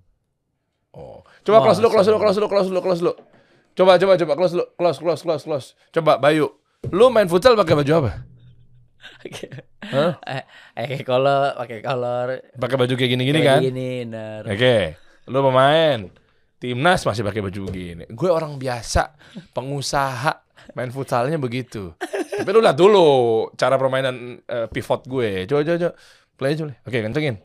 Oh. 0.96 1.22
Coba 1.46 1.62
Wah, 1.62 1.72
close 1.72 1.80
dulu, 1.80 1.90
close 1.92 2.08
dulu, 2.08 2.20
close 2.20 2.38
dulu, 2.38 2.48
close 2.50 2.68
dulu, 2.70 2.82
close 2.82 3.02
dulu. 3.02 3.14
Coba, 3.78 3.96
coba, 3.96 4.14
coba 4.20 4.34
close 4.36 4.54
dulu, 4.58 4.66
close, 4.76 4.98
close, 5.00 5.22
close, 5.24 5.44
close. 5.46 5.68
Coba, 5.96 6.20
Bayu. 6.20 6.52
Lu 6.92 7.12
main 7.12 7.28
futsal 7.28 7.60
pakai 7.60 7.76
baju 7.76 7.92
apa? 8.04 8.12
Hah? 9.90 10.20
eh, 10.28 10.44
eh 10.76 11.02
kolor, 11.08 11.56
pakai 11.56 11.80
kolor. 11.82 12.28
Pakai 12.56 12.76
baju 12.78 12.94
kayak 12.94 13.12
gini-gini 13.16 13.40
kan? 13.42 13.60
Gini, 13.64 14.06
bener. 14.06 14.42
Oke. 14.46 14.78
Lu 15.30 15.40
pemain. 15.46 16.00
Timnas 16.60 17.08
masih 17.08 17.24
pakai 17.24 17.40
baju 17.40 17.72
begini. 17.72 18.04
Gue 18.12 18.28
orang 18.28 18.60
biasa, 18.60 19.16
pengusaha, 19.56 20.44
main 20.76 20.92
futsalnya 20.92 21.40
begitu. 21.40 21.96
Tapi 22.36 22.50
lu 22.52 22.60
lihat 22.60 22.76
dulu 22.76 23.48
cara 23.56 23.80
permainan 23.80 24.44
eh, 24.44 24.68
pivot 24.68 25.08
gue. 25.08 25.48
Coba, 25.48 25.64
coba, 25.64 25.78
coba. 25.80 25.94
Play 26.36 26.54
play. 26.60 26.76
Oke, 26.84 26.98
kencengin. 27.00 27.36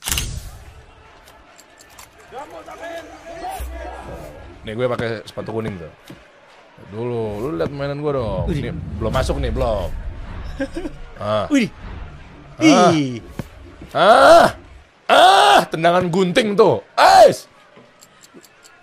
Nih 4.64 4.73
gue 4.75 4.87
pakai 4.90 5.23
sepatu 5.23 5.55
kuning 5.55 5.79
tuh. 5.79 5.93
Dulu, 6.90 7.23
lu 7.38 7.49
lihat 7.55 7.71
mainan 7.71 8.03
gue 8.03 8.12
dong. 8.19 8.51
Nih, 8.51 8.75
belum 8.99 9.12
masuk 9.14 9.38
nih, 9.38 9.55
belum. 9.55 9.90
Ah. 11.18 11.46
Wih. 11.50 11.68
Ah. 12.59 12.90
Ih. 12.90 13.22
Ah, 13.94 14.59
ah, 15.07 15.62
tendangan 15.70 16.03
gunting 16.11 16.59
tuh. 16.59 16.83
Ais. 16.98 17.46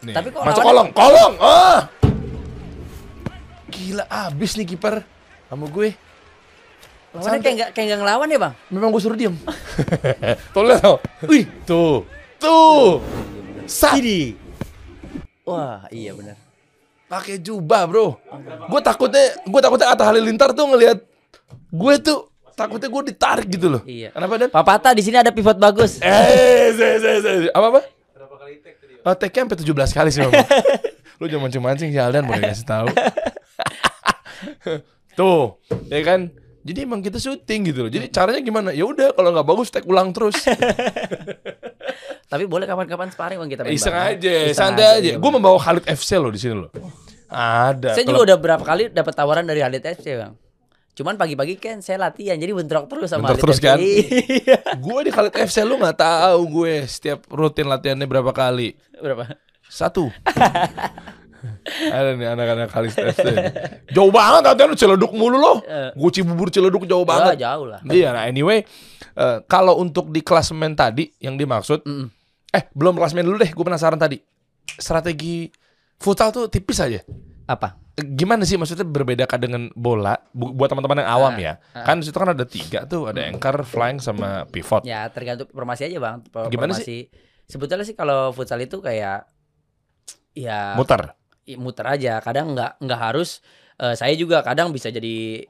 Nih, 0.02 0.15
Tapi 0.15 0.32
kok 0.32 0.39
masuk 0.39 0.63
kolong, 0.63 0.89
kolong. 0.96 1.34
Ah. 1.44 1.91
Gila 3.67 4.08
abis 4.08 4.56
nih 4.56 4.63
kiper 4.63 5.04
sama 5.52 5.67
gue. 5.67 5.91
Lawannya 7.12 7.44
kayak 7.44 7.56
nggak 7.60 7.70
kayak 7.76 7.86
nggak 7.91 8.00
ngelawan 8.00 8.32
ya, 8.32 8.39
Bang? 8.39 8.54
Memang 8.72 8.89
gue 8.96 9.02
suruh 9.04 9.20
diem. 9.20 9.36
tuh 10.56 10.63
lihat 10.63 10.80
tuh. 10.80 10.98
Wih, 11.28 11.44
tuh. 11.67 12.08
Tuh. 12.39 13.04
Sat. 13.67 14.00
Wah, 15.44 15.84
iya 15.91 16.15
benar. 16.15 16.39
Pakai 17.12 17.36
jubah, 17.44 17.84
Bro. 17.84 18.15
Gue 18.71 18.79
takutnya 18.79 19.36
gue 19.44 19.60
takutnya 19.60 19.92
Atta 19.92 20.08
Halilintar 20.08 20.56
tuh 20.56 20.71
ngelihat 20.71 21.04
gue 21.71 21.94
tuh 22.00 22.19
takutnya 22.52 22.88
gue 22.88 23.02
ditarik 23.10 23.48
gitu 23.48 23.67
loh. 23.69 23.82
Iya. 23.84 24.10
Kenapa 24.12 24.34
dan? 24.38 24.48
Papata 24.50 24.90
di 24.92 25.02
sini 25.02 25.15
ada 25.15 25.29
pivot 25.29 25.56
bagus. 25.56 25.98
Eh, 26.00 26.69
se, 26.71 26.88
se, 27.00 27.10
se. 27.19 27.29
apa 27.50 27.65
apa? 27.71 27.79
Berapa 28.13 28.36
kali 28.38 28.60
tag 28.60 28.75
tadi? 28.77 28.94
Oh, 29.02 29.13
tag-nya 29.13 29.40
sampai 29.46 29.58
17 29.58 29.98
kali 29.98 30.10
sih. 30.10 30.21
Lu 31.19 31.25
jangan 31.25 31.42
mancing-mancing 31.46 31.90
si 31.90 31.98
Aldan 31.98 32.25
boleh 32.25 32.42
kasih 32.44 32.65
tahu. 32.65 32.88
Tuh, 35.17 35.60
ya 35.88 36.02
kan? 36.02 36.32
Jadi 36.62 36.79
emang 36.86 37.02
kita 37.02 37.17
syuting 37.17 37.73
gitu 37.73 37.79
loh. 37.84 37.92
Jadi 37.92 38.06
caranya 38.13 38.40
gimana? 38.40 38.69
Ya 38.69 38.86
udah 38.86 39.12
kalau 39.12 39.34
nggak 39.34 39.46
bagus 39.46 39.67
tag 39.73 39.86
ulang 39.90 40.13
terus. 40.13 40.38
Tapi 42.32 42.48
boleh 42.48 42.63
kapan-kapan 42.63 43.12
sparring 43.12 43.42
Bang 43.42 43.52
kita 43.52 43.65
main 43.65 43.75
Iseng 43.75 43.92
aja, 43.92 44.34
Iseng 44.48 44.56
santai 44.56 44.86
aja. 44.88 45.04
iya, 45.04 45.15
Gue 45.19 45.32
membawa 45.34 45.60
Khalid 45.60 45.84
FC 45.84 46.15
loh 46.15 46.32
di 46.32 46.40
sini 46.40 46.56
loh. 46.56 46.71
Ada. 47.27 47.98
Saya 47.98 48.06
Kalau- 48.06 48.23
juga 48.23 48.32
udah 48.32 48.38
berapa 48.38 48.63
kali 48.63 48.88
dapat 48.88 49.13
tawaran 49.13 49.44
dari 49.44 49.60
Halit 49.60 49.84
FC, 49.84 50.15
Bang. 50.15 50.38
Cuman 50.92 51.15
pagi-pagi 51.15 51.56
kan 51.56 51.79
saya 51.79 51.96
latihan 51.98 52.35
jadi 52.35 52.52
bentrok 52.52 52.85
terus 52.85 53.08
sama 53.08 53.31
Bentrok 53.31 53.48
terus 53.48 53.58
kan? 53.58 53.79
Iya. 53.79 54.60
gue 54.83 55.00
di 55.02 55.10
Khalid 55.10 55.31
FC 55.33 55.63
lu 55.63 55.75
nggak 55.75 55.98
tahu 55.98 56.39
gue 56.52 56.83
setiap 56.85 57.23
rutin 57.27 57.65
latihannya 57.65 58.04
berapa 58.04 58.29
kali. 58.29 58.75
Berapa? 58.94 59.39
Satu. 59.63 60.12
Ada 61.71 62.13
nih 62.13 62.27
anak-anak 62.27 62.69
Khalid 62.69 62.94
FC. 62.94 63.25
Jauh 63.89 64.13
banget 64.13 64.46
latihan 64.46 64.67
lu 64.67 64.77
celeduk 64.77 65.12
mulu 65.12 65.37
lo. 65.37 65.54
Eh. 65.63 65.89
Gue 65.96 66.12
Cibubur 66.12 66.54
celeduk 66.54 66.85
jauh 66.85 67.02
Ah, 67.04 67.10
banget. 67.33 67.42
jauh 67.42 67.65
lah. 67.65 67.81
Iya, 67.81 68.13
nah 68.13 68.23
anyway, 68.27 68.62
eh, 69.15 69.37
kalau 69.48 69.79
untuk 69.79 70.12
di 70.12 70.21
klasemen 70.21 70.75
tadi 70.75 71.10
yang 71.17 71.33
dimaksud, 71.33 71.81
Mm-mm. 71.81 72.08
eh 72.52 72.63
belum 72.71 72.94
klasemen 72.94 73.25
dulu 73.25 73.42
deh, 73.42 73.50
gue 73.50 73.65
penasaran 73.65 73.98
tadi. 73.98 74.21
Strategi 74.67 75.50
futsal 75.98 76.29
tuh 76.29 76.46
tipis 76.46 76.77
aja. 76.77 77.02
Apa? 77.48 77.73
Gimana 78.02 78.43
sih 78.43 78.58
maksudnya 78.58 78.83
berbedakah 78.83 79.37
dengan 79.37 79.69
bola? 79.73 80.17
Bu- 80.31 80.52
buat 80.52 80.67
teman-teman 80.67 81.06
yang 81.06 81.10
awam 81.10 81.33
ya, 81.37 81.62
ah. 81.71 81.85
kan 81.85 82.02
situ 82.02 82.17
kan 82.17 82.33
ada 82.33 82.45
tiga 82.45 82.83
tuh, 82.85 83.10
ada 83.10 83.21
anchor, 83.23 83.62
flying, 83.63 84.02
sama 84.02 84.43
pivot. 84.49 84.81
Ya 84.83 85.06
tergantung 85.10 85.47
formasi 85.54 85.87
aja 85.87 85.97
bang. 85.97 86.25
Por- 86.25 86.49
Gimana 86.49 86.73
formasi. 86.73 87.08
Sebetulnya 87.45 87.83
sih 87.83 87.93
kalau 87.93 88.31
futsal 88.31 88.60
itu 88.60 88.79
kayak 88.79 89.27
ya 90.31 90.75
Muter. 90.79 91.15
i- 91.45 91.60
muter 91.60 91.85
aja. 91.85 92.19
Kadang 92.19 92.56
nggak 92.56 92.79
nggak 92.81 93.02
harus. 93.02 93.39
eh, 93.81 93.97
saya 93.97 94.13
juga 94.13 94.45
kadang 94.45 94.69
bisa 94.69 94.93
jadi 94.93 95.41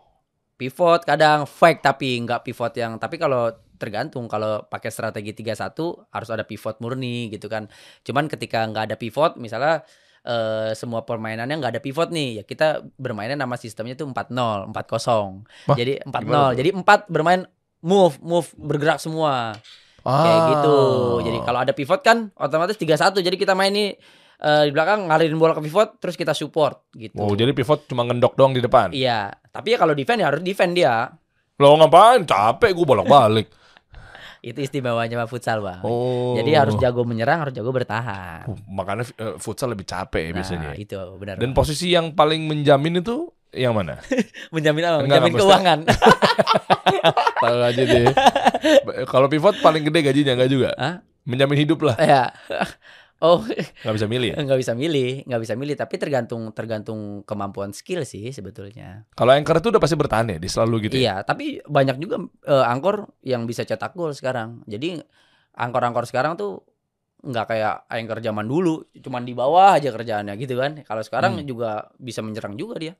pivot, 0.56 1.04
kadang 1.04 1.44
fake 1.44 1.84
tapi 1.84 2.16
nggak 2.24 2.48
pivot 2.48 2.72
yang. 2.80 2.96
Tapi 2.96 3.20
kalau 3.20 3.52
tergantung 3.76 4.30
kalau 4.30 4.64
pakai 4.70 4.88
strategi 4.88 5.34
3-1 5.36 6.08
harus 6.08 6.30
ada 6.32 6.48
pivot 6.48 6.80
murni 6.80 7.28
gitu 7.28 7.52
kan. 7.52 7.68
Cuman 8.08 8.32
ketika 8.32 8.64
nggak 8.64 8.88
ada 8.88 8.96
pivot, 8.96 9.36
misalnya 9.36 9.84
eh, 10.22 10.72
semua 10.74 11.02
permainannya 11.02 11.56
nggak 11.56 11.72
ada 11.78 11.82
pivot 11.82 12.10
nih, 12.10 12.42
ya 12.42 12.44
kita 12.44 12.68
bermainnya 12.96 13.36
nama 13.36 13.56
sistemnya 13.56 13.94
tuh 13.94 14.06
4-0, 14.06 14.70
4-0. 14.70 15.44
Wah, 15.68 15.76
Jadi 15.76 15.98
gimana 16.00 16.14
4-0. 16.14 16.30
tuh? 16.30 16.52
Jadi 16.56 16.70
4 16.74 17.00
bermain 17.08 17.42
move, 17.82 18.16
move 18.22 18.48
bergerak 18.56 18.98
semua. 18.98 19.58
kayak 20.02 20.18
Ah. 20.34 20.50
gitu. 20.58 20.78
Jadi 21.22 21.38
kalau 21.42 21.60
ada 21.62 21.74
pivot 21.74 22.02
kan 22.02 22.34
otomatis 22.34 22.74
3-1. 22.74 23.22
Jadi 23.22 23.38
kita 23.38 23.54
main 23.54 23.70
nih 23.70 23.94
eh, 24.42 24.64
di 24.66 24.74
belakang 24.74 25.06
ngalirin 25.06 25.38
bola 25.38 25.54
ke 25.54 25.62
pivot 25.62 26.02
terus 26.02 26.18
kita 26.18 26.34
support 26.34 26.90
gitu. 26.92 27.14
Oh, 27.14 27.38
jadi 27.38 27.54
pivot 27.54 27.86
cuma 27.86 28.02
ngendok 28.02 28.34
doang 28.34 28.50
di 28.50 28.58
depan. 28.58 28.90
Iya, 28.90 29.30
tapi 29.48 29.74
ya 29.74 29.78
kalau 29.78 29.94
defend 29.94 30.18
ya 30.18 30.34
harus 30.34 30.42
defend 30.42 30.74
dia. 30.74 31.06
Lo 31.62 31.78
ngapain? 31.78 32.26
Capek 32.26 32.74
gue 32.74 32.82
bolak-balik. 32.82 33.46
Itu 34.42 34.58
istimewanya 34.58 35.22
mah 35.22 35.30
futsal, 35.30 35.62
Bang. 35.62 35.86
Oh. 35.86 36.34
Jadi 36.34 36.58
harus 36.58 36.74
jago 36.82 37.06
menyerang, 37.06 37.46
harus 37.46 37.54
jago 37.54 37.70
bertahan. 37.70 38.50
Uh, 38.50 38.58
Makanya 38.74 39.06
eh, 39.22 39.38
futsal 39.38 39.70
lebih 39.70 39.86
capek 39.86 40.30
ya 40.30 40.32
biasanya. 40.34 40.74
Nah, 40.74 40.82
itu 40.82 40.98
benar. 41.22 41.38
Dan 41.38 41.54
Bang. 41.54 41.62
posisi 41.62 41.94
yang 41.94 42.18
paling 42.18 42.50
menjamin 42.50 43.06
itu 43.06 43.30
yang 43.54 43.78
mana? 43.78 44.02
menjamin 44.56 44.82
apa? 44.82 44.98
Enggak, 45.06 45.22
Menjamin 45.22 45.34
keuangan. 45.38 45.80
Tahu 47.46 47.58
aja 47.62 47.84
deh. 47.86 48.06
Kalau 49.14 49.28
pivot 49.30 49.62
paling 49.62 49.86
gede 49.86 50.00
gajinya 50.02 50.34
enggak 50.34 50.50
juga? 50.50 50.70
Hah? 50.74 51.06
Menjamin 51.22 51.58
hidup 51.62 51.86
lah. 51.86 51.96
ya. 52.02 52.34
Oh, 53.22 53.46
Nggak 53.86 53.96
bisa 54.02 54.08
milih 54.10 54.28
ya? 54.34 54.36
nggak 54.42 54.60
bisa 54.60 54.74
milih, 54.74 55.12
nggak 55.30 55.42
bisa 55.46 55.54
milih. 55.54 55.76
Tapi 55.78 55.96
tergantung 56.02 56.50
tergantung 56.52 57.22
kemampuan 57.22 57.70
skill 57.70 58.02
sih 58.02 58.34
sebetulnya. 58.34 59.06
Kalau 59.14 59.30
anchor 59.30 59.62
itu 59.62 59.70
udah 59.70 59.78
pasti 59.78 59.94
bertahan 59.94 60.34
ya? 60.34 60.38
Dia 60.42 60.50
selalu 60.50 60.90
gitu 60.90 60.96
ya? 60.98 61.02
Iya, 61.02 61.16
tapi 61.22 61.62
banyak 61.62 62.02
juga 62.02 62.18
eh, 62.50 62.66
angkor 62.66 63.14
yang 63.22 63.46
bisa 63.46 63.62
cetak 63.62 63.94
gol 63.94 64.12
sekarang. 64.12 64.66
Jadi 64.66 64.98
angkor-angkor 65.54 66.10
sekarang 66.10 66.34
tuh 66.34 66.66
nggak 67.22 67.46
kayak 67.48 67.86
anchor 67.86 68.18
zaman 68.18 68.50
dulu, 68.50 68.90
cuman 68.98 69.22
di 69.22 69.38
bawah 69.38 69.78
aja 69.78 69.94
kerjaannya 69.94 70.34
gitu 70.42 70.58
kan. 70.58 70.82
Kalau 70.82 71.06
sekarang 71.06 71.38
Hmm. 71.38 71.46
juga 71.46 71.94
bisa 72.02 72.26
menyerang 72.26 72.58
juga 72.58 72.82
dia. 72.82 72.94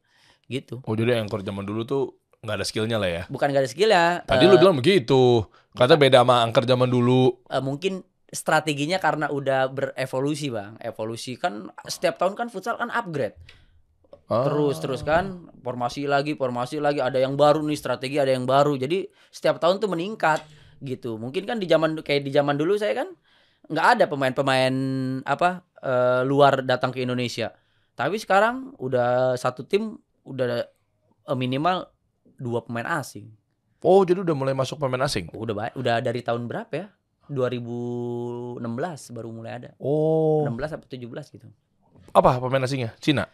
Gitu. 0.46 0.86
Oh 0.86 0.94
jadi 0.94 1.18
anchor 1.18 1.42
zaman 1.42 1.66
dulu 1.66 1.82
tuh 1.82 2.04
nggak 2.42 2.62
ada 2.62 2.66
skillnya 2.66 3.02
lah 3.02 3.10
ya? 3.10 3.24
Bukan 3.26 3.50
gak 3.50 3.66
ada 3.66 3.70
skill 3.70 3.90
ya. 3.90 4.22
Tadi 4.22 4.46
eh, 4.46 4.50
lu 4.50 4.62
bilang 4.62 4.78
begitu. 4.78 5.46
Kata 5.74 5.98
beda 5.98 6.22
sama 6.22 6.46
anchor 6.46 6.68
zaman 6.68 6.86
dulu. 6.86 7.42
eh, 7.50 7.58
mungkin 7.58 8.06
strateginya 8.32 8.98
karena 8.98 9.28
udah 9.28 9.68
berevolusi, 9.68 10.48
Bang. 10.48 10.80
Evolusi 10.80 11.36
kan 11.36 11.68
setiap 11.84 12.16
tahun 12.16 12.40
kan 12.40 12.48
futsal 12.48 12.80
kan 12.80 12.88
upgrade. 12.88 13.36
Ah. 14.32 14.48
Terus 14.48 14.80
terus 14.80 15.04
kan 15.04 15.52
formasi 15.60 16.08
lagi, 16.08 16.40
formasi 16.40 16.80
lagi 16.80 17.04
ada 17.04 17.20
yang 17.20 17.36
baru 17.36 17.60
nih 17.68 17.76
strategi, 17.76 18.16
ada 18.16 18.32
yang 18.32 18.48
baru. 18.48 18.80
Jadi 18.80 19.04
setiap 19.28 19.60
tahun 19.60 19.84
tuh 19.84 19.92
meningkat 19.92 20.40
gitu. 20.80 21.20
Mungkin 21.20 21.44
kan 21.44 21.60
di 21.60 21.68
zaman 21.68 22.00
kayak 22.00 22.24
di 22.24 22.32
zaman 22.32 22.56
dulu 22.56 22.80
saya 22.80 23.04
kan 23.04 23.12
nggak 23.68 23.88
ada 24.00 24.06
pemain-pemain 24.08 24.76
apa 25.28 25.68
eh, 25.84 26.22
luar 26.24 26.64
datang 26.64 26.96
ke 26.96 27.04
Indonesia. 27.04 27.52
Tapi 28.00 28.16
sekarang 28.16 28.80
udah 28.80 29.36
satu 29.36 29.68
tim 29.68 30.00
udah 30.24 30.64
eh, 31.28 31.38
minimal 31.38 31.92
dua 32.40 32.64
pemain 32.64 32.88
asing. 33.04 33.28
Oh 33.84 34.08
jadi 34.08 34.24
udah 34.24 34.36
mulai 34.38 34.56
masuk 34.56 34.80
pemain 34.80 35.04
asing? 35.04 35.28
Udah 35.36 35.76
udah 35.76 36.00
dari 36.00 36.24
tahun 36.24 36.48
berapa 36.48 36.72
ya? 36.72 36.88
2016 37.32 38.62
baru 39.16 39.30
mulai 39.32 39.52
ada. 39.58 39.70
Oh. 39.80 40.44
16 40.46 40.78
atau 40.78 40.88
17 40.88 41.08
gitu. 41.32 41.48
Apa 42.12 42.38
pemain 42.38 42.62
asingnya? 42.62 42.92
Cina? 43.00 43.26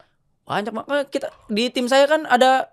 Banyak 0.45 0.71
makanya 0.71 1.03
kita 1.09 1.27
di 1.49 1.67
tim 1.67 1.89
saya 1.89 2.07
kan 2.07 2.23
ada 2.23 2.69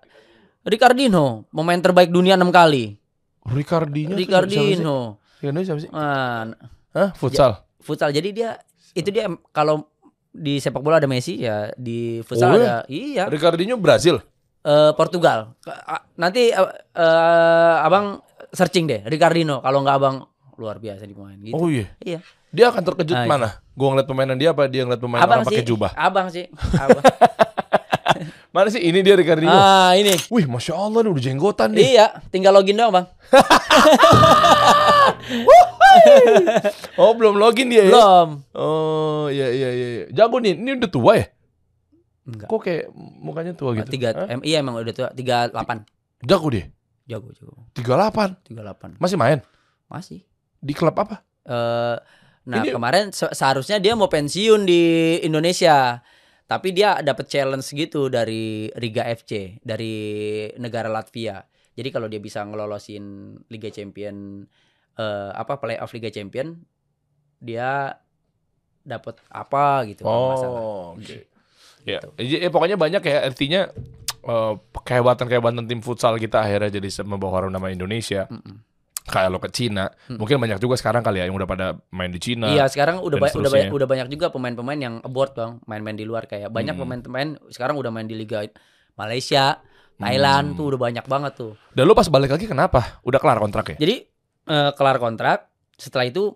Ricardino, 0.63 1.45
pemain 1.51 1.77
terbaik 1.77 2.09
dunia 2.09 2.37
enam 2.37 2.49
kali. 2.49 2.95
Sih? 2.95 3.53
Ricardino. 3.53 4.15
Ricardinho 4.17 5.17
siapa 5.61 5.79
sih? 5.81 5.89
Ah, 5.93 6.49
Hah? 6.95 7.09
Futsal? 7.13 7.61
futsal. 7.77 8.09
Jadi 8.09 8.33
dia 8.33 8.57
itu 8.95 9.09
dia 9.11 9.29
kalau 9.51 9.85
di 10.31 10.57
sepak 10.57 10.81
bola 10.81 10.97
ada 10.97 11.05
Messi 11.05 11.37
ya 11.37 11.69
di 11.77 12.19
futsal 12.25 12.49
Oh, 12.49 12.57
ada 12.57 12.81
iya 12.89 13.29
Ricardinho 13.29 13.77
Brazil? 13.77 14.19
eh, 14.65 14.91
Portugal. 14.97 15.53
Nanti 16.17 16.49
eh, 16.49 16.69
eh, 16.97 17.75
Abang 17.85 18.17
searching 18.49 18.89
deh 18.89 19.05
Ricardino 19.05 19.61
kalau 19.61 19.85
nggak 19.85 19.95
Abang 19.95 20.15
luar 20.57 20.79
biasa 20.79 21.03
di 21.05 21.13
pemain 21.13 21.37
gitu. 21.37 21.55
Oh 21.55 21.67
iya. 21.67 21.87
Iya. 22.01 22.19
Dia 22.55 22.71
akan 22.71 22.81
terkejut 22.87 23.15
Ah, 23.15 23.27
mana? 23.27 23.49
Gua 23.75 23.91
ngeliat 23.91 24.07
pemainan 24.07 24.37
dia 24.39 24.55
apa 24.55 24.67
dia 24.71 24.87
ngeliat 24.87 25.01
pemain 25.03 25.19
Abang 25.19 25.43
orang 25.43 25.47
pakai 25.51 25.65
jubah? 25.67 25.91
Abang 25.95 26.27
sih. 26.31 26.47
Abang. 26.75 27.03
Mana 28.55 28.71
sih 28.71 28.79
ini 28.79 29.03
dia 29.03 29.19
Ricardinho? 29.19 29.51
ah, 29.51 29.91
ini. 29.99 30.15
Wih, 30.31 30.47
masya 30.47 30.79
Allah 30.79 31.03
udah 31.03 31.19
jenggotan 31.19 31.75
nih. 31.75 31.99
Iya, 31.99 32.23
tinggal 32.31 32.55
login 32.55 32.79
doang, 32.79 32.95
Bang. 32.95 33.07
Oh 36.95 37.11
belum 37.15 37.39
login 37.39 37.71
dia 37.71 37.87
ya? 37.87 37.91
Belum. 37.91 38.29
Oh 38.55 39.27
iya 39.31 39.47
iya 39.51 39.69
iya. 39.71 39.87
iya. 39.87 40.03
Jago 40.11 40.39
nih, 40.39 40.55
ini 40.55 40.75
udah 40.79 40.89
tua 40.91 41.13
ya? 41.19 41.25
Enggak. 42.25 42.47
Kok 42.49 42.59
kayak 42.63 42.85
mukanya 42.95 43.53
tua 43.53 43.75
gitu? 43.77 43.89
Tiga, 43.91 44.09
em, 44.27 44.41
iya 44.41 44.59
emang 44.63 44.79
udah 44.79 44.95
tua. 44.95 45.09
Tiga 45.11 45.51
delapan. 45.51 45.83
Jago 46.23 46.47
dia. 46.49 46.65
Jago, 47.05 47.29
jago. 47.35 47.53
38. 47.77 48.39
Tiga 48.49 48.61
delapan. 48.65 48.89
Masih 48.97 49.17
main 49.19 49.39
Masih. 49.85 50.25
Di 50.59 50.73
klub 50.73 50.95
apa? 50.95 51.21
Eh, 51.45 51.97
nah 52.45 52.61
Ini- 52.61 52.73
kemarin 52.73 53.09
se- 53.09 53.33
seharusnya 53.33 53.77
dia 53.81 53.93
mau 53.97 54.09
pensiun 54.09 54.65
di 54.65 55.15
Indonesia, 55.21 56.01
tapi 56.45 56.73
dia 56.73 57.01
dapat 57.01 57.25
challenge 57.25 57.73
gitu 57.73 58.09
dari 58.09 58.69
Riga 58.77 59.05
FC 59.05 59.61
dari 59.61 59.93
negara 60.57 60.89
Latvia. 60.89 61.41
Jadi 61.75 61.89
kalau 61.91 62.07
dia 62.07 62.21
bisa 62.23 62.45
ngelolosin 62.45 63.35
Liga 63.51 63.67
Champion 63.69 64.45
eh, 64.95 65.31
apa 65.35 65.59
playoff 65.59 65.91
Liga 65.91 66.07
Champion, 66.07 66.55
dia 67.37 67.91
dapat 68.85 69.19
apa 69.27 69.83
gitu. 69.89 70.05
kalau 70.05 70.29
nggak 70.31 70.39
salah. 70.39 70.61
Oh, 70.61 70.85
oke. 70.95 71.17
Ya, 71.85 72.01
ya, 72.17 72.49
pokoknya 72.49 72.77
banyak 72.77 73.01
ya 73.05 73.17
artinya 73.27 73.61
eh, 74.25 74.53
kehebatan-kehebatan 74.85 75.65
tim 75.69 75.81
futsal 75.81 76.17
kita 76.17 76.41
akhirnya 76.45 76.79
jadi 76.81 76.89
membawa 77.03 77.41
harum 77.41 77.51
nama 77.53 77.69
Indonesia. 77.69 78.25
Mm-mm. 78.29 78.74
Kayak 79.05 79.29
lo 79.29 79.37
ke 79.37 79.49
Cina, 79.49 79.85
Mm. 80.09 80.17
mungkin 80.17 80.37
banyak 80.37 80.57
juga 80.57 80.75
sekarang 80.75 80.99
kali 80.99 81.21
ya 81.21 81.29
yang 81.29 81.33
udah 81.33 81.45
pada 81.45 81.77
main 81.89 82.09
di 82.09 82.17
Cina. 82.17 82.47
Iya 82.47 82.65
sekarang 82.65 82.99
udah 82.99 83.17
ba- 83.17 83.29
udah 83.29 83.51
banyak, 83.51 83.69
udah 83.69 83.87
banyak 83.87 84.07
juga 84.09 84.29
pemain-pemain 84.29 84.75
yang 84.75 84.95
abroad 84.99 85.31
bang, 85.31 85.61
main-main 85.63 85.93
di 85.93 86.03
luar 86.03 86.25
kayak 86.25 86.49
banyak 86.49 86.73
Hmm. 86.73 86.81
pemain-pemain 86.81 87.29
sekarang 87.47 87.75
udah 87.75 87.89
main 87.89 88.03
di 88.03 88.13
Liga 88.13 88.41
Malaysia, 88.93 89.61
Thailand 89.95 90.51
Hmm. 90.51 90.57
tuh 90.57 90.65
udah 90.67 90.79
banyak 90.81 91.05
banget 91.05 91.33
tuh. 91.35 91.53
Dan 91.69 91.85
lo 91.85 91.93
pas 91.93 92.07
balik 92.07 92.29
lagi 92.29 92.45
kenapa? 92.45 92.99
Udah 93.01 93.17
kelar 93.17 93.37
kontrak 93.37 93.65
ya? 93.71 93.77
Jadi 93.77 93.95
eh, 94.45 94.71
kelar 94.73 94.97
kontrak, 94.97 95.49
setelah 95.71 96.05
itu 96.05 96.29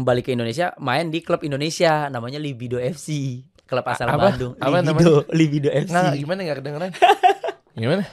balik 0.00 0.26
ke 0.26 0.32
Indonesia, 0.32 0.72
main 0.76 1.08
di 1.08 1.20
klub 1.20 1.40
Indonesia 1.40 2.08
namanya 2.08 2.36
Libido 2.36 2.76
FC, 2.76 3.40
klub 3.62 3.84
asal 3.86 4.08
Apa? 4.08 4.28
Bandung. 4.28 4.56
Apa 4.56 4.80
Libido, 4.80 5.24
Libido 5.30 5.68
FC. 5.68 5.88
Nggak, 5.88 6.14
gimana 6.16 6.40
nggak 6.42 6.58
kedengeran? 6.58 6.90
gimana? 7.76 8.04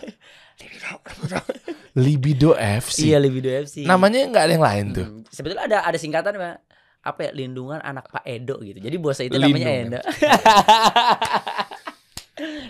Libido 2.05 2.57
FC. 2.57 3.13
Iya 3.13 3.17
Libido 3.21 3.49
FC. 3.49 3.85
Namanya 3.85 4.25
nggak 4.29 4.43
ada 4.43 4.53
yang 4.53 4.65
lain 4.65 4.85
tuh. 4.93 5.05
Hmm, 5.05 5.21
sebetulnya 5.29 5.63
ada 5.65 5.77
ada 5.85 5.97
singkatan 5.97 6.35
Pak. 6.37 6.57
apa 7.07 7.23
ya 7.23 7.31
lindungan 7.31 7.79
anak 7.79 8.11
Pak 8.11 8.23
Edo 8.27 8.59
gitu. 8.59 8.83
Jadi 8.83 8.95
bosnya 8.99 9.31
itu 9.31 9.39
namanya 9.39 9.67
Lindung. 9.71 9.95
Edo. 9.95 9.99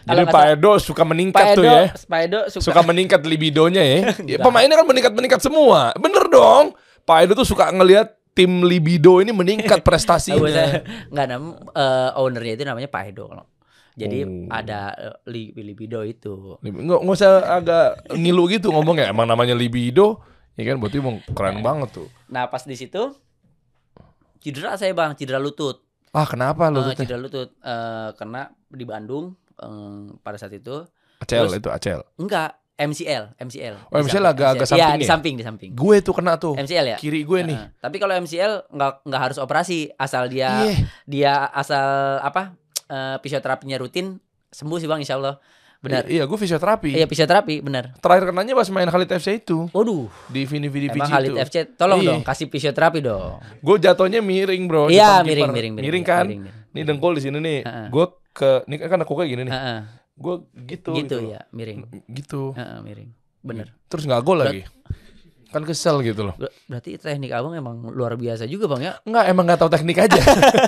Jadi 0.07 0.23
Pak 0.29 0.45
Edo 0.55 0.71
suka 0.79 1.03
meningkat 1.03 1.41
Pak 1.41 1.55
tuh 1.57 1.65
Edo, 1.65 1.73
ya. 1.73 1.83
Pak 1.91 2.19
Edo 2.23 2.39
suka, 2.53 2.63
Suka 2.69 2.81
meningkat 2.85 3.21
libidonya 3.25 3.81
ya. 3.81 3.97
ya 3.97 4.13
Enggak. 4.13 4.45
pemainnya 4.45 4.77
kan 4.77 4.87
meningkat-meningkat 4.87 5.41
semua. 5.41 5.89
Bener 5.97 6.23
dong. 6.29 6.77
Pak 7.03 7.17
Edo 7.25 7.33
tuh 7.33 7.49
suka 7.49 7.73
ngelihat 7.73 8.13
tim 8.37 8.61
libido 8.61 9.17
ini 9.19 9.33
meningkat 9.33 9.81
prestasinya. 9.81 10.85
nggak 11.09 11.25
nam 11.25 11.57
eh, 11.73 12.09
ownernya 12.15 12.61
itu 12.61 12.63
namanya 12.63 12.93
Pak 12.93 13.03
Edo 13.09 13.25
kalau. 13.25 13.56
Jadi 13.97 14.17
Oh. 14.21 14.45
ada 14.47 14.79
eh, 14.93 15.15
li- 15.25 15.51
libido 15.51 15.99
itu. 16.01 16.61
Nggak, 16.61 17.01
nggak 17.01 17.17
usah 17.17 17.31
agak 17.51 17.85
ngilu 18.13 18.45
gitu 18.47 18.69
ngomong 18.69 18.95
ya. 18.95 19.09
Emang 19.09 19.25
namanya 19.25 19.51
libido, 19.51 20.21
ya 20.53 20.63
kan 20.63 20.77
berarti 20.77 20.97
emang 20.97 21.17
keren 21.27 21.59
banget 21.59 21.89
tuh. 21.91 22.07
Nah, 22.27 22.45
pas 22.45 22.61
di 22.61 22.77
situ 22.77 23.09
cedera 24.37 24.77
saya, 24.77 24.93
Bang, 24.93 25.13
cedera 25.13 25.37
lutut. 25.37 25.81
Ah 26.09 26.23
kenapa 26.23 26.69
Eh, 26.69 26.73
tuh? 26.73 26.83
cedera 26.95 27.17
lutut 27.17 27.49
eh, 27.57 28.09
karena 28.13 28.41
di 28.67 28.85
Bandung 28.85 29.33
eh, 29.55 30.01
pada 30.19 30.37
saat 30.37 30.53
itu 30.53 30.85
Acel 31.17 31.43
terus- 31.43 31.57
itu 31.57 31.69
acel. 31.69 31.99
enggak 32.15 32.53
MCL, 32.77 33.33
MCL. 33.35 33.89
Oh, 33.89 33.97
MCL 33.97 34.21
samping, 34.21 34.37
agak- 34.37 34.51
agak 34.53 34.61
MCL. 34.61 34.77
Iya, 34.77 34.85
samping 34.85 34.93
di 34.93 35.01
ya? 35.01 35.09
samping, 35.09 35.33
di 35.33 35.43
samping. 35.43 35.69
Gue 35.73 35.97
tuh 35.97 36.13
kena 36.13 36.37
tuh. 36.37 36.53
MCL 36.55 36.85
ya? 36.87 36.97
Kiri 37.01 37.25
gue 37.25 37.39
nih. 37.43 37.57
Heeh. 37.57 37.69
Tapi 37.75 37.97
kalau 37.97 38.13
MCL 38.15 38.69
nggak 38.69 38.91
nggak 39.03 39.21
harus 39.23 39.37
operasi, 39.39 39.89
asal 39.95 40.29
dia 40.29 40.61
Iya. 40.63 40.73
dia 41.03 41.33
asal 41.49 41.81
apa 42.21 42.53
eh, 42.87 43.17
fisioterapinya 43.19 43.77
rutin 43.77 44.17
sembuh 44.47 44.77
sih 44.77 44.87
bang, 44.87 44.99
insya 44.99 45.15
Allah. 45.15 45.35
Benar. 45.77 46.09
Iya, 46.09 46.25
gue 46.25 46.37
fisioterapi. 46.41 46.89
Iya 46.89 47.05
fisioterapi, 47.05 47.61
benar. 47.61 47.93
Terakhir 48.01 48.33
kenanya 48.33 48.57
pas 48.57 48.65
main 48.73 48.89
Khalid 48.89 49.13
FC 49.13 49.37
itu 49.37 49.69
Waduh, 49.69 50.09
di 50.25 50.41
Vini 50.49 50.73
emang 50.73 50.89
Vici 50.97 50.99
Khalid 51.05 51.29
itu. 51.29 51.37
FC, 51.37 51.55
tolong 51.77 52.01
Iya. 52.01 52.09
dong 52.17 52.21
kasih 52.25 52.49
fisioterapi 52.49 52.99
dong. 53.05 53.37
Gue 53.61 53.77
jatuhnya 53.77 54.25
miring 54.25 54.65
bro. 54.65 54.89
Iya, 54.89 55.21
miring, 55.21 55.53
miring, 55.53 55.73
miring, 55.77 55.85
Miring 55.85 56.03
kan? 56.03 56.25
miring, 56.25 56.41
miring. 56.49 56.73
Nih 56.73 56.83
dengkul 56.83 57.13
di 57.13 57.21
sini 57.21 57.37
nih. 57.37 57.59
Gue 57.93 58.05
ke, 58.33 58.65
ini 58.65 58.75
kan 58.81 58.97
aku 59.05 59.13
kayak 59.13 59.29
gini 59.29 59.41
nih. 59.45 59.53
Gue 60.17 60.35
gitu. 60.65 60.97
gitu 60.97 61.17
ya, 61.29 61.45
miring. 61.53 61.85
Gitu. 62.09 62.57
Heeh, 62.57 62.79
miring. 62.81 63.09
Bener. 63.45 63.69
Terus 63.85 64.09
nggak 64.09 64.21
gol 64.25 64.41
lagi. 64.41 64.65
Kan 65.47 65.63
kesel 65.63 66.03
gitu 66.03 66.27
loh. 66.27 66.35
Ber- 66.35 66.51
Berarti 66.67 66.99
teknik 66.99 67.31
abang 67.31 67.55
emang 67.55 67.79
luar 67.87 68.15
biasa 68.15 68.43
juga 68.45 68.67
bang 68.67 68.81
ya. 68.83 68.93
Enggak, 69.03 69.25
emang 69.27 69.43
nggak 69.47 69.59
tahu 69.59 69.71
teknik 69.71 69.97
aja. 69.97 70.19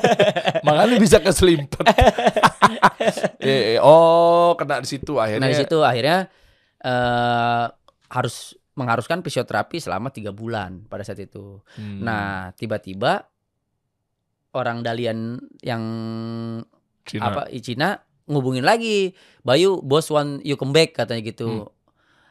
Makanya 0.65 0.95
bisa 0.95 1.17
keselimpet. 1.19 1.83
Eh, 3.39 3.75
eh, 3.75 3.77
oh, 3.79 4.55
kena 4.55 4.79
di 4.79 4.87
situ 4.87 5.19
akhirnya. 5.19 5.43
Nah 5.43 5.51
di 5.51 5.59
situ 5.59 5.77
akhirnya 5.83 6.17
eh 6.79 7.65
harus 8.09 8.55
mengharuskan 8.73 9.19
fisioterapi 9.19 9.83
selama 9.83 10.07
tiga 10.09 10.31
bulan 10.31 10.87
pada 10.87 11.03
saat 11.03 11.19
itu. 11.19 11.59
Hmm. 11.75 11.99
Nah 11.99 12.55
tiba-tiba 12.55 13.27
orang 14.55 14.79
Dalian 14.81 15.35
yang 15.59 15.83
Cina. 17.03 17.23
apa 17.25 17.41
Cina 17.59 17.99
ngubungin 18.25 18.61
lagi 18.63 19.13
Bayu 19.41 19.81
bos 19.81 20.09
want 20.09 20.41
you 20.41 20.55
come 20.55 20.71
back 20.71 20.93
katanya 20.93 21.21
Hmm. 21.65 21.69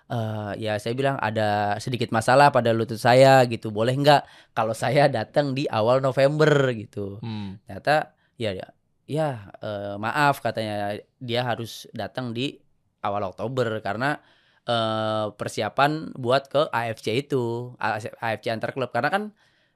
Eh, 0.09 0.53
ya 0.57 0.81
saya 0.81 0.97
bilang 0.97 1.21
ada 1.21 1.77
sedikit 1.85 2.09
masalah 2.17 2.49
pada 2.49 2.73
lutut 2.73 2.97
saya 2.97 3.45
gitu 3.45 3.69
boleh 3.69 3.93
nggak 3.93 4.25
kalau 4.57 4.73
saya 4.73 5.05
datang 5.05 5.53
di 5.53 5.69
awal 5.69 6.01
November 6.01 6.49
gitu 6.73 7.21
Hmm. 7.21 7.61
ternyata 7.69 8.17
ya 8.41 8.57
ya, 8.57 8.67
ya 9.05 9.29
eh, 9.61 10.01
maaf 10.01 10.41
katanya 10.41 10.97
dia 11.21 11.45
harus 11.45 11.85
datang 11.93 12.33
di 12.33 12.57
awal 13.05 13.29
Oktober 13.29 13.85
karena 13.85 14.17
eh, 14.65 15.29
persiapan 15.29 16.17
buat 16.17 16.49
ke 16.49 16.73
AFC 16.73 17.29
itu 17.29 17.77
AFC 17.77 18.49
antar 18.49 18.73
klub 18.73 18.89
karena 18.89 19.13
kan 19.13 19.25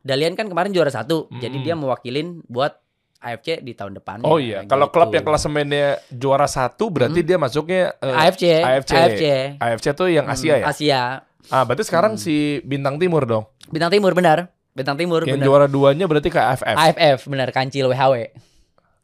Dalian 0.03 0.35
kan 0.35 0.51
kemarin 0.51 0.74
juara 0.74 0.91
satu 0.91 1.30
jadi 1.30 1.61
Mm. 1.61 1.64
dia 1.68 1.74
mewakilin 1.78 2.28
buat 2.51 2.82
AFC 3.23 3.62
di 3.62 3.73
tahun 3.73 3.97
depan 3.97 4.20
Oh 4.20 4.37
iya, 4.37 4.66
kalau 4.66 4.89
klub 4.89 5.09
yang 5.09 5.23
klasemennya 5.23 6.03
juara 6.09 6.45
satu 6.45 6.91
berarti 6.91 7.23
dia 7.23 7.39
masuknya 7.39 7.95
eh, 7.97 8.11
AFC 8.18 8.43
AFC. 8.59 8.91
AFC 8.93 9.23
AFC 9.57 9.87
tuh 9.95 10.09
yang 10.09 10.27
Asia 10.27 10.59
ya. 10.59 10.59
Hmm, 10.61 10.70
Asia 10.70 11.03
Ah, 11.47 11.62
berarti 11.62 11.83
sekarang 11.83 12.14
Hmm. 12.14 12.20
si 12.20 12.35
Bintang 12.62 12.97
Timur 12.97 13.23
dong. 13.23 13.47
Bintang 13.66 13.91
Timur 13.91 14.11
benar 14.12 14.51
Bintang 14.73 14.95
Timur 14.95 15.23
Yang 15.23 15.37
benar 15.37 15.47
juara 15.47 15.66
duanya 15.66 16.07
berarti 16.07 16.29
ke 16.29 16.39
AFF. 16.39 16.77
AFF 16.77 17.18
benar 17.27 17.49
Kancil 17.51 17.87
WHW 17.87 18.31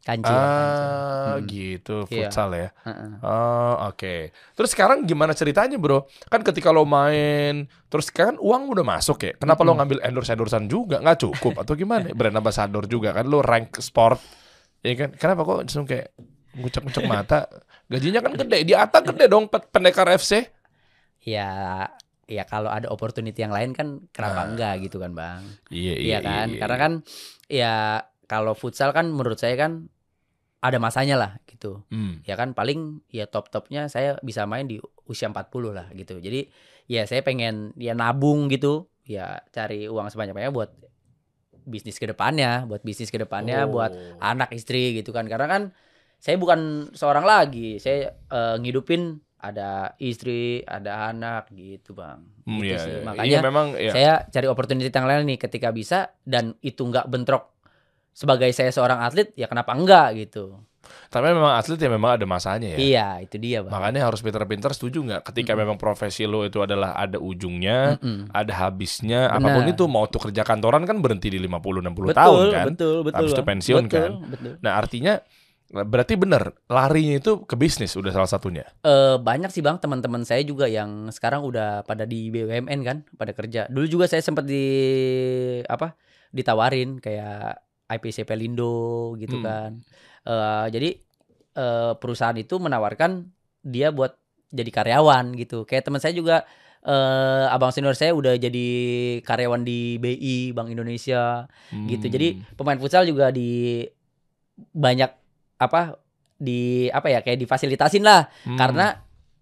Kancil, 0.09 0.33
Ah, 0.33 1.37
Hmm. 1.37 1.45
gitu 1.45 2.09
Iya. 2.09 2.33
futsal 2.33 2.49
ya. 2.51 2.73
Heeh. 2.81 3.11
Oh, 3.21 3.75
oke. 3.87 4.15
Terus 4.33 4.71
sekarang 4.73 5.05
gimana 5.05 5.31
ceritanya, 5.31 5.77
Bro? 5.77 6.09
Kan 6.25 6.41
ketika 6.41 6.73
lo 6.73 6.83
main, 6.83 7.63
terus 7.87 8.09
kan 8.09 8.35
uang 8.35 8.73
udah 8.73 8.89
masuk 8.89 9.21
ya. 9.21 9.33
Kenapa 9.35 9.61
lo 9.61 9.77
ngambil 9.77 10.01
endorse-endorsean 10.01 10.65
juga? 10.65 10.97
Nggak 10.99 11.21
cukup 11.23 11.61
atau 11.61 11.75
gimana? 11.75 12.09
Brand 12.11 12.33
ambassador 12.35 12.85
juga 12.85 13.13
kan 13.13 13.25
lo 13.25 13.39
rank 13.39 13.77
sport. 13.79 14.17
Ya 14.81 14.97
kan? 14.97 15.13
Kenapa 15.13 15.43
kok 15.43 15.57
langsung 15.61 15.85
kayak 15.85 16.17
ngucek-ngucek 16.55 17.05
mata? 17.05 17.45
Gajinya 17.87 18.21
kan 18.21 18.33
gede, 18.35 18.59
di 18.63 18.73
atas 18.73 19.05
gede 19.05 19.27
dong 19.27 19.47
Pe- 19.47 19.69
Pendekar 19.69 20.09
FC. 20.09 20.49
ya 21.21 21.85
ya 22.25 22.45
kalau 22.45 22.69
ada 22.69 22.89
opportunity 22.89 23.37
yang 23.37 23.51
lain 23.51 23.73
kan 23.73 24.05
kenapa 24.09 24.41
Nah. 24.41 24.49
enggak 24.49 24.75
gitu 24.83 24.97
kan 24.97 25.13
bang 25.13 25.43
Iya, 25.69 25.95
iya 25.97 26.19
kan 26.21 26.49
karena 26.55 26.77
kan 26.79 26.93
ya 27.47 27.75
kalau 28.25 28.53
futsal 28.53 28.93
kan 28.93 29.09
menurut 29.09 29.37
saya 29.37 29.57
kan 29.57 29.89
ada 30.59 30.77
masanya 30.77 31.15
lah 31.15 31.33
gitu 31.45 31.87
Hmm. 31.87 32.19
ya 32.23 32.35
kan 32.35 32.51
paling 32.51 33.03
ya 33.09 33.25
top 33.25 33.47
topnya 33.49 33.87
saya 33.87 34.19
bisa 34.21 34.43
main 34.43 34.65
di 34.65 34.77
usia 35.05 35.27
40 35.27 35.71
lah 35.71 35.87
gitu 35.93 36.19
jadi 36.19 36.51
ya 36.85 37.05
saya 37.05 37.21
pengen 37.21 37.71
ya 37.75 37.93
nabung 37.93 38.47
gitu 38.47 38.87
ya 39.03 39.39
cari 39.49 39.87
uang 39.87 40.09
sebanyak 40.09 40.33
banyaknya 40.33 40.51
buat 40.51 40.71
bisnis 41.65 41.97
ke 41.97 42.07
depannya 42.07 42.65
buat 42.65 42.81
bisnis 42.81 43.09
ke 43.09 43.19
depannya 43.19 43.65
buat 43.67 43.91
Oh. 43.91 44.19
anak 44.21 44.51
istri 44.51 44.95
gitu 44.95 45.11
kan 45.11 45.29
karena 45.29 45.47
kan 45.47 45.63
saya 46.17 46.35
bukan 46.35 46.91
seorang 46.93 47.23
lagi 47.23 47.77
saya 47.77 48.11
eh, 48.27 48.57
ngidupin 48.59 49.17
ada 49.39 49.95
istri 49.99 50.67
ada 50.67 51.07
anak 51.09 51.53
gitu 51.53 51.95
bang 51.95 52.27
Hmm, 52.43 52.59
Gitu 52.59 52.67
iya, 52.67 52.79
sih. 52.81 52.91
iya. 52.91 53.05
makanya 53.05 53.29
Iya, 53.31 53.41
memang 53.45 53.67
ya. 53.77 53.93
saya 53.93 54.13
cari 54.27 54.47
opportunity 54.47 54.89
yang 54.89 55.07
lain 55.07 55.29
nih 55.29 55.39
ketika 55.39 55.69
bisa 55.71 55.99
dan 56.25 56.57
itu 56.59 56.83
nggak 56.83 57.07
bentrok 57.07 57.58
sebagai 58.19 58.51
saya 58.51 58.75
seorang 58.75 58.99
atlet 58.99 59.31
ya 59.33 59.47
kenapa 59.47 59.71
enggak 59.73 60.19
gitu 60.19 60.59
Tapi 61.07 61.31
memang 61.31 61.53
atlet 61.55 61.77
ya 61.77 61.87
memang 61.87 62.17
ada 62.17 62.25
masanya 62.25 62.75
ya. 62.75 62.79
iya 62.81 63.09
itu 63.21 63.37
dia 63.37 63.61
bang 63.61 63.71
Makanya 63.71 64.09
harus 64.09 64.19
pinter-pinter 64.19 64.73
setuju 64.73 65.05
nggak 65.05 65.23
ketika 65.23 65.53
memang 65.53 65.77
profesi 65.77 66.25
lo 66.25 66.43
itu 66.43 66.59
adalah 66.59 66.97
ada 66.97 67.21
ujungnya, 67.21 68.01
Mm-mm. 68.01 68.33
ada 68.33 68.53
habisnya, 68.59 69.29
Benar. 69.29 69.39
apa 69.39 69.49
pun 69.53 69.65
itu 69.69 69.85
mau 69.85 70.05
tuh 70.05 70.21
kerja 70.25 70.43
kantoran 70.43 70.83
kan 70.83 70.99
berhenti 70.99 71.29
di 71.29 71.39
50 71.39 71.85
60 71.85 72.09
betul 72.09 72.17
tahun 72.17 72.45
kan. 72.51 72.67
betul 72.73 72.97
betul 73.05 73.19
Habis 73.21 73.33
itu 73.33 73.43
pensiun 73.45 73.85
Betul, 73.85 73.93
kan. 73.95 74.11
betul. 74.27 74.53
Nah, 74.59 74.73
artinya 74.75 75.15
berarti 75.69 76.15
benar 76.17 76.43
larinya 76.67 77.15
itu 77.15 77.45
ke 77.45 77.53
bisnis 77.53 77.93
udah 77.93 78.09
salah 78.11 78.25
satunya. 78.27 78.65
Eh, 78.81 79.21
banyak 79.21 79.53
sih 79.53 79.61
bang 79.61 79.77
teman-teman 79.77 80.25
saya 80.25 80.41
juga 80.41 80.65
yang 80.65 81.13
sekarang 81.13 81.45
udah 81.45 81.85
pada 81.85 82.03
di 82.03 82.33
BUMN 82.33 82.81
kan 82.81 83.05
pada 83.15 83.37
kerja 83.37 83.69
dulu 83.69 83.85
juga 83.87 84.09
saya 84.09 84.25
sempat 84.25 84.43
di 84.43 84.65
apa 85.65 85.93
ditawarin 86.31 86.97
kayak 86.99 87.68
IPC 87.89 88.25
Pelindo 88.25 89.15
gitu 89.17 89.41
Hmm. 89.41 89.47
kan 89.47 89.73
Eh, 90.29 90.67
jadi 90.69 90.91
eh, 91.57 91.93
perusahaan 91.97 92.37
itu 92.37 92.61
menawarkan 92.61 93.25
dia 93.65 93.89
buat 93.89 94.13
jadi 94.53 94.69
karyawan 94.69 95.33
gitu 95.41 95.65
kayak 95.65 95.89
teman 95.89 96.01
saya 96.05 96.13
juga 96.13 96.45
eh, 96.85 97.47
abang 97.49 97.73
senior 97.73 97.97
saya 97.97 98.13
udah 98.13 98.37
jadi 98.37 98.69
karyawan 99.25 99.65
di 99.65 99.97
BI 99.97 100.53
Bank 100.53 100.69
Indonesia 100.69 101.49
gitu 101.73 102.07
Hmm. 102.07 102.13
jadi 102.13 102.29
pemain 102.61 102.77
futsal 102.77 103.09
juga 103.09 103.33
di 103.33 103.83
banyak 104.59 105.11
apa 105.59 105.97
di 106.39 106.87
apa 106.93 107.09
ya 107.11 107.19
kayak 107.25 107.41
difasilitasin 107.41 108.05
lah 108.05 108.31
Hmm. 108.47 108.59
karena 108.61 108.87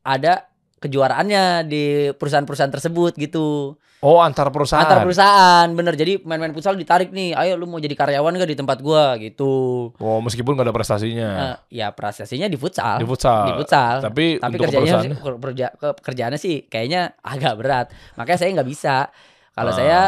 ada 0.01 0.49
kejuaraannya 0.77 1.65
di 1.65 1.85
perusahaan-perusahaan 2.13 2.71
tersebut 2.71 3.17
gitu. 3.17 3.75
Oh 4.05 4.21
antar 4.21 4.53
perusahaan. 4.53 4.85
antar 4.85 5.03
perusahaan 5.03 5.67
bener. 5.73 5.97
Jadi 5.97 6.21
pemain-pemain 6.21 6.53
futsal 6.53 6.77
ditarik 6.77 7.11
nih 7.11 7.33
ayo 7.33 7.57
lu 7.57 7.65
mau 7.65 7.81
jadi 7.81 7.97
karyawan 7.97 8.37
gak 8.37 8.51
di 8.53 8.59
tempat 8.59 8.79
gua? 8.85 9.17
Gitu. 9.17 9.49
Oh, 9.91 10.19
meskipun 10.21 10.53
nggak 10.53 10.69
ada 10.69 10.77
prestasinya. 10.77 11.31
Eh, 11.33 11.81
ya 11.81 11.89
prestasinya 11.91 12.45
di 12.45 12.61
futsal. 12.61 13.01
Di 13.01 13.09
futsal. 13.09 13.49
di 13.49 13.53
futsal. 13.57 13.95
Tapi, 14.05 14.25
tapi 14.37 14.53
untuk 14.53 14.65
kerjanya 14.69 14.95
perusahaan? 15.17 15.97
kerjaannya 15.97 16.39
sih 16.39 16.69
kayaknya 16.69 17.17
agak 17.35 17.57
berat. 17.57 17.87
Makanya 18.15 18.39
saya 18.39 18.51
nggak 18.53 18.69
bisa. 18.69 19.09
Kalau 19.57 19.73
Ah. 19.73 19.77
saya 19.77 20.01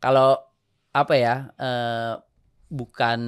kalau 0.00 0.28
apa 0.90 1.14
ya 1.14 1.52
eh, 1.54 2.12
bukan 2.68 3.20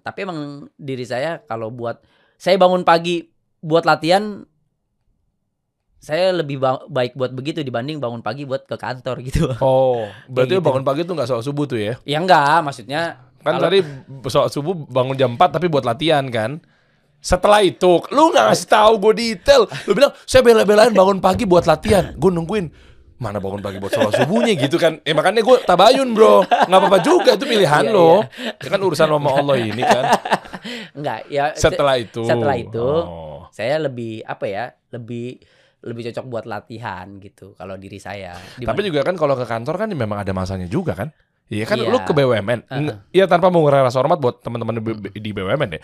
tapi 0.00 0.18
emang 0.24 0.38
diri 0.74 1.04
saya 1.04 1.40
kalau 1.44 1.68
buat 1.68 2.00
saya 2.36 2.56
bangun 2.56 2.84
pagi 2.84 3.28
buat 3.60 3.84
latihan 3.84 4.44
saya 6.04 6.36
lebih 6.36 6.60
ba- 6.60 6.84
baik 6.84 7.16
buat 7.16 7.32
begitu 7.32 7.60
dibanding 7.60 7.96
bangun 7.96 8.20
pagi 8.20 8.44
buat 8.44 8.62
ke 8.62 8.76
kantor 8.76 9.24
gitu 9.24 9.48
Oh, 9.58 10.04
berarti 10.28 10.52
gitu. 10.52 10.60
bangun 10.60 10.84
pagi 10.84 11.02
tuh 11.02 11.16
nggak 11.16 11.26
soal 11.26 11.40
subuh 11.40 11.64
tuh 11.64 11.80
ya? 11.80 11.96
ya 12.04 12.18
enggak 12.18 12.60
maksudnya 12.60 13.24
Kan 13.40 13.56
Kalau- 13.56 13.64
tadi 13.66 13.78
soal 14.26 14.48
subuh 14.48 14.72
bangun 14.72 15.12
jam 15.14 15.32
4 15.32 15.40
tapi 15.50 15.66
buat 15.66 15.84
latihan 15.84 16.24
kan? 16.26 16.64
Setelah 17.18 17.60
itu, 17.60 18.00
lu 18.08 18.28
nggak 18.30 18.40
ngasih 18.46 18.68
tahu 18.70 18.92
gue 18.98 19.12
detail. 19.14 19.64
Lu 19.84 19.92
bilang, 19.92 20.16
saya 20.22 20.40
bela-belain 20.40 20.88
bangun 20.90 21.20
pagi 21.20 21.44
buat 21.44 21.64
latihan. 21.64 22.12
Gue 22.14 22.28
nungguin, 22.28 22.72
mana 23.16 23.36
bangun 23.36 23.60
pagi 23.60 23.76
buat 23.76 23.88
sholat 23.90 24.16
subuhnya 24.18 24.52
gitu 24.54 24.76
kan. 24.76 24.96
Eh 25.00 25.12
makanya 25.12 25.40
gue 25.40 25.56
tabayun 25.60 26.08
bro. 26.10 26.40
Nggak 26.40 26.78
apa-apa 26.78 26.98
juga, 27.00 27.30
itu 27.32 27.44
pilihan 27.44 27.84
Iya, 27.84 27.92
lo. 27.92 28.24
Ya 28.40 28.68
kan 28.70 28.80
urusan 28.82 29.08
sama 29.10 29.28
Allah 29.30 29.56
ini 29.58 29.82
kan. 29.82 30.04
enggak 30.94 31.18
ya 31.28 31.44
se- 31.52 31.68
Setelah 31.68 31.96
itu. 31.96 32.24
setelah 32.24 32.56
itu 32.56 32.80
Oh. 32.80 33.44
saya 33.50 33.76
lebih 33.78 34.20
apa 34.22 34.44
ya 34.44 34.64
lebih 34.88 35.36
lebih 35.84 36.08
cocok 36.08 36.24
buat 36.24 36.44
latihan 36.44 37.06
gitu 37.18 37.52
kalau 37.54 37.76
diri 37.76 37.96
saya 37.96 38.32
Di 38.56 38.64
Tapi 38.64 38.80
juga 38.82 39.04
kan 39.04 39.14
kalau 39.14 39.36
ke 39.36 39.44
kantor 39.44 39.76
kan 39.76 39.88
memang 39.88 40.18
ada 40.18 40.32
masanya 40.32 40.64
juga 40.64 40.96
kan. 40.96 41.12
Iya 41.44 41.68
kan 41.68 41.76
Iya. 41.76 41.92
lu 41.92 42.00
ke 42.00 42.10
BUMN. 42.10 42.60
Iya 43.12 43.28
tanpa 43.28 43.52
mengurangi 43.52 43.84
rasa 43.84 44.00
hormat 44.00 44.16
buat 44.16 44.40
teman-teman 44.40 44.80
di, 44.80 45.20
di 45.20 45.30
BUMN 45.30 45.76
ya. 45.76 45.80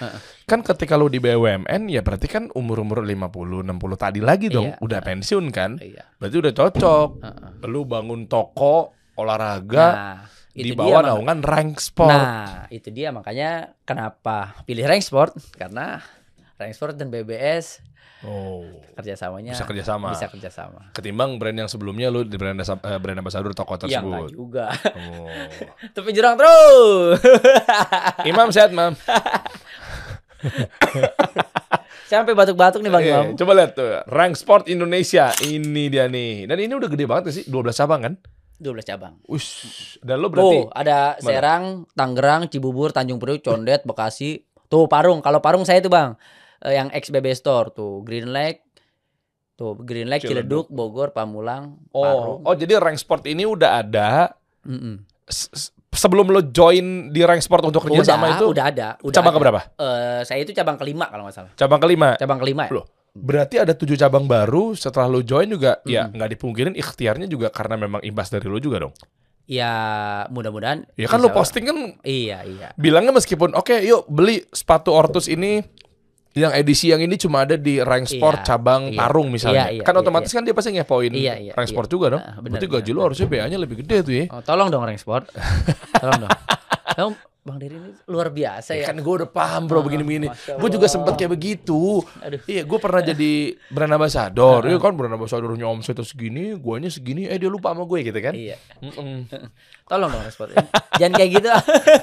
Kan 0.49 0.65
ketika 0.65 0.97
lu 0.97 1.13
di 1.13 1.21
BUMN 1.21 1.85
ya 1.87 2.01
berarti 2.01 2.27
kan 2.27 2.49
umur-umur 2.51 3.05
50 3.05 3.69
60 3.69 3.69
tadi 3.95 4.25
lagi 4.25 4.49
dong, 4.49 4.73
Iya. 4.73 4.81
udah 4.81 5.01
pensiun 5.05 5.53
kan. 5.53 5.77
Iya. 5.77 6.09
Berarti 6.17 6.37
udah 6.41 6.53
cocok. 6.57 7.09
Heeh. 7.21 7.69
Lu 7.69 7.85
bangun 7.85 8.25
toko 8.25 8.97
olahraga 9.21 9.87
Nah, 9.93 10.19
di 10.51 10.73
bawah 10.73 11.05
naungan 11.05 11.45
rank 11.45 11.77
sport. 11.77 12.09
Nah, 12.09 12.65
itu 12.73 12.89
dia 12.89 13.13
makanya 13.13 13.77
kenapa 13.85 14.65
pilih 14.65 14.83
rank 14.83 15.05
sport 15.05 15.37
karena 15.55 16.01
rank 16.57 16.73
sport 16.73 16.97
dan 16.97 17.13
BBS 17.13 17.85
Oh. 18.21 18.69
kerjasamanya 18.93 19.57
Bisa 19.57 19.65
kerjasama. 19.65 20.13
Bisa 20.13 20.29
kerjasama. 20.29 20.93
Ketimbang 20.93 21.41
brand 21.41 21.57
yang 21.57 21.71
sebelumnya 21.73 22.13
lu 22.13 22.21
di 22.21 22.37
brand 22.37 22.61
eh, 22.61 22.99
brand 23.01 23.17
ambassador 23.17 23.57
toko 23.57 23.81
Ya 23.81 24.05
tersebut. 24.05 24.29
juga. 24.31 24.69
Oh. 24.93 25.29
Tepi 25.97 26.13
jurang 26.13 26.37
terus. 26.37 27.17
Imam 28.31 28.53
sehat, 28.53 28.77
Mam. 28.77 28.93
Sampai 32.11 32.35
batuk-batuk 32.35 32.83
nih 32.83 32.91
Bang 32.91 33.05
Iya, 33.07 33.15
Imam. 33.23 33.39
coba 33.39 33.53
lihat 33.55 33.71
tuh, 33.73 34.03
rank 34.11 34.35
sport 34.35 34.67
Indonesia. 34.67 35.31
Ini 35.41 35.85
dia 35.87 36.11
nih. 36.11 36.51
Dan 36.51 36.59
ini 36.59 36.73
udah 36.75 36.91
gede 36.91 37.07
banget 37.07 37.31
sih, 37.31 37.45
12 37.47 37.71
cabang 37.73 38.01
kan? 38.03 38.15
12 38.59 38.83
cabang. 38.85 39.15
Ush. 39.25 39.97
Dan 40.03 40.21
lo 40.21 40.29
berarti 40.29 40.59
Tuh, 40.59 40.75
ada 40.75 41.15
Mana? 41.17 41.23
Serang, 41.23 41.65
Tangerang, 41.95 42.43
Cibubur, 42.51 42.91
Tanjung 42.91 43.17
Priok, 43.17 43.41
Condet, 43.41 43.87
Bekasi. 43.87 44.43
Tuh, 44.69 44.91
Parung. 44.91 45.23
Kalau 45.23 45.39
Parung 45.41 45.65
saya 45.65 45.81
tuh, 45.81 45.89
Bang. 45.89 46.19
Eh, 46.61 46.75
yang 46.75 46.89
ex 46.91 47.09
BB 47.09 47.33
Store 47.33 47.71
tuh, 47.71 48.01
Green 48.01 48.29
Lake. 48.29 48.65
Tuh, 49.55 49.77
Green 49.79 50.07
Lake, 50.07 50.23
Ciledug. 50.23 50.65
Ciledug, 50.65 50.67
Bogor, 50.69 51.09
Pamulang, 51.11 51.77
Oh, 51.91 52.01
Parung. 52.01 52.41
oh 52.43 52.55
jadi 52.55 52.77
rank 52.77 52.97
sport 52.97 53.25
ini 53.25 53.45
udah 53.45 53.71
ada 53.79 54.33
Mm-mm. 54.63 55.05
s- 55.25 55.49
s- 55.51 55.69
sebelum 55.91 56.29
lo 56.29 56.41
join 56.43 57.09
di 57.09 57.21
rank 57.21 57.41
sport 57.41 57.65
untuk 57.65 57.85
kerja 57.85 58.01
Udah, 58.01 58.09
sama 58.11 58.27
itu. 58.31 58.45
udah 58.47 58.65
ada. 58.67 58.89
Udah 58.99 59.13
cabang 59.15 59.33
ada. 59.33 59.39
keberapa? 59.39 59.61
Eh, 59.75 60.21
saya 60.23 60.39
itu 60.39 60.53
cabang 60.53 60.77
kelima 60.77 61.09
kalau 61.09 61.25
nggak 61.25 61.35
salah. 61.35 61.53
Cabang 61.55 61.77
kelima. 61.79 62.17
Cabang 62.17 62.41
kelima 62.41 62.69
ya? 62.69 62.73
Loh, 62.73 62.85
berarti 63.11 63.57
ada 63.59 63.73
tujuh 63.73 63.97
cabang 63.97 64.25
baru 64.25 64.73
setelah 64.73 65.09
lo 65.09 65.21
join 65.21 65.45
juga. 65.47 65.85
Ya 65.85 66.09
nggak 66.09 66.31
dipungkirin 66.31 66.73
ikhtiarnya 66.73 67.25
juga 67.25 67.49
karena 67.49 67.77
memang 67.77 68.01
imbas 68.01 68.29
dari 68.29 68.49
lo 68.49 68.57
juga 68.57 68.81
dong. 68.81 68.97
Ya, 69.45 69.73
mudah-mudahan. 70.29 70.87
Ya 70.95 71.05
kan 71.05 71.19
lo 71.19 71.29
posting 71.29 71.67
kan 71.67 71.77
Iya, 72.01 72.47
iya. 72.47 72.69
bilangnya 72.77 73.11
meskipun 73.11 73.53
oke 73.53 73.83
yuk 73.83 74.07
beli 74.07 74.47
sepatu 74.49 74.95
Ortus 74.95 75.27
ini 75.27 75.59
yang 76.31 76.55
edisi 76.55 76.95
yang 76.95 77.03
ini 77.03 77.19
cuma 77.19 77.43
ada 77.43 77.59
di 77.59 77.83
rank 77.83 78.07
sport 78.07 78.47
Iya, 78.47 78.47
cabang 78.55 78.95
iya. 78.95 78.99
Parung 79.03 79.29
misalnya. 79.35 79.67
Iya, 79.67 79.83
iya, 79.83 79.83
kan 79.83 79.95
iya, 79.99 80.03
otomatis 80.07 80.31
kan 80.31 80.43
dia 80.47 80.55
pasti 80.55 80.71
ngepoin 80.79 81.11
Iya, 81.11 81.35
iya, 81.43 81.53
rank 81.59 81.67
iya. 81.67 81.75
sport 81.75 81.89
juga 81.91 82.07
dong. 82.15 82.23
Ah, 82.23 82.39
benar, 82.39 82.63
Berarti 82.63 82.67
gaji 82.71 82.91
lo 82.95 83.01
harusnya 83.03 83.27
BA-nya 83.27 83.59
lebih 83.59 83.83
gede 83.83 83.97
tuh 84.07 84.15
ya. 84.15 84.25
Oh, 84.31 84.43
tolong 84.47 84.71
dong 84.71 84.87
rank 84.87 85.01
sport. 85.03 85.27
tolong 86.03 86.19
dong. 86.23 86.33
Bang 87.41 87.57
Dery 87.57 87.73
ini 87.73 87.97
luar 88.05 88.29
biasa 88.29 88.77
Ya 88.77 88.85
kan 88.85 89.01
gue 89.01 89.15
udah 89.25 89.25
paham 89.25 89.65
bro 89.65 89.81
begini-begini. 89.81 90.29
Masya 90.29 90.61
Gue 90.61 90.69
juga 90.69 90.93
sempet 90.93 91.17
kayak 91.17 91.33
begitu. 91.33 92.05
Aduh. 92.21 92.37
Iya, 92.45 92.69
gue 92.69 92.79
pernah 92.79 93.01
jadi 93.01 93.57
brand 93.73 93.97
ambassador. 93.97 94.61
Iya 94.69 94.77
kan 94.77 94.93
brand 94.93 95.17
ambassadornya 95.17 95.65
omsetnya 95.65 96.05
segini, 96.05 96.53
guanya 96.61 96.93
segini. 96.93 97.25
Eh 97.25 97.41
dia 97.41 97.49
lupa 97.49 97.73
sama 97.73 97.89
gue 97.89 98.05
gitu 98.05 98.21
kan. 98.21 98.37
Iya. 98.37 98.61
Mm-mm. 98.85 99.25
Tolong 99.89 100.09
dong 100.13 100.21
rank 100.21 100.35
sport. 100.37 100.53
Jangan 101.01 101.13
kayak 101.17 101.31
gitu. 101.41 101.49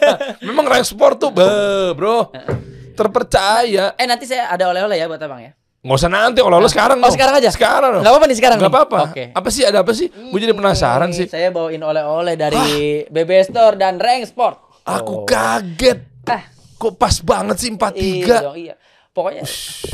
Memang 0.50 0.66
rank 0.66 0.86
sport 0.90 1.22
tuh, 1.22 1.30
be, 1.30 1.48
bro. 1.94 2.34
Terpercaya. 2.98 3.86
eh 3.94 4.06
nanti 4.06 4.26
saya 4.26 4.50
ada 4.50 4.68
oleh-oleh 4.68 4.98
ya 4.98 5.06
buat 5.06 5.20
Abang 5.20 5.40
ya. 5.40 5.54
Nggak 5.78 5.94
usah 5.96 6.10
nanti, 6.10 6.40
kalau 6.42 6.58
lo 6.58 6.68
sekarang 6.68 6.98
Oh, 6.98 7.06
dong. 7.06 7.14
sekarang 7.14 7.36
aja? 7.38 7.48
Sekarang 7.48 7.90
dong. 7.94 8.02
Enggak 8.02 8.12
apa-apa 8.12 8.28
nih 8.28 8.36
sekarang 8.36 8.58
nih? 8.58 8.68
apa-apa. 8.68 9.00
Oke. 9.08 9.24
Apa 9.32 9.50
sih, 9.50 9.64
ada 9.64 9.80
apa 9.80 9.92
sih? 9.94 10.08
Gue 10.10 10.40
jadi 10.42 10.52
penasaran 10.52 11.10
sih. 11.12 11.26
Saya 11.26 11.48
bawain 11.48 11.80
oleh-oleh 11.80 12.34
dari 12.34 12.60
BB 13.08 13.32
Store 13.46 13.74
dan 13.74 13.96
Rank 13.96 14.26
Sport. 14.26 14.84
Aku 14.84 15.14
Oh. 15.14 15.24
kaget. 15.24 16.26
Ah. 16.26 16.44
Kok 16.76 16.94
pas 16.94 17.16
banget 17.20 17.56
sih 17.58 17.70
43? 17.70 18.26
Iya, 18.28 18.38
dong, 18.44 18.58
iya. 18.58 18.74
Pokoknya 19.10 19.44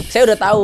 saya 0.04 0.24
udah 0.26 0.38
tahu 0.38 0.64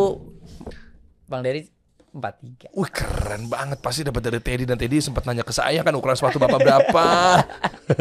Bang 1.26 1.40
Dery 1.40 1.64
43. 2.12 2.74
Wih 2.74 2.90
keren 2.90 3.46
banget 3.46 3.78
pasti 3.80 4.02
dapat 4.02 4.22
dari 4.26 4.40
Teddy 4.42 4.64
dan 4.66 4.76
Teddy 4.76 4.98
sempat 4.98 5.24
nanya 5.24 5.46
ke 5.46 5.54
saya 5.54 5.82
kan 5.82 5.94
ukuran 5.94 6.18
sepatu 6.18 6.42
bapak 6.42 6.60
berapa. 6.60 7.06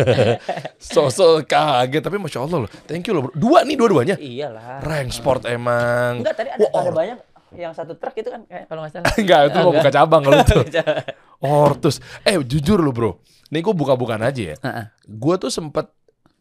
Sosok 0.93 1.45
kaget 1.45 2.03
tapi 2.03 2.17
masya 2.17 2.45
Allah 2.45 2.67
loh. 2.67 2.71
Thank 2.89 3.09
you 3.09 3.15
loh 3.15 3.29
bro. 3.29 3.33
Dua 3.37 3.63
nih 3.63 3.77
dua-duanya. 3.77 4.17
Iyalah. 4.17 4.81
Rank 4.81 5.11
sport 5.13 5.45
emang. 5.47 6.25
Enggak 6.25 6.35
tadi 6.37 6.49
ada, 6.53 6.65
Wah, 6.73 6.83
ada 6.83 6.91
banyak 6.93 7.19
yang 7.57 7.73
satu 7.73 7.97
truk 7.97 8.13
itu 8.17 8.29
kan 8.29 8.45
kayak 8.45 8.65
kalau 8.69 8.81
nggak 8.85 8.93
salah. 8.93 9.13
Enggak 9.21 9.41
itu 9.49 9.59
mau 9.61 9.73
buka 9.73 9.91
cabang 9.93 10.23
kalau 10.25 10.39
itu. 10.41 10.59
Ortus. 11.45 11.97
Eh 12.25 12.37
jujur 12.41 12.81
lo 12.81 12.91
bro. 12.93 13.21
Nih 13.49 13.61
gue 13.65 13.75
buka-bukaan 13.75 14.21
aja 14.21 14.53
ya. 14.53 14.57
Heeh. 14.61 14.85
Gue 15.09 15.35
tuh 15.41 15.49
sempet 15.49 15.89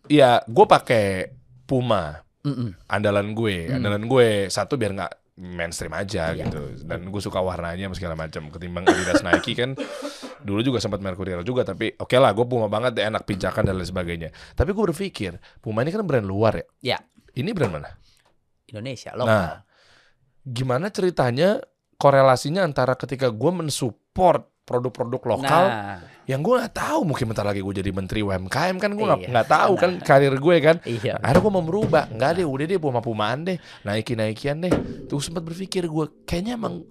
ya 0.08 0.40
gue 0.48 0.66
pakai 0.68 1.36
Puma 1.68 2.24
Mm-mm. 2.48 2.76
andalan 2.88 3.36
gue. 3.36 3.72
Andalan 3.72 4.08
gue 4.08 4.48
satu 4.48 4.80
biar 4.80 4.96
nggak 4.96 5.14
mainstream 5.38 5.94
aja 5.94 6.34
Iya. 6.34 6.50
gitu 6.50 6.82
dan 6.84 7.06
gue 7.06 7.22
suka 7.22 7.38
warnanya 7.38 7.94
segala 7.94 8.18
macam 8.18 8.50
ketimbang 8.50 8.84
Adidas 8.84 9.22
Nike 9.22 9.54
kan 9.54 9.78
dulu 10.42 10.66
juga 10.66 10.82
sempat 10.82 10.98
Mercurial 10.98 11.42
juga 11.42 11.62
tapi 11.62 11.94
oke 11.94 12.18
lah 12.18 12.34
gue 12.34 12.42
Puma 12.44 12.66
banget 12.66 12.98
deh, 12.98 13.06
enak 13.06 13.22
pijakan 13.22 13.64
dan 13.64 13.78
lain 13.78 13.86
sebagainya 13.86 14.30
tapi 14.52 14.74
gue 14.74 14.84
berpikir 14.84 15.38
Puma 15.58 15.82
ini 15.82 15.90
kan 15.90 16.02
brand 16.02 16.26
luar 16.26 16.58
ya 16.58 16.66
Ya, 16.82 16.98
ini 17.34 17.54
brand 17.54 17.70
mana 17.72 17.90
Indonesia 18.66 19.14
lokal. 19.14 19.30
Nah. 19.30 19.58
gimana 20.44 20.90
ceritanya 20.90 21.62
korelasinya 21.96 22.62
antara 22.62 22.94
ketika 22.94 23.30
gue 23.30 23.52
mensupport 23.54 24.42
produk-produk 24.64 25.22
lokal 25.30 25.64
Nah, 25.70 25.98
yang 26.28 26.44
gue 26.44 26.60
nggak 26.60 26.76
tahu 26.76 27.08
mungkin 27.08 27.32
bentar 27.32 27.48
lagi 27.48 27.64
gue 27.64 27.72
jadi 27.72 27.88
menteri 27.96 28.20
UMKM 28.20 28.76
kan 28.84 28.92
gue 28.92 29.00
nggak 29.00 29.22
Iya. 29.24 29.30
nggak 29.32 29.48
tahu 29.48 29.74
kan 29.80 29.92
karir 30.04 30.36
gue 30.36 30.56
kan. 30.60 30.76
Iya. 30.84 31.24
Akhirnya 31.24 31.40
gue 31.40 31.54
mau 31.56 31.64
merubah. 31.64 32.04
Enggak 32.12 32.36
deh 32.36 32.44
udah 32.44 32.66
deh 32.68 32.76
Puma-pumaan 32.78 33.48
deh. 33.48 33.58
Naiki-naikian 33.88 34.60
deh. 34.60 34.72
Tuh 35.08 35.24
sempat 35.24 35.48
berpikir 35.48 35.88
gue 35.88 36.06
Kayaknya 36.28 36.60
emang 36.60 36.84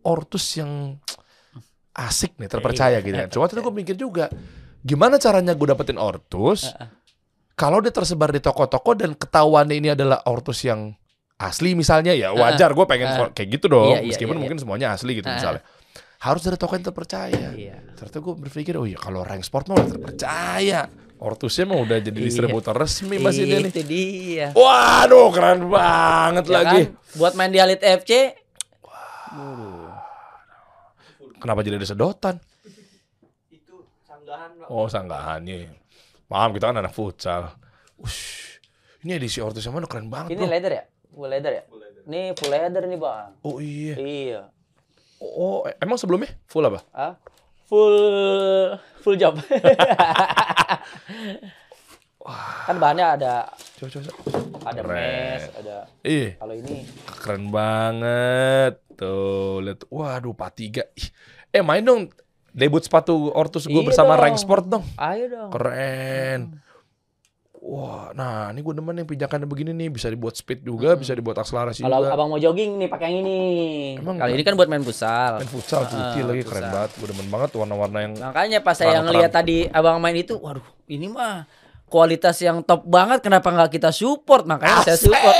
Ortus 0.00 0.56
yang 0.56 0.96
Asik 1.92 2.36
nih 2.40 2.48
terpercaya 2.48 2.96
gitu 3.04 3.12
kan 3.12 3.28
Cuma 3.36 3.44
tadi 3.44 3.60
gue 3.60 3.74
mikir 3.76 3.96
juga 3.96 4.32
Gimana 4.80 5.20
caranya 5.20 5.52
gue 5.52 5.66
dapetin 5.68 6.00
Ortus? 6.00 6.72
Kalau 7.52 7.84
dia 7.84 7.92
tersebar 7.92 8.32
di 8.32 8.40
toko-toko 8.40 8.96
Dan 8.96 9.12
ketahuannya 9.16 9.76
ini 9.76 9.88
adalah 9.92 10.24
Ortus 10.24 10.64
yang 10.64 10.96
Asli 11.36 11.76
misalnya 11.76 12.16
Ya 12.16 12.32
wajar 12.32 12.72
gue 12.72 12.86
pengen 12.88 13.32
kayak 13.36 13.48
gitu 13.60 13.68
dong. 13.68 13.92
Iya, 13.92 14.00
iya, 14.00 14.08
Meskipun 14.08 14.36
iya, 14.36 14.40
mungkin 14.40 14.56
semuanya 14.56 14.86
asli 14.96 15.20
gitu 15.20 15.28
misalnya 15.28 15.60
Harus 16.26 16.42
dari 16.42 16.56
toko 16.56 16.74
yang 16.74 16.82
terpercaya 16.82 17.54
Iya. 17.54 17.78
Ternyata 17.94 18.18
gue 18.18 18.34
berpikir 18.36 18.74
Oh 18.74 18.82
iya 18.82 18.98
kalau 18.98 19.22
rank 19.22 19.40
sport 19.40 19.68
mah 19.68 19.78
udah 19.78 19.88
terpercaya 19.88 20.80
Ortusnya 21.16 21.64
mah 21.64 21.78
udah 21.78 21.96
jadi 21.98 22.12
Iya. 22.12 22.26
distributor 22.26 22.74
resmi 22.74 23.16
Mas 23.16 23.36
ini 23.36 23.56
nih 23.56 23.70
Itu 23.70 23.82
dia. 23.82 24.46
Waduh 24.52 25.30
keren 25.30 25.64
banget 25.66 26.44
Ya 26.44 26.52
lagi. 26.52 26.80
kan? 26.84 26.98
Buat 27.14 27.32
main 27.32 27.48
di 27.48 27.58
Halit 27.58 27.78
FC 27.78 28.34
Kenapa 31.36 31.60
jadi 31.60 31.76
ada 31.76 31.84
sedotan? 31.84 32.36
itu 33.48 33.76
sanggahan 34.02 34.50
Pak. 34.56 34.66
Oh 34.66 34.86
sanggahannya. 34.86 35.70
Paham 36.26 36.50
kita 36.50 36.64
kan 36.66 36.76
anak 36.76 36.90
futsal. 36.90 37.54
Ush, 37.96 38.58
ini 39.00 39.14
edisi 39.14 39.38
Ortus 39.38 39.62
yang 39.62 39.72
mana 39.72 39.86
keren 39.86 40.08
banget 40.08 40.32
ini 40.32 40.42
bro. 40.42 40.50
leather 40.50 40.72
ya? 40.74 40.84
Full 41.06 41.28
leather 41.28 41.52
ya? 41.52 41.62
Ini 42.04 42.20
full 42.34 42.50
leather 42.50 42.82
nih, 42.82 42.98
Bang. 42.98 43.30
Oh 43.40 43.56
iya. 43.56 43.94
Iya. 43.94 44.40
Oh 45.18 45.64
emang 45.80 45.96
sebelumnya 45.96 46.28
full 46.44 46.64
apa? 46.64 46.84
Ah, 46.92 47.14
full 47.66 47.96
full 49.00 49.16
job. 49.16 49.40
kan 52.66 52.76
bahannya 52.76 53.06
ada 53.06 53.46
Coba 53.78 53.88
coba. 53.88 54.02
coba. 54.02 54.20
ada 54.66 54.80
Keren. 54.82 54.98
mesh, 54.98 55.46
ada 55.62 55.76
Iya 56.02 56.28
kalau 56.36 56.54
ini 56.54 56.76
keren 57.22 57.44
banget. 57.48 58.72
Tuh 58.96 59.62
lihat. 59.62 59.84
Waduh 59.86 60.32
43. 60.34 60.90
Ih, 60.96 61.08
Eh 61.52 61.62
main 61.62 61.84
dong 61.84 62.10
debut 62.50 62.80
sepatu 62.80 63.30
Ortus 63.30 63.68
gue 63.68 63.76
Iya 63.76 63.86
bersama 63.86 64.16
dong. 64.16 64.22
Rank 64.26 64.36
Sport 64.40 64.64
dong. 64.66 64.84
ayo 64.96 65.24
dong. 65.30 65.50
Keren. 65.54 66.40
Wah, 67.66 68.14
nah 68.14 68.46
ini 68.48 68.62
gue 68.62 68.70
demen 68.72 68.94
nih 68.94 69.02
pijakannya 69.04 69.42
begini 69.42 69.74
nih 69.74 69.90
bisa 69.90 70.06
dibuat 70.06 70.32
speed 70.32 70.62
juga, 70.62 70.94
bisa 70.94 71.10
dibuat 71.10 71.34
akselerasi 71.36 71.82
Kalau 71.82 71.98
juga. 71.98 72.14
abang 72.14 72.30
mau 72.30 72.38
jogging 72.38 72.78
nih 72.78 72.86
pakai 72.86 73.10
yang 73.10 73.18
ini. 73.20 73.40
Emang 73.98 74.14
Kali 74.16 74.32
ini 74.32 74.42
kan 74.42 74.54
buat 74.54 74.70
main 74.70 74.80
futsal. 74.80 75.42
Main 75.42 75.50
futsal 75.50 75.82
putih 75.84 75.98
Ah, 76.22 76.26
lagi 76.30 76.42
keren 76.42 76.62
futsal. 76.62 76.70
banget. 76.70 76.90
Gue 76.94 77.06
demen 77.10 77.26
banget 77.26 77.50
warna-warna 77.52 77.98
yang 78.00 78.12
Makanya 78.14 78.58
pas 78.62 78.78
saya 78.78 79.02
ngeliat 79.02 79.34
tadi 79.34 79.66
abang 79.66 79.98
main 79.98 80.14
itu, 80.14 80.38
waduh, 80.38 80.62
ini 80.86 81.10
mah 81.10 81.42
kualitas 81.86 82.38
yang 82.38 82.62
top 82.62 82.86
banget. 82.86 83.18
Kenapa 83.18 83.50
nggak 83.50 83.70
kita 83.72 83.90
support? 83.90 84.46
Makanya 84.46 84.86
saya 84.86 84.98
support. 85.02 85.34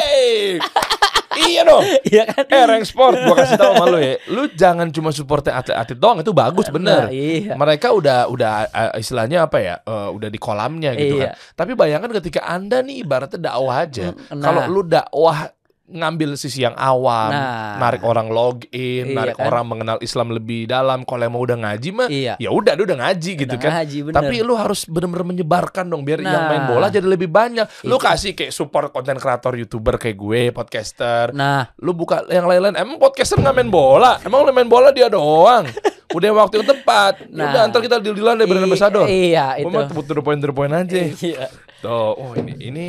Iya 1.37 1.63
dong. 1.63 1.85
Iya 2.13 2.23
kan? 2.25 2.45
Eh, 2.47 2.65
rank 2.65 2.85
sport, 2.85 3.19
gua 3.21 3.35
kasih 3.35 3.59
tahu 3.59 3.73
sama 3.75 3.87
lu 3.89 3.99
ya. 3.99 4.15
Lu 4.29 4.43
jangan 4.53 4.89
cuma 4.89 5.11
support 5.11 5.43
atlet-atlet 5.43 5.99
doang, 5.99 6.19
itu 6.23 6.31
bagus 6.31 6.67
bener. 6.69 7.07
Nah, 7.07 7.13
iya. 7.13 7.53
Mereka 7.55 7.93
udah 7.93 8.31
udah 8.31 8.53
eh, 8.67 9.01
istilahnya 9.01 9.45
apa 9.45 9.59
ya? 9.59 9.75
eh, 9.81 10.09
udah 10.13 10.29
di 10.29 10.39
kolamnya 10.39 10.95
gitu 10.95 11.19
Iya. 11.19 11.35
kan. 11.35 11.57
Tapi 11.59 11.73
bayangkan 11.75 12.11
ketika 12.17 12.41
Anda 12.43 12.81
nih 12.81 13.03
ibaratnya 13.03 13.39
dakwah 13.43 13.77
aja. 13.83 14.15
Nah. 14.31 14.43
Kalau 14.43 14.63
lu 14.67 14.81
dakwah 14.83 15.51
ngambil 15.87 16.35
sisi 16.35 16.61
yang 16.61 16.75
awam, 16.75 17.31
Nah. 17.31 17.79
narik 17.79 18.03
orang 18.03 18.27
login, 18.27 19.07
Iya 19.07 19.15
narik 19.15 19.37
kan? 19.39 19.47
orang 19.47 19.65
mengenal 19.65 19.99
Islam 20.01 20.31
lebih 20.31 20.67
dalam. 20.67 21.03
Kalau 21.03 21.23
emang 21.23 21.39
udah 21.39 21.57
ngaji 21.57 21.89
mah, 21.91 22.09
Iya. 22.09 22.35
ya 22.37 22.51
udah, 22.51 22.75
udah 22.75 22.99
ngaji 22.99 23.31
gitu 23.39 23.55
Udah 23.55 23.63
kan. 23.63 23.71
ngaji, 23.79 23.99
bener. 24.03 24.17
Tapi 24.19 24.37
lu 24.43 24.55
harus 24.55 24.83
bener-bener 24.85 25.23
menyebarkan 25.25 25.87
dong 25.87 26.03
biar 26.03 26.19
yang 26.19 26.35
Nah. 26.35 26.51
main 26.51 26.65
bola 26.67 26.87
jadi 26.89 27.07
lebih 27.07 27.31
banyak. 27.31 27.67
Lu 27.83 27.97
Itu. 27.97 28.03
kasih 28.03 28.35
kayak 28.35 28.51
support 28.51 28.91
konten 28.91 29.15
kreator 29.17 29.55
youtuber 29.55 29.95
kayak 29.95 30.15
gue, 30.15 30.43
podcaster. 30.51 31.31
Nah, 31.31 31.71
Lu 31.79 31.95
buka 31.95 32.27
yang 32.27 32.45
lain-lain. 32.45 32.75
Emang 32.75 32.99
podcaster 32.99 33.39
nggak 33.39 33.55
main 33.55 33.71
bola? 33.71 34.19
Emang 34.21 34.43
lu 34.43 34.51
main 34.51 34.67
bola 34.67 34.91
dia 34.91 35.07
doang? 35.07 35.63
udah 36.17 36.31
waktu 36.35 36.61
yang 36.61 36.69
tepat. 36.73 37.15
Ya 37.23 37.31
Nah. 37.31 37.47
Udah 37.47 37.61
ntar 37.69 37.81
kita 37.81 37.97
deal-dealan 38.01 38.41
deh 38.41 38.47
brand 38.47 38.65
ambassador. 38.65 39.07
Iya, 39.07 39.61
itu. 39.61 39.71
mah 39.71 39.87
butuh 39.87 40.19
poin 40.19 40.39
poin 40.41 40.73
aja. 40.73 40.99
Iya. 40.99 41.47
Tuh, 41.79 42.13
oh 42.17 42.33
ini 42.35 42.53
ini 42.59 42.85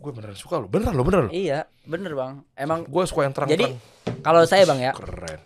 gue 0.00 0.10
beneran 0.10 0.32
suka 0.34 0.56
lo, 0.56 0.66
beneran 0.66 0.92
lo, 0.92 1.04
beneran 1.04 1.28
lo. 1.28 1.30
Iya, 1.30 1.68
bener 1.84 2.12
bang. 2.12 2.40
Emang 2.54 2.82
Gue 2.84 3.04
suka 3.04 3.22
yang 3.22 3.32
terang 3.32 3.48
jadi 3.48 3.68
kalau 4.20 4.40
saya 4.42 4.64
bang 4.64 4.80
ya, 4.82 4.92
keren. 4.92 5.40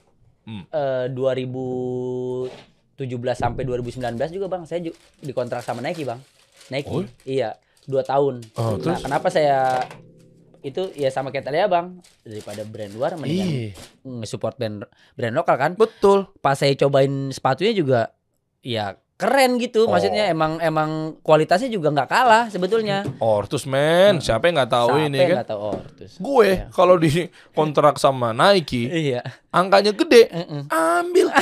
eh 0.71 1.07
2017 1.11 2.47
sampai 3.35 3.63
2019 3.63 3.99
juga 4.31 4.47
bang, 4.49 4.63
saya 4.63 4.81
ju- 4.81 4.95
dikontrak 5.19 5.61
sama 5.61 5.81
Nike 5.81 6.05
bang. 6.05 6.21
Nike, 6.67 6.89
Oh? 6.89 7.03
iya, 7.25 7.59
dua 7.85 8.01
tahun. 8.01 8.41
Oh, 8.55 8.75
nah, 8.75 8.95
terus? 8.95 9.03
kenapa 9.03 9.29
saya 9.29 9.85
itu 10.61 10.89
ya 10.95 11.11
sama 11.11 11.29
kayak 11.29 11.45
tadi 11.45 11.59
ya 11.59 11.67
bang, 11.67 11.93
daripada 12.23 12.63
brand 12.63 12.89
luar 12.91 13.11
mendingan 13.15 13.45
Iya, 13.45 13.77
nge-support 14.03 14.55
brand 14.55 14.87
brand 15.13 15.35
lokal 15.35 15.57
kan. 15.57 15.73
betul. 15.75 16.31
Pas 16.39 16.55
saya 16.55 16.73
cobain 16.75 17.11
sepatunya 17.29 17.75
juga, 17.75 18.01
ya 18.61 18.97
keren 19.15 19.57
gitu. 19.57 19.87
Oh. 19.87 19.91
Maksudnya 19.91 20.27
emang 20.27 20.59
emang 20.59 20.91
kualitasnya 21.21 21.69
juga 21.69 21.89
nggak 21.89 22.09
kalah 22.09 22.45
sebetulnya. 22.49 23.07
Ortus 23.19 23.65
men, 23.65 24.19
siapa 24.19 24.47
yang 24.47 24.59
nggak 24.59 24.73
tahu 24.73 24.89
Siapa 24.93 25.07
ini 25.07 25.19
yang 25.19 25.31
kan? 25.41 25.47
tahu 25.49 25.61
Ortus. 25.73 26.13
Gue 26.19 26.49
Iya. 26.51 26.67
kalau 26.71 26.97
di 26.97 27.11
kontrak 27.51 27.97
sama 27.97 28.31
Nike, 28.31 28.87
Iya. 28.87 29.23
angkanya 29.49 29.93
gede, 29.93 30.29
Mm-mm. 30.29 30.63
ambil. 30.69 31.27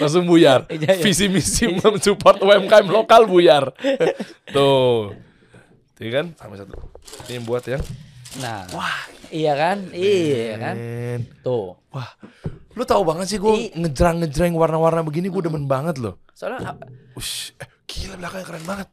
Langsung 0.00 0.26
buyar. 0.26 0.66
Iya, 0.66 0.98
iya. 0.98 1.02
Visi 1.02 1.30
misi 1.30 1.70
mensupport 1.70 2.42
UMKM 2.42 2.86
lokal 2.88 3.26
buyar. 3.26 3.70
Tuh. 4.54 5.14
Iya 6.00 6.10
kan? 6.12 6.26
Sama 6.34 6.54
satu. 6.56 6.74
Ini 7.28 7.38
buat 7.44 7.62
yang 7.66 7.82
Nah, 8.38 8.62
iya 9.28 9.52
kan? 9.52 9.90
Iya 9.90 10.54
kan? 10.56 10.74
Tuh. 11.42 11.74
Wah, 11.90 12.10
lu 12.72 12.84
tahu 12.84 13.02
banget 13.02 13.26
sih 13.26 13.38
gue 13.38 13.74
ngejreng-ngejreng 13.74 14.54
warna-warna 14.54 15.02
begini 15.02 15.26
gue 15.26 15.42
demen 15.42 15.66
banget 15.66 15.98
loh. 15.98 16.22
Soalnya 16.30 16.78
Ush, 17.12 17.58
eh, 17.58 17.66
gila 17.84 18.14
belakangnya 18.16 18.46
keren 18.46 18.64
banget. 18.64 18.88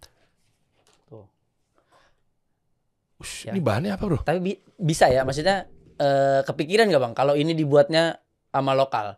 Tuh. 1.06 1.26
Ush, 3.18 3.46
Ya. 3.46 3.54
ini 3.54 3.62
bahannya 3.62 3.94
apa 3.94 4.04
bro? 4.04 4.18
tapi 4.20 4.40
bi- 4.42 4.62
bisa 4.76 5.06
ya 5.08 5.22
maksudnya 5.22 5.70
eh, 5.96 6.42
kepikiran 6.42 6.86
gak 6.88 7.02
bang 7.02 7.14
kalau 7.14 7.34
ini 7.34 7.54
dibuatnya 7.54 8.18
sama 8.48 8.74
lokal? 8.74 9.18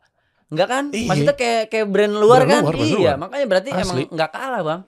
Enggak 0.49 0.67
kan? 0.67 0.83
Iya. 0.91 1.07
Maksudnya 1.07 1.35
kayak 1.35 1.63
kayak 1.67 1.87
brand 1.87 2.15
luar 2.15 2.43
Brand 2.43 2.49
kan? 2.49 2.61
luar, 2.61 2.73
brand 2.75 2.89
iya, 2.89 2.99
luar. 2.99 3.17
makanya 3.17 3.45
berarti 3.47 3.69
Asli. 3.69 3.81
emang 3.81 3.97
nggak 4.09 4.31
kalah 4.33 4.61
bang. 4.61 4.81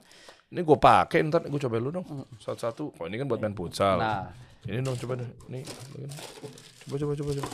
Ini 0.52 0.60
gue 0.60 0.78
pakai 0.78 1.18
ntar 1.24 1.40
gue 1.44 1.60
coba 1.62 1.76
lu 1.78 1.88
dong. 1.90 2.04
Satu-satu. 2.36 2.92
Kok 2.92 3.04
ini 3.06 3.16
kan 3.16 3.26
buat 3.26 3.40
main 3.40 3.54
futsal. 3.54 3.96
Nah, 3.96 4.28
Ini 4.62 4.80
dong 4.80 4.94
coba 4.96 5.18
deh. 5.18 5.30
Nih. 5.48 5.64
Coba 6.86 6.96
coba 6.98 7.12
coba 7.18 7.30
coba. 7.34 7.48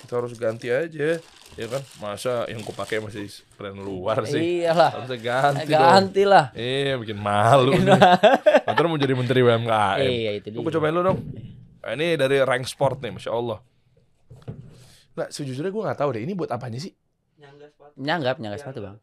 Kita 0.00 0.12
harus 0.16 0.32
ganti 0.34 0.68
aja. 0.70 1.18
Ya 1.58 1.66
kan? 1.66 1.82
Masa 1.98 2.46
yang 2.46 2.62
gue 2.62 2.70
pakai 2.72 3.02
masih 3.02 3.26
brand 3.58 3.74
luar 3.76 4.22
sih? 4.22 4.62
iyalah. 4.62 4.94
Harusnya 4.94 5.18
ganti, 5.18 5.66
dong. 5.66 5.82
Ganti 5.82 6.22
lah. 6.22 6.46
Iya, 6.54 6.94
bikin 6.96 7.18
malu 7.18 7.74
nih. 7.74 7.98
Ntar 8.64 8.84
mau 8.86 8.94
jadi 8.96 9.14
menteri 9.18 9.42
UMKM. 9.42 9.98
Iya, 9.98 10.30
itu 10.38 10.46
Lu 10.54 10.62
dia. 10.62 10.64
gue 10.70 10.72
cobain 10.78 10.94
lu 10.94 11.02
dong. 11.02 11.18
Nah, 11.80 11.92
ini 11.98 12.14
dari 12.14 12.38
rank 12.38 12.64
sport 12.64 13.02
nih, 13.02 13.10
masya 13.10 13.34
Allah. 13.34 13.58
Nah, 15.18 15.26
sejujurnya 15.26 15.74
gue 15.74 15.82
nggak 15.82 15.98
tahu 15.98 16.10
deh. 16.14 16.22
Ini 16.22 16.32
buat 16.38 16.48
apanya 16.48 16.78
sih? 16.78 16.94
Nyangga 17.36 17.66
sepatu. 17.66 17.94
Nyanggap, 17.98 18.36
nyanggap 18.38 18.58
sepatu 18.62 18.78
bang. 18.86 18.96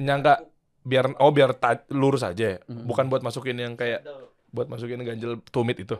Nyangka 0.00 0.34
biar 0.82 1.04
oh 1.20 1.30
biar 1.30 1.52
ta- 1.54 1.86
lurus 1.92 2.24
aja 2.24 2.56
ya. 2.56 2.58
Bukan 2.66 3.06
buat 3.06 3.20
masukin 3.20 3.60
yang 3.60 3.76
kayak 3.76 4.02
buat 4.48 4.66
masukin 4.66 5.04
ganjel 5.04 5.44
tumit 5.52 5.76
itu. 5.76 5.94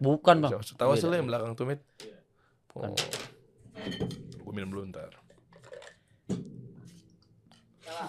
Bukan 0.00 0.40
bang. 0.40 0.50
Tahu 0.56 0.90
hasilnya 0.90 1.20
yang 1.20 1.28
belakang 1.28 1.52
tumit? 1.54 1.84
Oh. 2.72 2.88
Bukan. 2.88 2.96
Gue 4.40 4.52
minum 4.52 4.72
dulu 4.72 4.82
ntar. 4.88 5.12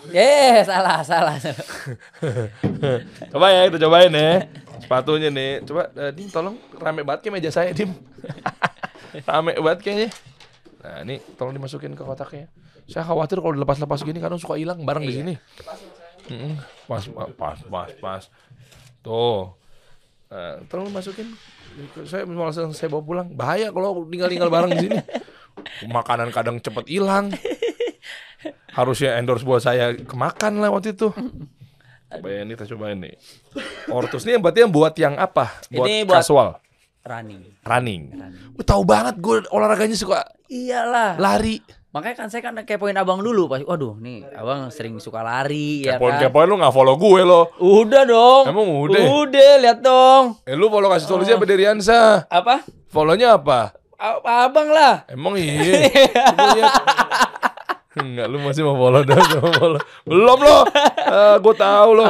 Eh, 0.09 0.63
salah, 0.63 1.03
salah. 1.03 1.35
Coba 3.31 3.45
ya, 3.51 3.67
kita 3.67 3.77
cobain 3.81 4.13
ya. 4.13 4.47
Sepatunya 4.79 5.27
nih. 5.27 5.61
Coba, 5.67 5.91
eh, 5.93 6.11
Dim, 6.15 6.31
tolong 6.31 6.55
rame 6.79 7.03
banget 7.03 7.27
kayak 7.27 7.33
meja 7.35 7.51
saya, 7.51 7.75
Dim. 7.75 7.91
rame 9.29 9.51
banget 9.59 9.79
kayaknya. 9.83 10.09
Nah, 10.81 10.97
ini 11.03 11.15
tolong 11.35 11.53
dimasukin 11.53 11.93
ke 11.93 12.01
kotaknya. 12.01 12.47
Saya 12.87 13.03
khawatir 13.05 13.37
kalau 13.43 13.53
dilepas-lepas 13.53 14.01
gini 14.01 14.17
kadang 14.17 14.39
suka 14.39 14.55
hilang 14.57 14.81
barang 14.81 15.03
di 15.03 15.11
Iya. 15.11 15.19
sini. 15.21 15.33
Pas, 16.87 17.03
pas, 17.35 17.57
pas, 17.67 17.89
pas. 17.99 18.23
Tuh. 19.03 19.53
Nah, 20.31 20.63
tolong 20.71 20.87
masukin. 20.89 21.27
Saya 22.07 22.23
malah 22.23 22.55
saya 22.55 22.87
bawa 22.87 23.03
pulang. 23.03 23.27
Bahaya 23.29 23.67
kalau 23.69 24.07
tinggal-tinggal 24.07 24.47
barang 24.47 24.71
di 24.71 24.79
sini. 24.87 24.97
Makanan 25.87 26.31
kadang 26.31 26.57
cepet 26.57 26.87
hilang. 26.87 27.35
Harusnya 28.71 29.19
endorse 29.19 29.43
buat 29.43 29.59
saya 29.59 29.91
kemakan 29.99 30.63
lah 30.63 30.71
waktu 30.71 30.95
itu. 30.95 31.11
Cobain 32.07 32.43
ini 32.43 32.55
kita 32.55 32.67
cobain 32.71 32.97
nih. 32.99 33.15
Ortus 33.87 34.23
ini 34.23 34.35
yang 34.35 34.43
berarti 34.43 34.59
yang 34.63 34.71
buat 34.71 34.93
yang 34.95 35.15
apa? 35.15 35.51
Buat 35.67 35.87
Ini 35.87 35.95
buat- 36.03 36.19
casual, 36.19 36.59
Running. 37.03 37.43
running. 37.63 38.03
Running. 38.11 38.51
Gue 38.55 38.65
tahu 38.67 38.83
banget 38.83 39.15
gue 39.19 39.43
olahraganya 39.47 39.95
suka 39.95 40.27
Iyalah. 40.47 41.15
lari. 41.19 41.59
Makanya 41.91 42.15
kan 42.15 42.27
saya 42.31 42.39
kan 42.41 42.55
kepoin 42.57 42.95
abang 42.95 43.19
dulu 43.19 43.45
pas. 43.45 43.59
Waduh, 43.59 43.99
nih 43.99 44.23
abang 44.31 44.71
sering 44.71 44.95
suka 44.97 45.19
lari 45.19 45.83
ya 45.83 45.95
Kepoin 45.95 46.15
kan. 46.15 46.21
kepoin 46.23 46.47
lu 46.47 46.55
nggak 46.55 46.71
follow 46.71 46.95
gue 46.95 47.21
lo. 47.21 47.51
Udah 47.57 48.03
dong. 48.05 48.43
Emang 48.47 48.63
udah? 48.63 49.03
Udah, 49.19 49.51
lihat 49.59 49.79
dong. 49.79 50.39
Eh 50.43 50.55
lu 50.55 50.67
follow 50.67 50.87
kasih 50.87 51.05
solusi 51.05 51.29
apa 51.29 51.43
dari 51.43 51.61
Riansa? 51.61 52.23
Apa? 52.25 52.63
Follownya 52.87 53.35
apa? 53.35 53.75
A- 53.95 54.23
Abang 54.47 54.71
lah. 54.71 55.03
Emang 55.05 55.35
iya. 55.39 55.91
Enggak, 57.91 58.25
lu 58.25 58.39
masih 58.39 58.63
mau 58.63 58.79
follow 58.79 59.03
dah, 59.03 59.19
mau 59.37 59.51
follow. 59.51 59.81
Belum 60.01 60.39
lo. 60.39 60.59
Eh, 60.95 61.35
gue 61.37 61.55
tahu 61.55 61.89
lo. 61.93 62.07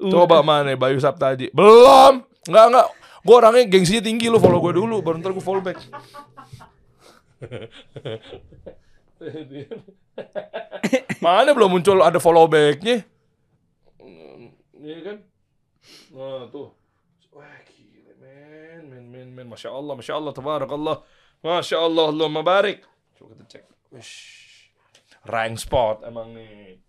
Coba 0.00 0.40
mana 0.40 0.70
Bayu 0.74 0.96
Saptaji. 0.96 1.50
Belum. 1.50 2.22
Enggak, 2.46 2.64
enggak. 2.70 2.86
Gue 3.20 3.34
orangnya 3.34 3.66
gengsinya 3.66 4.00
tinggi 4.00 4.30
lu 4.30 4.38
follow 4.38 4.62
gue 4.62 4.72
dulu 4.72 5.02
baru 5.02 5.18
ntar 5.18 5.34
gue 5.34 5.42
follow 5.42 5.60
back. 5.60 5.82
Mana 11.24 11.52
belum 11.52 11.76
muncul 11.76 12.00
ada 12.00 12.16
follow 12.16 12.48
backnya? 12.48 13.04
Iya 14.80 14.98
kan? 15.04 15.16
Nah 16.16 16.48
tuh. 16.48 16.72
Wah 17.36 17.60
gila 17.68 18.12
men, 18.16 18.82
men, 18.88 19.04
men, 19.12 19.28
men. 19.36 19.46
Masya 19.52 19.68
Allah, 19.68 19.94
Masya 19.94 20.14
Allah, 20.16 20.32
Tabarakallah. 20.32 20.96
Masya 21.44 21.76
Allah, 21.76 22.08
Allahumma 22.08 22.40
barik. 22.40 22.80
Coba 23.16 23.36
kita 23.36 23.60
cek. 23.60 23.64
Wish. 23.92 24.40
Rank 25.28 25.60
spot 25.60 26.08
emang 26.08 26.32
nih. 26.32 26.80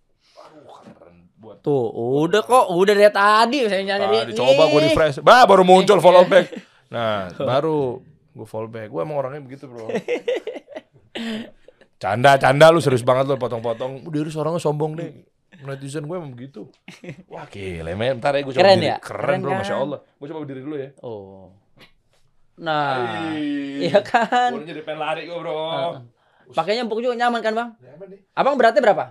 Aduh 0.41 0.65
keren 0.95 1.27
buat 1.35 1.61
Tuh, 1.61 1.91
udah 2.25 2.41
kok, 2.41 2.73
udah 2.73 2.93
dari 2.95 3.11
tadi 3.11 3.57
saya 3.67 3.83
nyari. 3.83 4.31
Tadi 4.31 4.39
coba 4.39 4.71
gue 4.71 4.81
refresh. 4.87 5.19
Bah, 5.19 5.43
baru 5.43 5.67
muncul 5.67 5.99
follow 6.05 6.23
back. 6.25 6.47
Nah, 6.87 7.27
baru 7.35 7.99
gue 8.31 8.47
follow 8.47 8.71
back. 8.71 8.87
Gue 8.87 9.03
emang 9.03 9.19
orangnya 9.19 9.43
begitu, 9.43 9.67
Bro. 9.67 9.91
Canda, 12.01 12.33
canda 12.35 12.73
lu 12.73 12.81
serius 12.81 13.05
banget 13.05 13.29
lu 13.29 13.37
potong-potong. 13.37 14.01
Udah 14.01 14.19
harus 14.19 14.33
orangnya 14.33 14.57
sombong 14.57 14.97
deh. 14.97 15.21
Netizen 15.61 16.09
gue 16.09 16.17
emang 16.17 16.33
begitu. 16.33 16.65
Wah, 17.29 17.45
gila, 17.45 17.93
men. 17.93 18.17
Ntar 18.17 18.33
ya 18.33 18.41
gue 18.41 18.49
coba 18.51 18.61
Keren 18.65 18.73
berdiri. 18.75 18.89
ya? 18.89 18.97
Keren, 18.97 19.21
Keren 19.21 19.39
bro, 19.39 19.51
kan? 19.53 19.59
Masya 19.61 19.75
Allah. 19.77 19.99
Gue 20.17 20.25
coba 20.25 20.39
berdiri 20.41 20.61
dulu 20.65 20.75
ya. 20.75 20.89
Oh. 21.05 21.53
Nah, 22.57 23.29
iya 23.77 24.01
kan. 24.01 24.57
Gue 24.57 24.65
jadi 24.65 24.81
pengen 24.81 24.99
lari 24.99 25.29
gue, 25.29 25.37
bro. 25.37 26.01
Pakainya 26.51 26.83
empuk 26.83 26.99
juga 26.99 27.13
nyaman 27.15 27.39
kan, 27.39 27.53
Bang? 27.53 27.69
Nyaman 27.77 28.07
nih. 28.09 28.19
Abang 28.33 28.57
beratnya 28.57 28.81
berapa? 28.81 29.05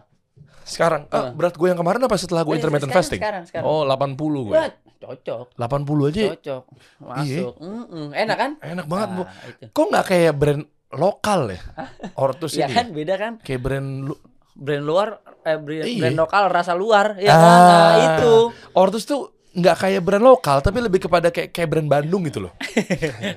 Sekarang, 0.61 1.07
ah, 1.09 1.31
berat 1.31 1.55
gue 1.55 1.67
yang 1.67 1.79
kemarin 1.79 2.03
apa 2.05 2.15
setelah 2.15 2.43
gue 2.43 2.55
Eh, 2.55 2.59
intermittent 2.59 2.91
sekarang, 2.91 3.07
fasting? 3.07 3.21
sekarang, 3.23 3.43
sekarang. 3.47 3.67
Oh, 3.67 3.83
80 3.87 4.51
gue. 4.51 4.55
Wah, 4.55 4.69
cocok. 4.99 5.47
80 5.55 6.11
aja. 6.11 6.23
Cocok. 6.35 6.63
Masuk. 7.01 7.55
Mm-mm. 7.59 8.07
Enak 8.13 8.37
kan? 8.37 8.51
Enak 8.61 8.87
banget, 8.87 9.09
Bu. 9.15 9.23
Nah, 9.25 9.31
itu. 9.47 9.65
Kok 9.71 9.87
nggak 9.89 10.05
kayak 10.05 10.33
brand 10.35 10.63
lokal 10.93 11.51
ya? 11.51 11.63
Ortus 12.25 12.55
Iya 12.55 12.67
ini. 12.67 12.75
kan, 12.75 12.87
beda 12.91 13.15
kan? 13.15 13.33
Kayak 13.41 13.61
brand 13.61 13.91
lu, 14.07 14.15
Brand 14.53 14.85
luar 14.85 15.09
eh 15.41 15.57
brand, 15.57 15.89
Iya. 15.89 15.99
brand 15.99 16.19
lokal 16.19 16.45
rasa 16.49 16.73
luar, 16.75 17.17
ya 17.17 17.33
kan? 17.33 17.59
Nah, 17.65 17.93
itu. 18.05 18.33
Ortus 18.73 19.05
tuh 19.05 19.21
nggak 19.51 19.77
kayak 19.79 20.03
brand 20.05 20.21
lokal, 20.21 20.61
tapi 20.61 20.79
lebih 20.79 21.01
kepada 21.01 21.33
kayak 21.33 21.51
kayak 21.51 21.67
brand 21.67 21.89
Bandung 21.89 22.23
gitu 22.23 22.45
loh. 22.45 22.53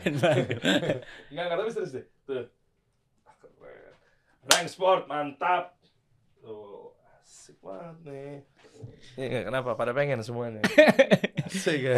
Enggak, 0.04 0.36
enggak 1.32 1.58
tapi 1.58 1.70
serius 1.72 1.92
deh. 1.94 2.06
Tuh. 2.24 2.46
Ah. 3.24 3.34
Rank 4.46 4.68
Sport 4.68 5.08
mantap. 5.08 5.80
Tuh, 6.38 6.92
asik 7.18 7.58
banget 7.64 7.98
nih. 8.04 8.34
Ya, 9.16 9.26
nggak, 9.30 9.44
kenapa? 9.48 9.70
Pada 9.74 9.92
pengen 9.96 10.20
semuanya. 10.22 10.60
asik 11.48 11.80
ya. 11.80 11.96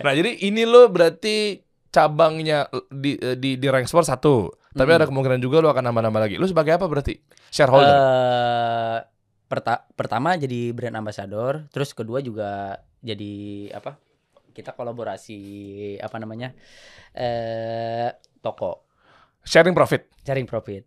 Nah, 0.00 0.12
jadi 0.14 0.30
ini 0.38 0.62
lo 0.62 0.86
berarti 0.86 1.58
cabangnya 1.94 2.66
di 2.90 3.14
di 3.38 3.54
di 3.54 3.66
rank 3.70 3.86
sport 3.86 4.02
satu, 4.04 4.50
tapi 4.74 4.90
Mm. 4.90 4.98
ada 4.98 5.06
kemungkinan 5.06 5.38
juga 5.38 5.62
lu 5.62 5.70
akan 5.70 5.86
nambah-nambah 5.86 6.20
lagi. 6.20 6.34
Lu 6.34 6.44
sebagai 6.44 6.74
apa 6.74 6.90
berarti? 6.90 7.14
Shareholder. 7.48 7.94
Eh, 7.94 8.98
perta- 9.46 9.86
pertama 9.94 10.34
jadi 10.34 10.74
brand 10.74 10.98
ambassador, 10.98 11.70
terus 11.70 11.94
kedua 11.94 12.18
juga 12.18 12.74
jadi 12.98 13.34
apa? 13.70 13.94
Kita 14.50 14.74
kolaborasi 14.74 15.38
apa 15.98 16.16
namanya? 16.18 16.50
Eh 17.14 18.10
toko 18.40 18.90
Sharing 19.46 19.76
profit. 19.76 20.10
sharing 20.24 20.48
profit. 20.48 20.82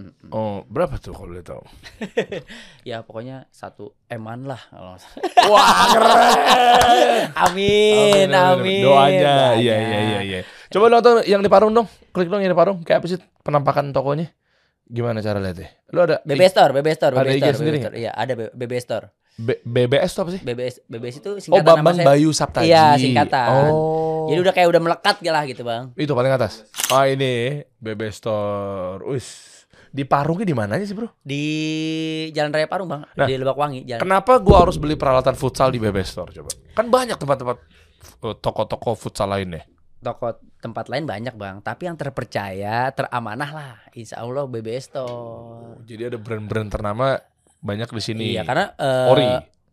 Mm-mm. 0.00 0.32
Oh, 0.32 0.64
berapa 0.64 0.96
tuh 0.96 1.12
kalau 1.12 1.28
boleh 1.28 1.44
tahu? 1.44 1.60
Ya 2.88 3.04
pokoknya 3.04 3.44
satu 3.50 3.92
eman 4.08 4.48
lah 4.48 4.56
kalau. 4.66 4.96
Wah, 5.46 5.92
keren. 5.92 7.28
Amin, 7.44 8.28
amin. 8.32 8.80
Doanya, 8.80 9.20
Doanya. 9.20 9.60
iya 9.60 9.76
iya 9.76 9.98
iya 10.00 10.20
iya. 10.22 10.40
Coba 10.68 10.88
nonton 10.88 11.20
yang 11.24 11.44
di 11.44 11.50
Parung 11.52 11.70
dong. 11.70 11.84
Klik 12.10 12.32
dong 12.32 12.40
yang 12.40 12.48
di 12.48 12.58
Parung. 12.58 12.80
Kayak 12.80 13.04
apa 13.04 13.06
sih 13.06 13.20
penampakan 13.42 13.92
tokonya? 13.92 14.32
Gimana 14.86 15.20
cara 15.20 15.38
lihatnya? 15.38 15.68
Lu 15.92 16.00
ada 16.00 16.24
BB 16.24 16.42
Store, 16.48 16.72
BB 16.72 16.88
Store, 16.96 17.12
Ada 17.12 17.22
BB 17.22 17.36
Store, 17.36 17.54
sendiri 17.54 17.76
BB 17.76 17.84
Store. 17.84 17.96
Iya, 18.00 18.10
ada 18.10 18.32
BB 18.34 18.72
Store. 18.80 19.06
B- 19.40 19.62
BBS 19.62 20.10
tuh 20.12 20.22
apa 20.26 20.30
sih? 20.36 20.40
BBS 20.42 20.74
BBS 20.84 21.16
itu 21.16 21.30
Oh, 21.30 21.40
singkatan 21.40 21.64
nama 21.64 21.76
Bambang 21.80 21.96
saya. 21.96 22.06
Bayu 22.06 22.28
Saptaji. 22.28 22.68
Iya, 22.68 22.84
singkatan. 22.96 23.48
Oh. 23.72 24.28
Jadi 24.28 24.38
udah 24.38 24.52
kayak 24.52 24.68
udah 24.68 24.80
melekat 24.84 25.16
lah 25.24 25.42
gitu, 25.48 25.62
Bang. 25.64 25.96
itu 25.96 26.12
paling 26.12 26.28
atas. 26.28 26.68
Ah, 26.88 27.08
ini 27.08 27.64
BB 27.80 28.12
Store. 28.12 29.00
Wis. 29.08 29.48
Di 29.90 30.06
Parungnya 30.06 30.46
di 30.46 30.54
mananya 30.54 30.86
sih, 30.86 30.94
Bro? 30.94 31.10
Di 31.26 31.42
Jalan 32.30 32.54
Raya 32.54 32.70
Parung, 32.70 32.86
Bang. 32.86 33.02
Nah, 33.10 33.26
di 33.26 33.34
Lebak 33.34 33.58
Wangi, 33.58 33.82
jalan. 33.82 34.00
Kenapa 34.06 34.38
gua 34.38 34.62
harus 34.62 34.78
beli 34.78 34.94
peralatan 34.94 35.34
futsal 35.34 35.74
di 35.74 35.82
BB 35.82 35.98
Store 36.06 36.30
coba? 36.30 36.50
Kan 36.78 36.86
banyak 36.88 37.18
tempat-tempat 37.18 37.58
eh, 38.22 38.36
toko-toko 38.38 38.94
futsal 38.94 39.34
lainnya. 39.34 39.66
Toko 40.00 40.38
tempat 40.62 40.86
lain 40.86 41.04
banyak, 41.10 41.34
Bang. 41.34 41.58
Tapi 41.60 41.90
yang 41.90 41.98
terpercaya, 41.98 42.94
teramanah 42.94 43.50
lah. 43.50 43.74
Insya 43.92 44.22
Allah 44.22 44.46
BBS 44.46 44.94
Store. 44.94 45.82
Jadi 45.82 46.14
ada 46.14 46.18
brand-brand 46.22 46.70
ternama 46.70 47.18
banyak 47.58 47.90
di 47.90 48.02
sini. 48.02 48.24
Iya, 48.38 48.46
karena 48.46 48.70
eh, 48.78 49.10
Ori. 49.10 49.26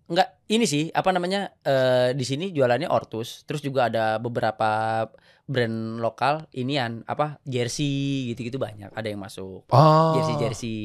Enggak, 0.08 0.40
ini 0.48 0.64
sih 0.64 0.88
apa 0.96 1.12
namanya? 1.12 1.52
eh 1.68 2.16
di 2.16 2.24
sini 2.24 2.56
jualannya 2.56 2.88
Ortus, 2.88 3.44
terus 3.44 3.60
juga 3.60 3.92
ada 3.92 4.16
beberapa 4.18 5.04
brand 5.48 6.04
lokal 6.04 6.46
inian 6.52 7.08
apa? 7.08 7.40
jersey 7.48 8.32
gitu-gitu 8.36 8.60
banyak, 8.60 8.92
ada 8.92 9.08
yang 9.08 9.24
masuk. 9.24 9.64
Ah. 9.72 10.14
Jersey-jersey. 10.20 10.78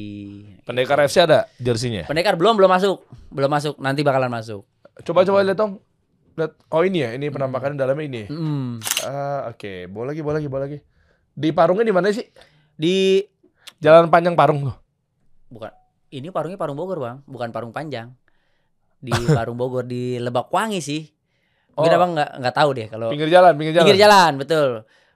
Pendekar 0.63 1.03
FC 1.03 1.27
ada 1.27 1.51
jersinya. 1.59 2.07
Pendekar 2.07 2.39
belum 2.39 2.55
belum 2.55 2.71
masuk. 2.71 3.03
Belum 3.29 3.51
masuk, 3.51 3.75
nanti 3.83 4.01
bakalan 4.01 4.31
masuk. 4.31 4.63
Coba-coba 5.03 5.43
lihat 5.43 5.59
dong. 5.59 5.83
Lihat. 6.39 6.55
Oh 6.71 6.81
ini 6.81 7.03
ya, 7.03 7.13
ini 7.13 7.27
penampakan 7.29 7.75
dalamnya 7.77 8.07
ini. 8.07 8.23
Mm. 8.31 8.81
Ah, 9.05 9.51
oke. 9.51 9.91
Boleh 9.91 10.15
lagi, 10.15 10.21
boleh 10.25 10.37
lagi, 10.41 10.47
boleh 10.49 10.63
lagi. 10.65 10.79
Di 11.33 11.49
Parungnya 11.51 11.85
di 11.85 11.93
mana 11.93 12.09
sih? 12.09 12.25
Di 12.73 13.21
Jalan 13.83 14.07
panjang 14.07 14.39
Parung 14.39 14.71
tuh. 14.71 14.75
bukan 15.51 15.69
ini 16.07 16.31
parungnya 16.31 16.55
Parung 16.55 16.79
Bogor, 16.79 17.03
Bang, 17.03 17.19
bukan 17.27 17.51
Parung 17.51 17.75
Panjang. 17.75 18.15
Di 19.03 19.11
Parung 19.11 19.59
Bogor 19.59 19.83
di 19.83 20.15
Lebak 20.23 20.47
Wangi 20.55 20.79
sih. 20.79 21.03
Mungkin 21.73 21.91
Oh. 21.91 21.97
Abang 21.97 22.11
nggak 22.13 22.31
nggak 22.37 22.55
tahu 22.55 22.69
deh 22.73 22.87
kalau 22.87 23.07
Pinggir 23.09 23.29
jalan, 23.29 23.53
pinggir 23.57 23.73
jalan. 23.73 23.85
pinggir 23.85 23.99
jalan, 23.99 24.31
betul. 24.37 24.69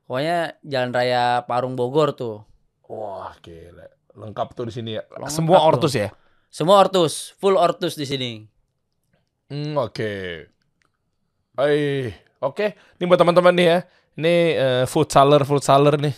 Pokoknya 0.08 0.38
Jalan 0.64 0.92
Raya 0.92 1.24
Parung 1.44 1.76
Bogor 1.76 2.16
tuh. 2.16 2.42
Wah, 2.88 3.36
gila. 3.40 3.86
Lengkap 4.16 4.56
tuh 4.56 4.66
di 4.66 4.74
sini 4.74 4.96
ya. 4.96 5.04
Lengkap 5.06 5.30
Semua 5.30 5.58
tuh. 5.60 5.68
ortus 5.70 5.94
ya. 5.94 6.10
Semua 6.48 6.80
ortus, 6.80 7.36
full 7.38 7.60
ortus 7.60 7.94
di 7.94 8.08
sini. 8.08 8.32
Hmm, 9.52 9.76
oke. 9.76 10.14
Hai, 11.58 12.10
oke. 12.40 12.66
Ini 12.98 13.04
buat 13.04 13.20
teman-teman 13.20 13.54
nih 13.54 13.68
ya. 13.68 13.78
Ini 14.18 14.34
eh, 14.56 14.84
futsaler, 14.88 15.44
futsaler 15.44 16.00
nih 16.02 16.16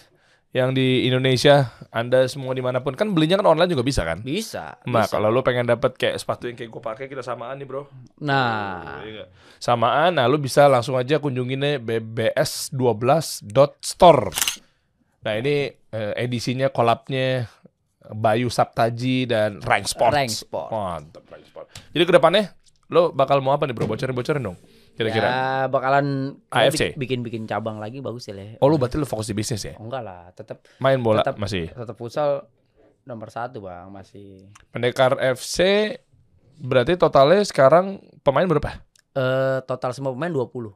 yang 0.49 0.73
di 0.73 1.05
Indonesia. 1.05 1.69
Anda 1.93 2.25
semua 2.25 2.57
di 2.57 2.61
mana 2.61 2.81
pun 2.81 2.97
kan 2.97 3.13
belinya 3.13 3.37
kan 3.37 3.53
online 3.53 3.69
juga 3.69 3.85
bisa 3.85 4.01
kan? 4.01 4.25
Bisa. 4.25 4.81
Nah, 4.89 5.05
bisa. 5.05 5.13
kalau 5.17 5.29
lu 5.29 5.45
pengen 5.45 5.69
dapat 5.69 5.93
kayak 5.93 6.17
sepatu 6.17 6.49
yang 6.49 6.57
kayak 6.57 6.73
gue 6.73 6.81
pakai 6.81 7.05
kita 7.09 7.21
samaan 7.21 7.61
nih, 7.61 7.67
Bro. 7.69 7.85
Nah, 8.21 9.01
Iya? 9.05 9.29
Samaan, 9.61 10.17
nah 10.17 10.25
lu 10.25 10.41
bisa 10.41 10.65
langsung 10.65 10.97
aja 10.97 11.21
kunjungin 11.21 11.61
nih 11.61 11.77
bbs12.store. 11.77 14.33
Nah, 15.19 15.35
ini 15.35 15.67
eh, 15.73 16.13
edisinya 16.15 16.71
collabnya 16.71 17.43
Bayu 18.09 18.49
Saptaji 18.49 19.29
dan 19.29 19.61
Rank 19.61 19.85
Sports. 19.85 20.15
Rank 20.15 20.31
Sports. 20.33 20.71
Mantap, 20.73 21.23
Rank 21.29 21.45
Sports. 21.45 21.69
Jadi 21.93 22.03
ke 22.09 22.13
depannya 22.15 22.57
lo 22.89 23.13
bakal 23.13 23.37
mau 23.45 23.53
apa 23.53 23.69
nih, 23.69 23.77
Bro? 23.77 23.85
Bocorin-bocorin 23.85 24.41
dong. 24.41 24.57
Kira-kira. 24.99 25.25
ya 25.25 25.41
bakalan 25.65 26.35
AFC? 26.51 26.91
bikin-bikin 26.93 27.47
cabang 27.47 27.79
lagi 27.79 27.99
bagus 27.99 28.27
ya, 28.27 28.35
Le. 28.35 28.59
Oh, 28.59 28.67
lu 28.67 28.75
berarti 28.75 28.99
lu 28.99 29.07
fokus 29.07 29.25
di 29.25 29.33
bisnis 29.33 29.63
ya? 29.63 29.73
Oh, 29.73 29.87
enggak 29.87 30.03
lah, 30.03 30.27
tetap 30.29 30.59
Main 30.77 30.99
bola 30.99 31.23
Tetap. 31.23 31.39
masih. 31.39 31.71
tetap 31.71 31.95
futsal 31.95 32.51
nomor 33.01 33.31
satu 33.31 33.63
bang 33.63 33.87
masih. 33.87 34.51
Pendekar 34.69 35.15
FC 35.15 35.95
berarti 36.57 36.93
totalnya 36.93 37.39
sekarang 37.41 37.97
pemain 38.19 38.43
berapa? 38.45 38.83
Eh 39.09 39.59
total 39.63 39.95
semua 39.95 40.11
pemain 40.11 40.29
20 40.29 40.75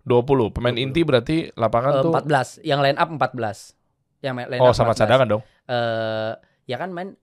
20. 0.00 0.54
Pemain 0.54 0.70
20. 0.70 0.80
inti 0.80 1.00
berarti 1.02 1.36
lapangan 1.52 1.98
Eh, 1.98 2.00
tuh 2.00 2.12
14, 2.12 2.62
yang 2.62 2.78
line 2.78 2.94
up 2.94 3.10
14. 3.10 3.74
Yang 4.20 4.34
line 4.46 4.60
Oh, 4.60 4.70
up 4.70 4.76
sama 4.76 4.92
14. 4.92 5.00
cadangan 5.02 5.26
dong. 5.28 5.42
Eh 5.66 6.32
ya 6.64 6.76
kan 6.76 6.88
main 6.88 7.18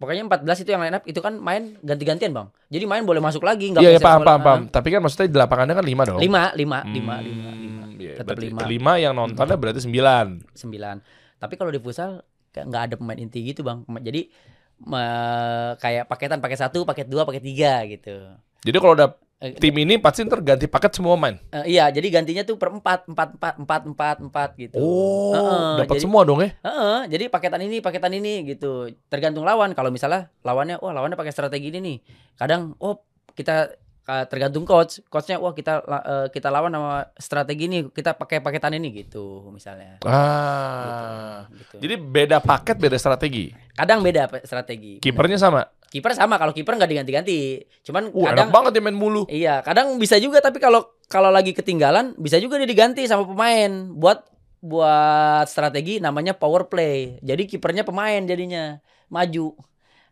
pokoknya 0.00 0.24
14 0.24 0.64
itu 0.64 0.70
yang 0.72 0.80
line 0.80 0.96
up 0.96 1.04
itu 1.04 1.20
kan 1.20 1.36
main 1.36 1.76
ganti-gantian, 1.78 2.32
Bang. 2.32 2.48
Jadi 2.72 2.88
main 2.88 3.04
boleh 3.04 3.20
masuk 3.20 3.44
lagi 3.44 3.68
enggak 3.68 3.84
Iya, 3.84 3.90
iya 3.94 4.00
paham, 4.00 4.24
paham, 4.24 4.40
paham. 4.40 4.60
Tapi 4.66 4.88
kan 4.88 5.00
maksudnya 5.04 5.28
di 5.28 5.36
lapangannya 5.36 5.74
kan 5.76 5.84
5 5.84 6.02
dong. 6.08 6.18
5 6.18 6.42
5 6.56 6.56
5 6.56 6.80
Hmm, 6.80 6.88
5 6.90 7.14
5. 7.20 7.84
iya, 8.00 8.12
Tetap 8.16 8.32
berarti 8.32 8.46
lima. 8.48 8.60
lima 8.64 8.92
yang 8.96 9.12
nontonnya 9.12 9.54
berarti 9.54 9.80
9. 9.84 10.40
9. 10.56 10.96
Tapi 11.36 11.54
kalau 11.54 11.68
di 11.68 11.78
futsal 11.78 12.24
kayak 12.50 12.66
nggak 12.66 12.82
ada 12.88 12.94
pemain 12.96 13.20
inti 13.20 13.44
gitu, 13.44 13.60
Bang. 13.60 13.84
Jadi 14.00 14.32
me- 14.80 15.76
kayak 15.76 16.08
paketan 16.08 16.40
paket 16.40 16.58
satu, 16.58 16.82
paket 16.82 17.04
dua, 17.04 17.28
paket 17.28 17.44
tiga 17.44 17.84
gitu. 17.84 18.16
Jadi 18.64 18.76
kalau 18.76 18.96
udah 18.96 19.08
tim 19.40 19.72
ini 19.72 19.96
pasti 19.96 20.20
ntar 20.28 20.44
ganti 20.44 20.68
paket 20.68 21.00
semua 21.00 21.16
main. 21.16 21.40
eh, 21.48 21.72
iya, 21.72 21.88
jadi 21.88 22.12
gantinya 22.12 22.44
tuh 22.44 22.60
per 22.60 22.68
empat, 22.76 23.08
empat, 23.08 23.28
empat, 23.40 23.54
empat, 23.56 23.82
empat, 23.88 24.16
empat 24.28 24.50
gitu. 24.60 24.76
Oh, 24.76 25.32
Heeh, 25.32 25.88
dapat 25.88 25.96
semua 25.96 26.28
dong 26.28 26.44
ya. 26.44 26.52
Heeh, 26.60 27.08
jadi 27.08 27.32
paketan 27.32 27.64
ini, 27.64 27.80
paketan 27.80 28.12
ini 28.12 28.44
gitu. 28.44 28.92
Tergantung 29.08 29.48
lawan. 29.48 29.72
Kalau 29.72 29.88
misalnya 29.88 30.28
lawannya, 30.44 30.76
wah 30.84 30.92
lawannya 30.92 31.16
pakai 31.16 31.32
strategi 31.32 31.72
ini 31.72 31.80
nih. 31.80 31.96
Kadang, 32.36 32.76
oh 32.84 33.00
kita 33.32 33.72
uh, 34.04 34.24
tergantung 34.28 34.68
coach. 34.68 35.00
Coachnya, 35.08 35.40
wah 35.40 35.56
kita 35.56 35.88
uh, 35.88 36.26
kita 36.28 36.52
lawan 36.52 36.76
sama 36.76 37.08
strategi 37.16 37.64
ini, 37.64 37.88
kita 37.88 38.20
pakai 38.20 38.44
paketan 38.44 38.76
ini 38.76 38.92
gitu, 38.92 39.48
misalnya. 39.56 40.04
Ah. 40.04 41.48
Gitu. 41.48 41.80
Jadi 41.80 41.94
beda 41.96 42.44
paket, 42.44 42.76
beda 42.76 43.00
strategi. 43.00 43.56
Kadang 43.72 44.04
beda 44.04 44.28
strategi. 44.44 45.00
Kipernya 45.00 45.40
sama. 45.40 45.64
Kiper 45.90 46.14
sama. 46.14 46.38
Kalau 46.38 46.54
kiper 46.54 46.78
nggak 46.78 46.90
diganti-ganti. 46.90 47.66
Cuman 47.82 48.14
Uh, 48.14 48.22
kadang 48.30 48.48
enak 48.48 48.54
banget 48.54 48.72
ya 48.78 48.82
main 48.86 48.94
mulu. 48.94 49.22
Iya, 49.26 49.54
kadang 49.66 49.98
bisa 49.98 50.14
juga 50.22 50.38
tapi 50.38 50.62
kalau 50.62 50.86
kalau 51.10 51.34
lagi 51.34 51.50
ketinggalan 51.50 52.14
bisa 52.14 52.38
juga 52.38 52.62
dia 52.62 52.70
diganti 52.70 53.02
sama 53.10 53.26
pemain 53.26 53.90
buat 53.90 54.22
buat 54.62 55.50
strategi 55.50 55.98
namanya 55.98 56.38
power 56.38 56.70
play. 56.70 57.18
Jadi 57.26 57.50
kipernya 57.50 57.82
pemain 57.82 58.22
jadinya 58.22 58.78
maju. 59.10 59.58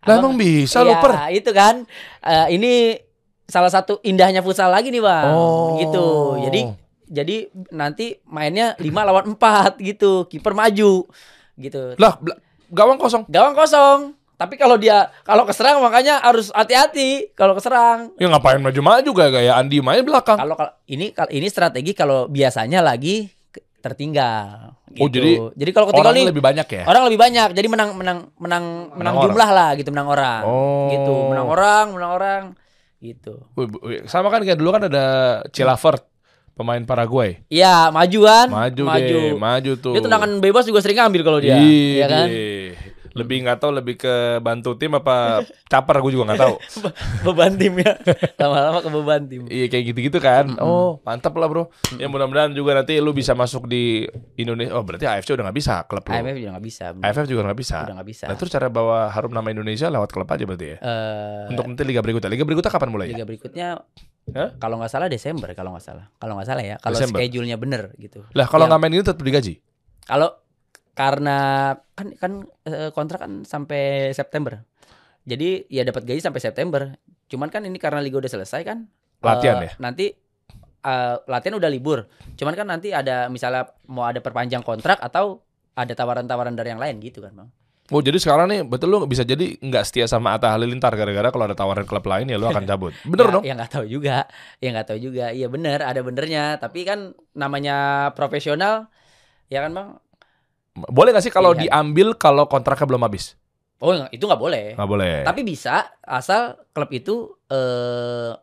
Lah 0.02 0.18
emang 0.18 0.34
bisa 0.34 0.82
Iya, 0.82 0.98
per. 0.98 1.12
itu 1.30 1.50
kan. 1.54 1.86
Eh, 2.26 2.46
ini 2.58 2.98
salah 3.46 3.70
satu 3.70 4.02
indahnya 4.02 4.42
futsal 4.42 4.74
lagi 4.74 4.90
nih, 4.90 5.02
Bang. 5.02 5.30
Oh. 5.30 5.78
Gitu. 5.78 6.06
Jadi 6.50 6.60
jadi 7.08 7.36
nanti 7.72 8.20
mainnya 8.28 8.74
5 8.76 9.06
lawan 9.06 9.38
4 9.38 9.78
gitu. 9.80 10.26
Kiper 10.26 10.52
maju 10.58 11.06
gitu. 11.54 11.82
Lah, 11.98 12.18
gawang 12.70 12.98
kosong. 12.98 13.24
Gawang 13.30 13.54
kosong. 13.54 14.17
Tapi 14.38 14.54
kalau 14.54 14.78
dia 14.78 15.10
kalau 15.26 15.42
keserang 15.42 15.82
makanya 15.82 16.22
harus 16.22 16.54
hati-hati 16.54 17.34
kalau 17.34 17.58
keserang. 17.58 18.14
Ya 18.22 18.30
ngapain 18.30 18.62
maju-maju 18.62 19.10
gaya 19.10 19.30
gaya 19.34 19.52
Andi 19.58 19.82
main 19.82 20.06
belakang. 20.06 20.38
Kalau 20.38 20.54
ini 20.86 21.10
ini 21.34 21.46
strategi 21.50 21.90
kalau 21.90 22.30
biasanya 22.30 22.78
lagi 22.78 23.26
tertinggal. 23.82 24.78
Oh, 24.98 25.10
gitu. 25.10 25.18
jadi 25.18 25.30
jadi 25.58 25.70
kalau 25.74 25.86
ketinggal 25.90 26.14
Orang 26.14 26.22
nih 26.22 26.26
lebih 26.30 26.42
banyak 26.42 26.66
ya. 26.70 26.82
orang 26.86 27.02
lebih 27.10 27.18
banyak. 27.18 27.48
Jadi 27.50 27.66
menang 27.66 27.90
menang 27.98 28.18
menang 28.38 28.64
menang, 28.94 29.14
orang. 29.18 29.24
jumlah 29.26 29.50
lah 29.50 29.70
gitu 29.74 29.90
menang 29.90 30.08
orang. 30.08 30.42
Oh. 30.46 30.86
Gitu 30.94 31.14
menang 31.34 31.46
orang 31.50 31.84
menang 31.98 32.12
orang 32.14 32.42
gitu. 33.02 33.42
Sama 34.06 34.30
kan 34.30 34.46
kayak 34.46 34.58
dulu 34.58 34.70
kan 34.70 34.86
ada 34.86 35.06
Cilavert 35.50 36.06
pemain 36.54 36.82
Paraguay. 36.86 37.42
Iya 37.50 37.90
maju 37.90 38.18
kan? 38.22 38.46
Maju, 38.50 38.82
deh, 38.98 39.34
maju 39.34 39.72
tuh. 39.78 39.94
Dia 39.98 40.02
tendangan 40.02 40.30
bebas 40.38 40.62
juga 40.62 40.78
sering 40.78 40.98
ngambil 41.02 41.22
kalau 41.26 41.38
dia. 41.42 41.58
Iya 41.58 41.62
Iya 41.62 42.06
kan? 42.06 42.26
deh. 42.30 42.66
Lebih 43.18 43.36
nggak 43.44 43.58
tahu 43.58 43.70
lebih 43.74 43.94
ke 43.98 44.14
bantu 44.38 44.78
tim 44.78 44.94
apa 44.94 45.42
caper 45.66 45.96
gue 45.98 46.12
juga 46.14 46.24
nggak 46.32 46.40
tahu. 46.40 46.54
beban 47.26 47.52
tim 47.58 47.74
ya. 47.82 47.92
Lama-lama 48.38 48.78
ke 48.78 48.90
beban 48.90 49.22
tim. 49.26 49.42
Iya 49.50 49.66
kayak 49.66 49.84
gitu-gitu 49.92 50.18
kan. 50.22 50.54
Oh 50.62 51.02
mantap 51.02 51.34
lah 51.34 51.50
bro. 51.50 51.68
Ya 51.98 52.06
mudah-mudahan 52.06 52.54
juga 52.54 52.78
nanti 52.78 52.96
lu 53.02 53.10
bisa 53.10 53.34
masuk 53.34 53.66
di 53.66 54.06
Indonesia. 54.38 54.78
Oh 54.78 54.86
berarti 54.86 55.04
AFC 55.04 55.34
udah 55.34 55.50
nggak 55.50 55.58
bisa 55.58 55.74
klub 55.90 56.06
lu. 56.06 56.14
AFF 56.14 56.36
juga 56.38 56.50
nggak 56.54 56.66
bisa. 56.66 56.84
AFF 56.94 57.26
juga 57.26 57.42
nggak 57.50 57.58
bisa. 57.58 57.76
Udah 57.82 57.94
nggak 57.98 58.08
bisa. 58.08 58.24
Nah 58.30 58.36
terus 58.38 58.50
cara 58.54 58.66
bawa 58.70 59.10
harum 59.10 59.32
nama 59.34 59.48
Indonesia 59.50 59.90
lewat 59.90 60.10
klub 60.14 60.28
aja 60.30 60.44
berarti 60.46 60.66
ya. 60.72 60.76
Eh, 60.78 61.50
Untuk 61.50 61.64
nanti 61.66 61.82
liga 61.82 62.00
berikutnya. 62.00 62.30
Liga 62.30 62.44
berikutnya 62.46 62.70
kapan 62.70 62.88
mulai? 62.88 63.06
liga 63.10 63.26
berikutnya 63.26 63.82
Hah? 64.28 64.52
Kalau 64.60 64.76
nggak 64.76 64.92
salah 64.92 65.08
Desember 65.08 65.48
kalau 65.56 65.72
nggak 65.72 65.84
salah. 65.84 66.06
Kalau 66.20 66.36
nggak 66.36 66.48
salah 66.48 66.64
ya. 66.64 66.76
Kalau 66.76 66.96
schedule-nya 67.00 67.56
bener 67.56 67.96
gitu. 67.96 68.24
Lah 68.36 68.44
kalau 68.44 68.68
Yang- 68.68 68.76
nggak 68.76 68.80
main 68.84 68.92
ini 68.92 69.02
tetap 69.04 69.22
digaji. 69.24 69.54
Kalau 70.04 70.28
karena 70.98 71.38
kan 71.94 72.10
kan 72.18 72.32
eh, 72.66 72.90
kontrak 72.90 73.22
kan 73.22 73.46
sampai 73.46 74.10
September. 74.10 74.66
Jadi 75.22 75.70
ya 75.70 75.86
dapat 75.86 76.02
gaji 76.02 76.18
sampai 76.18 76.42
September. 76.42 76.98
Cuman 77.30 77.54
kan 77.54 77.62
ini 77.62 77.78
karena 77.78 78.02
liga 78.02 78.18
udah 78.18 78.26
selesai 78.26 78.66
kan. 78.66 78.90
Latihan 79.22 79.62
eh, 79.62 79.70
ya? 79.70 79.72
Nanti 79.78 80.10
eh, 80.82 81.16
latihan 81.30 81.54
udah 81.54 81.70
libur. 81.70 82.10
Cuman 82.34 82.58
kan 82.58 82.66
nanti 82.66 82.90
ada 82.90 83.30
misalnya 83.30 83.70
mau 83.86 84.10
ada 84.10 84.18
perpanjang 84.18 84.66
kontrak 84.66 84.98
atau 84.98 85.38
ada 85.78 85.94
tawaran-tawaran 85.94 86.58
dari 86.58 86.74
yang 86.74 86.82
lain 86.82 86.98
gitu 86.98 87.22
kan, 87.22 87.30
Bang. 87.30 87.48
Oh 87.88 88.04
jadi 88.04 88.20
sekarang 88.20 88.52
nih 88.52 88.60
betul 88.68 88.92
lu 88.92 89.08
bisa 89.08 89.24
jadi 89.24 89.56
nggak 89.64 89.84
setia 89.88 90.04
sama 90.04 90.36
Atta 90.36 90.52
Halilintar 90.52 90.92
gara-gara 90.92 91.32
kalau 91.32 91.48
ada 91.48 91.56
tawaran 91.56 91.88
klub 91.88 92.04
lain 92.04 92.28
ya 92.28 92.36
lu 92.36 92.44
akan 92.44 92.68
cabut. 92.68 92.92
Bener 93.08 93.24
ya, 93.24 93.32
dong? 93.32 93.42
Ya 93.46 93.52
nggak 93.56 93.70
tahu 93.72 93.86
juga, 93.88 94.16
ya 94.60 94.68
nggak 94.76 94.86
tahu 94.92 94.98
juga. 95.00 95.32
Iya 95.32 95.48
bener, 95.48 95.80
ada 95.80 96.00
benernya. 96.04 96.60
Tapi 96.60 96.84
kan 96.84 97.16
namanya 97.32 98.10
profesional, 98.12 98.92
ya 99.48 99.64
kan 99.64 99.72
bang. 99.72 99.88
Boleh 100.86 101.10
nggak 101.10 101.24
sih 101.24 101.34
kalau 101.34 101.50
Pilihan. 101.52 101.66
diambil 101.66 102.08
kalau 102.14 102.46
kontraknya 102.46 102.86
belum 102.86 103.02
habis? 103.02 103.34
Oh 103.78 103.94
itu 104.10 104.22
nggak 104.22 104.38
boleh. 104.38 104.66
Nggak 104.74 104.90
boleh. 104.90 105.14
Tapi 105.22 105.40
bisa 105.42 105.86
asal 106.02 106.54
klub 106.70 106.90
itu 106.90 107.34
eh 107.46 108.34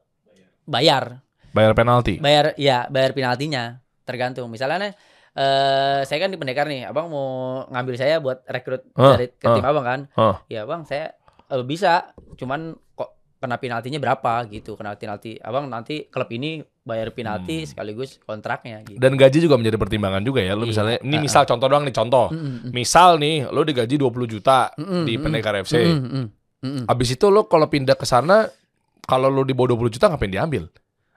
bayar, 0.66 1.22
Bayar 1.52 1.72
penalti. 1.72 2.20
bayar 2.20 2.52
ya 2.58 2.88
bayar 2.88 3.12
penaltinya. 3.12 3.80
Tergantung. 4.06 4.48
Misalnya 4.48 4.90
nih, 4.90 4.94
eh 5.34 6.00
saya 6.04 6.20
kan 6.20 6.30
di 6.30 6.38
pendekar 6.38 6.68
nih, 6.68 6.86
abang 6.86 7.08
mau 7.10 7.28
ngambil 7.68 7.96
saya 7.96 8.20
buat 8.20 8.44
rekrut 8.46 8.86
Hah, 8.94 9.16
dari 9.18 9.28
ke 9.32 9.46
hah, 9.48 9.56
tim 9.56 9.66
abang 9.66 9.86
kan? 9.86 10.00
hah. 10.14 10.36
Ya 10.48 10.64
bang, 10.64 10.84
saya 10.86 11.16
eh, 11.50 11.64
bisa. 11.66 12.12
Cuman 12.36 12.76
kok 12.94 13.12
kena 13.40 13.58
penaltinya 13.58 13.98
berapa 13.98 14.46
gitu? 14.48 14.76
Kena 14.76 14.96
penalti. 14.96 15.36
Abang 15.40 15.68
nanti 15.68 16.06
klub 16.08 16.28
ini 16.32 16.60
bayar 16.86 17.10
penalti 17.12 17.66
Hmm. 17.66 17.68
sekaligus 17.68 18.22
kontraknya 18.22 18.86
gitu. 18.86 19.02
Dan 19.02 19.18
gaji 19.18 19.42
juga 19.42 19.58
menjadi 19.58 19.76
pertimbangan 19.76 20.22
juga 20.22 20.40
ya. 20.40 20.54
Lu 20.54 20.64
Iya. 20.64 20.70
misalnya 20.70 20.98
ini 21.02 21.18
Uh-uh. 21.18 21.26
misal 21.26 21.44
contoh 21.44 21.66
doang 21.66 21.82
nih 21.82 21.92
contoh. 21.92 22.30
Mm, 22.30 22.38
mm. 22.38 22.72
Misal 22.72 23.18
nih 23.18 23.50
lu 23.50 23.66
digaji 23.66 23.96
20 23.98 24.30
juta 24.30 24.70
Mm, 24.78 25.04
di 25.04 25.14
mm, 25.18 25.22
Pendekar 25.26 25.54
FC. 25.60 25.76
mm, 25.82 25.98
mm, 25.98 26.10
mm, 26.14 26.28
mm. 26.62 26.84
Abis 26.86 27.10
itu 27.12 27.26
lu 27.28 27.50
kalau 27.50 27.66
pindah 27.66 27.98
ke 27.98 28.06
sana 28.06 28.46
kalau 29.02 29.28
lu 29.28 29.42
di 29.42 29.52
bawah 29.52 29.74
20 29.74 29.90
juta 29.90 30.08
ngapain 30.08 30.30
diambil? 30.30 30.70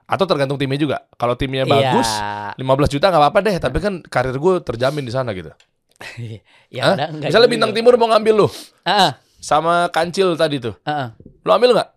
Atau 0.09 0.25
tergantung 0.25 0.57
timnya 0.57 0.81
juga. 0.81 1.05
Kalau 1.15 1.37
timnya 1.37 1.69
bagus, 1.69 2.09
Iya. 2.09 2.57
15 2.57 2.89
juta 2.89 3.13
nggak 3.13 3.23
apa-apa 3.23 3.39
deh, 3.45 3.57
tapi 3.61 3.77
kan 3.77 4.01
karir 4.01 4.33
gue 4.35 4.55
terjamin 4.65 5.05
di 5.05 5.13
sana 5.13 5.37
gitu. 5.37 5.53
ya 6.73 6.97
enggak 6.97 7.29
Misalnya 7.29 7.45
juga. 7.45 7.53
Bintang 7.53 7.73
Timur 7.77 8.01
mau 8.01 8.09
ngambil 8.09 8.35
lu 8.35 8.49
Ah, 8.83 8.93
ah, 9.05 9.13
sama 9.37 9.93
Kancil 9.93 10.33
tadi 10.33 10.57
tuh. 10.59 10.81
ah, 10.83 10.91
ah. 10.91 11.09
Lu 11.45 11.53
ambil 11.53 11.77
nggak? 11.77 11.91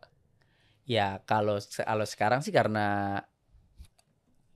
Ya 0.84 1.24
kalau 1.24 1.56
kalau 1.64 2.04
sekarang 2.04 2.44
sih 2.44 2.52
karena 2.52 3.16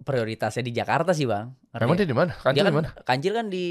prioritasnya 0.05 0.61
di 0.61 0.71
Jakarta 0.71 1.11
sih 1.11 1.25
bang. 1.25 1.49
Emang 1.73 1.97
dia 1.97 2.05
di 2.05 2.13
mana? 2.13 2.31
Dia 2.31 2.45
Kancil 2.45 2.61
kan 2.61 2.69
di 2.69 2.77
mana? 2.77 2.89
Kancil 3.01 3.31
kan 3.33 3.45
di 3.49 3.65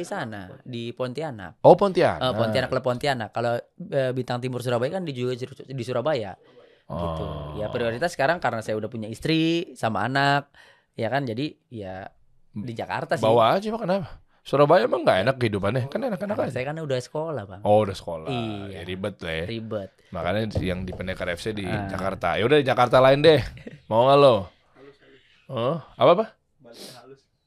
sana 0.00 0.40
di 0.64 0.82
Pontianak. 0.90 1.60
Oh 1.60 1.76
Pontianak. 1.76 2.18
Eh, 2.18 2.32
Pontianak 2.32 2.68
klub 2.68 2.82
Pontianak. 2.82 3.30
Kalau 3.30 3.54
eh, 3.86 4.10
Bintang 4.10 4.40
Timur 4.40 4.58
Surabaya 4.58 4.96
kan 4.96 5.04
di 5.04 5.12
juga 5.12 5.36
di 5.62 5.84
Surabaya 5.84 6.32
Oh. 6.84 7.00
gitu. 7.00 7.24
Ya 7.60 7.72
prioritas 7.72 8.12
sekarang 8.12 8.36
karena 8.38 8.60
saya 8.60 8.76
udah 8.76 8.88
punya 8.88 9.08
istri 9.08 9.72
sama 9.72 10.04
anak, 10.04 10.52
ya 10.92 11.08
kan. 11.08 11.24
Jadi 11.24 11.56
ya 11.70 12.04
di 12.50 12.72
Jakarta 12.72 13.16
sih. 13.16 13.24
Bawa 13.24 13.56
aja 13.56 13.72
pak 13.72 13.80
kenapa? 13.80 14.20
Surabaya 14.44 14.84
emang 14.84 15.00
nggak 15.00 15.18
enak 15.24 15.36
kehidupannya, 15.40 15.88
kan 15.88 16.04
enak-enak 16.04 16.36
aja. 16.36 16.52
saya 16.52 16.68
kan 16.68 16.76
udah 16.76 17.00
sekolah 17.00 17.48
bang. 17.48 17.60
Oh 17.64 17.80
udah 17.80 17.96
sekolah, 17.96 18.28
Ya, 18.28 18.36
Iya. 18.68 18.80
ribet 18.84 19.16
lah 19.16 19.32
ya. 19.32 19.44
Ribet. 19.48 19.90
Makanya 20.12 20.40
yang 20.60 20.84
di 20.84 20.92
Pendekar 20.92 21.32
FC 21.32 21.56
di 21.56 21.64
Ah. 21.64 21.88
Jakarta. 21.88 22.36
Ya 22.36 22.44
udah 22.44 22.60
di 22.60 22.66
Jakarta 22.68 23.00
lain 23.00 23.24
deh. 23.24 23.40
Mau 23.88 24.04
nggak 24.04 24.18
lo? 24.20 24.52
Oh 25.46 25.76
apa 25.94 26.10
apa? 26.14 26.24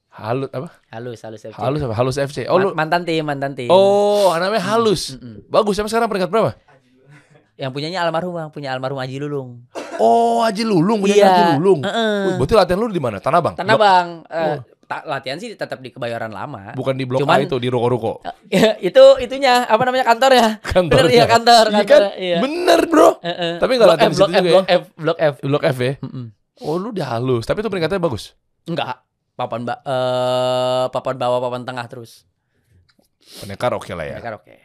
Halus 0.10 0.50
apa? 0.50 0.70
Halus, 0.90 1.20
halus 1.22 1.42
FC. 1.44 1.54
Halus 1.56 1.82
apa? 1.82 1.94
Halus 1.94 2.18
FC. 2.18 2.38
Oh 2.46 2.58
lu? 2.58 2.72
Man- 2.72 2.90
mantan 2.90 3.02
tim, 3.04 3.22
mantan 3.22 3.54
tim. 3.54 3.70
Oh 3.70 4.34
namanya 4.34 4.66
halus. 4.68 5.14
Mm-mm. 5.14 5.46
Bagus. 5.48 5.78
Emang 5.78 5.88
sekarang 5.88 6.08
peringkat 6.08 6.28
berapa? 6.28 6.58
Yang 7.62 7.72
punyanya 7.72 8.02
almarhum 8.02 8.34
bang, 8.34 8.50
punya 8.50 8.70
almarhum 8.72 8.98
Haji 8.98 9.18
Lulung. 9.20 9.66
Oh 9.98 10.42
Haji 10.42 10.62
Lulung 10.62 11.02
punya 11.02 11.16
Iya. 11.16 11.26
Haji 11.28 11.44
Lulung. 11.56 11.80
Heeh. 11.82 12.18
Wih, 12.24 12.34
berarti 12.36 12.54
latihan 12.56 12.78
lu 12.78 12.86
di 12.88 12.98
mana? 12.98 13.18
Tanah 13.18 13.42
Bang. 13.42 13.56
Tanah 13.56 13.76
bang, 13.76 14.08
eh, 14.26 14.42
Oh. 14.48 14.58
ta- 14.84 15.06
latihan 15.06 15.38
sih 15.38 15.50
tetap 15.52 15.82
di 15.82 15.90
kebayoran 15.90 16.30
lama. 16.30 16.74
Bukan 16.74 16.94
di 16.94 17.04
blok 17.04 17.22
Cuman- 17.22 17.38
A 17.38 17.44
itu 17.44 17.58
di 17.58 17.66
ruko-ruko. 17.68 18.22
itu 18.80 19.04
itunya 19.20 19.66
apa 19.66 19.82
namanya 19.84 20.06
kantornya? 20.08 20.62
Kantor. 20.64 20.98
Bener 21.00 21.10
iya 21.12 21.26
kantor, 21.26 21.64
Iya 21.64 21.74
kantor. 21.76 21.90
kan? 21.90 22.02
Iya. 22.16 22.38
Bener 22.40 22.80
bro. 22.86 23.10
Eh, 23.18 23.30
eh. 23.30 23.54
Tapi 23.58 23.72
nggak 23.76 23.90
latihan 23.90 24.06
F, 24.06 24.14
di 24.14 24.18
blok 24.18 24.30
situ 24.30 24.38
F, 24.38 24.42
juga 24.42 24.54
blok 24.54 24.68
F, 24.68 24.84
blok 24.96 25.18
F. 25.20 25.36
Blok 25.44 25.64
F 25.64 25.78
ya. 25.80 25.94
Mm-mm. 26.00 26.26
Oh 26.64 26.78
lu 26.82 26.90
udah 26.94 27.18
halus. 27.18 27.46
Tapi 27.46 27.62
itu 27.62 27.70
peringkatnya 27.70 28.02
bagus. 28.02 28.34
Enggak. 28.66 29.04
Papan 29.38 29.70
ba 29.70 29.78
eh, 29.86 30.86
papan 30.90 31.16
bawah, 31.18 31.38
papan 31.38 31.62
tengah 31.62 31.86
terus. 31.86 32.26
Pendekar 33.42 33.76
oke 33.78 33.92
lah 33.94 34.06
ya. 34.08 34.18
Kan 34.18 34.42
oke. 34.42 34.56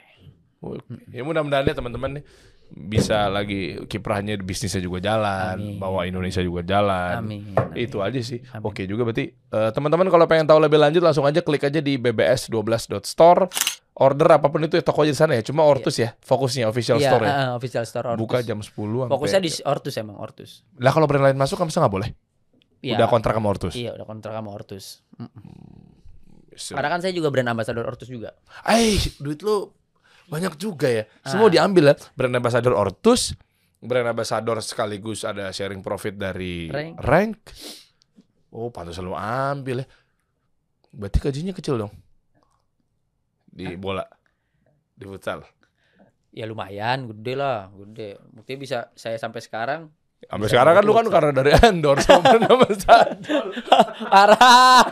Oh, 0.62 0.78
Ya 1.10 1.26
mudah-mudahan 1.26 1.66
ya 1.66 1.74
teman-teman 1.74 2.22
nih 2.22 2.24
bisa 2.72 3.28
lagi 3.28 3.76
kiprahnya 3.84 4.40
bisnisnya 4.40 4.80
juga 4.80 5.04
jalan, 5.04 5.60
Amin. 5.60 5.76
bawa 5.76 6.08
Indonesia 6.08 6.40
juga 6.40 6.64
jalan. 6.64 7.20
Amin. 7.20 7.52
Itu 7.76 8.00
aja 8.00 8.16
sih. 8.24 8.40
Amin. 8.48 8.64
Oke 8.64 8.88
juga 8.88 9.04
berarti 9.04 9.28
eh, 9.28 9.70
teman-teman 9.76 10.08
kalau 10.08 10.24
pengen 10.24 10.48
tahu 10.48 10.56
lebih 10.62 10.80
lanjut 10.80 11.04
langsung 11.04 11.28
aja 11.28 11.44
klik 11.44 11.68
aja 11.68 11.84
di 11.84 12.00
bbs12.store. 12.00 13.52
Order 13.92 14.40
apa 14.40 14.48
pun 14.48 14.64
itu 14.64 14.80
ya 14.80 14.84
toko 14.84 15.04
aja 15.04 15.12
di 15.12 15.18
sana 15.18 15.36
ya. 15.36 15.44
Cuma 15.44 15.68
Ortus 15.68 16.00
ya 16.00 16.16
fokusnya 16.16 16.64
official 16.64 16.96
Iya, 16.96 17.12
store 17.12 17.24
ya. 17.28 17.32
eh, 17.36 17.48
official 17.52 17.84
store 17.84 18.06
Ortus. 18.16 18.20
Buka 18.24 18.38
jam 18.40 18.58
10 18.58 18.72
sampai. 18.72 19.12
Fokusnya 19.12 19.40
di 19.40 19.50
Ortus 19.62 19.94
emang 20.00 20.16
Ortus. 20.16 20.50
Lah 20.80 20.90
kalau 20.90 21.04
brand 21.04 21.24
lain 21.28 21.36
masuk 21.36 21.60
kan 21.60 21.68
bisa 21.68 21.78
nggak 21.78 21.92
boleh? 21.92 22.08
Iya. 22.80 22.96
Udah 22.96 23.06
kontrak 23.06 23.36
sama 23.36 23.48
Ortus. 23.52 23.74
Iya, 23.76 23.90
udah 23.92 24.06
kontrak 24.06 24.32
sama 24.32 24.48
Ortus. 24.50 25.04
Mm. 25.14 25.28
Karena 26.52 26.88
kan 26.88 27.00
saya 27.00 27.12
juga 27.12 27.28
brand 27.28 27.48
ambassador 27.48 27.84
Ortus 27.84 28.08
juga. 28.08 28.32
Eh, 28.64 28.96
duit 29.18 29.40
lu 29.40 29.72
banyak 30.28 30.56
juga 30.56 30.88
ya. 30.88 31.04
Semua 31.22 31.48
Ah. 31.48 31.52
diambil 31.52 31.92
ya. 31.92 31.94
Brand 32.12 32.32
ambassador 32.32 32.72
Ortus, 32.72 33.36
brand 33.78 34.08
ambassador 34.08 34.56
sekaligus 34.60 35.22
ada 35.22 35.48
sharing 35.48 35.80
profit 35.80 36.16
dari 36.16 36.68
Rank. 36.68 36.96
Rank. 36.96 37.38
Oh, 38.52 38.68
pantas 38.68 38.96
lu 38.98 39.12
ambil 39.12 39.84
ya. 39.84 39.86
Berarti 40.90 41.18
gajinya 41.20 41.52
kecil 41.52 41.76
dong. 41.78 41.92
Di 43.52 43.76
bola. 43.76 44.04
Di 44.96 45.04
futsal. 45.04 45.44
Ya 46.32 46.48
lumayan, 46.48 47.12
gede 47.12 47.36
lah, 47.36 47.68
gede. 47.76 48.16
Buktinya 48.32 48.58
bisa 48.58 48.78
saya 48.96 49.20
sampai 49.20 49.44
sekarang 49.44 49.92
Sampai 50.22 50.48
sekarang 50.54 50.72
kan 50.78 50.84
lu 50.86 50.94
kan 50.94 51.06
karena 51.10 51.30
dari 51.34 51.50
endorse 51.50 52.06
sama 52.06 52.38
ambassador. 52.46 53.42
parah. 54.06 54.86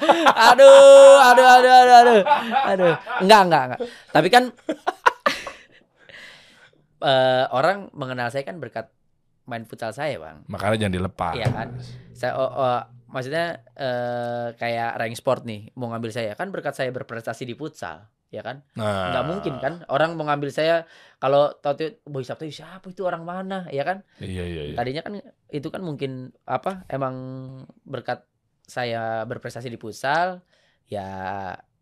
Aduh, 0.50 1.16
aduh, 1.22 1.46
aduh, 1.46 1.70
aduh, 1.70 1.96
aduh. 2.02 2.20
Aduh. 2.74 2.94
Enggak, 3.22 3.40
enggak, 3.46 3.62
enggak. 3.70 3.80
Tapi 4.11 4.28
kan 4.28 4.44
eh, 7.11 7.44
orang 7.54 7.94
mengenal 7.94 8.34
saya 8.34 8.42
kan 8.42 8.58
berkat 8.58 8.90
main 9.46 9.62
futsal 9.70 9.94
saya, 9.94 10.18
Bang. 10.18 10.42
Makanya 10.50 10.86
jangan 10.86 10.94
dilepas. 10.98 11.34
Iya 11.38 11.48
kan? 11.54 11.68
Saya 12.11 12.34
oh, 12.34 12.50
oh, 12.50 12.80
maksudnya 13.14 13.62
eh, 13.78 14.48
kayak 14.58 14.98
rank 14.98 15.14
sport 15.14 15.46
nih 15.46 15.70
mau 15.78 15.94
ngambil 15.94 16.11
saya 16.11 16.34
kan 16.34 16.50
berkat 16.50 16.74
saya 16.74 16.90
berprestasi 16.90 17.46
di 17.46 17.54
futsal, 17.54 18.02
ya 18.30 18.42
kan? 18.46 18.62
Nah, 18.78 19.10
Nggak 19.10 19.24
mungkin 19.26 19.54
kan 19.58 19.74
orang 19.90 20.14
mau 20.14 20.24
ngambil 20.26 20.50
saya 20.54 20.86
kalau 21.18 21.50
tahu 21.58 21.98
Boy 22.06 22.22
Sabtu 22.22 22.46
siapa 22.48 22.86
itu 22.90 23.02
orang 23.02 23.26
mana, 23.26 23.66
ya 23.74 23.82
kan? 23.82 24.06
Iya, 24.22 24.46
iya, 24.46 24.62
iya. 24.70 24.76
Tadinya 24.78 25.02
kan 25.02 25.12
itu 25.50 25.68
kan 25.68 25.82
mungkin 25.82 26.30
apa 26.46 26.86
emang 26.86 27.14
berkat 27.82 28.22
saya 28.64 29.26
berprestasi 29.26 29.66
di 29.66 29.78
futsal 29.82 30.46
ya 30.86 31.06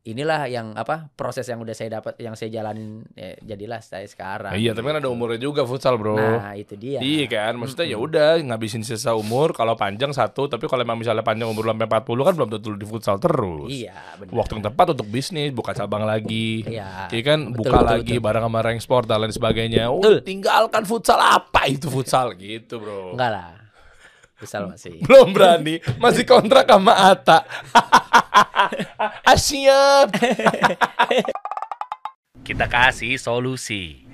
inilah 0.09 0.49
yang 0.49 0.73
apa 0.73 1.13
proses 1.13 1.45
yang 1.45 1.61
udah 1.61 1.77
saya 1.77 2.01
dapat 2.01 2.17
yang 2.17 2.33
saya 2.33 2.49
jalanin 2.49 3.05
ya, 3.13 3.37
jadilah 3.45 3.85
saya 3.85 4.09
sekarang. 4.09 4.57
Iya, 4.57 4.73
tapi 4.73 4.89
kan 4.89 5.05
ada 5.05 5.09
gitu. 5.09 5.13
umurnya 5.13 5.39
juga 5.39 5.69
futsal, 5.69 6.01
Bro. 6.01 6.17
Nah, 6.17 6.57
itu 6.57 6.75
dia. 6.81 7.05
Iya 7.05 7.27
kan, 7.29 7.61
maksudnya 7.61 7.85
ya 7.85 8.01
Mm-mm. 8.01 8.09
udah 8.09 8.29
ngabisin 8.49 8.81
sisa 8.83 9.13
umur 9.13 9.53
kalau 9.53 9.77
panjang 9.77 10.17
satu, 10.17 10.49
tapi 10.49 10.65
kalau 10.65 10.81
emang 10.81 10.97
misalnya 10.97 11.21
panjang 11.21 11.53
umur 11.53 11.69
sampai 11.69 11.85
40 11.85 12.27
kan 12.27 12.35
belum 12.41 12.49
tentu 12.57 12.69
di 12.73 12.87
futsal 12.89 13.17
terus. 13.21 13.69
Iya, 13.69 13.97
benar. 14.17 14.33
Waktu 14.33 14.53
yang 14.57 14.65
tepat 14.73 14.87
untuk 14.97 15.09
bisnis, 15.13 15.51
buka 15.53 15.77
cabang 15.77 16.09
lagi. 16.09 16.65
Iya. 16.65 17.13
Iya 17.13 17.23
kan, 17.23 17.53
Betul, 17.53 17.57
buka 17.61 17.77
betul, 17.77 17.91
lagi 17.93 18.15
betul. 18.17 18.25
bareng 18.25 18.45
sama 18.49 18.61
rank 18.65 18.81
sport 18.81 19.05
dan 19.05 19.19
lain 19.21 19.35
sebagainya. 19.35 19.85
Oh, 19.93 20.01
Betul. 20.01 20.25
tinggalkan 20.25 20.83
futsal 20.89 21.21
apa 21.21 21.69
itu 21.69 21.93
futsal 21.93 22.33
gitu, 22.33 22.81
Bro. 22.81 23.13
Enggak 23.13 23.31
lah. 23.37 23.51
Futsal 24.39 24.71
masih. 24.71 25.03
Belum 25.03 25.35
berani, 25.35 25.83
masih 25.99 26.23
kontrak 26.23 26.71
sama 26.71 26.95
Ata. 26.95 27.43
siap. 29.35 30.15
Kita 32.47 32.71
kasih 32.71 33.19
solusi. 33.19 34.07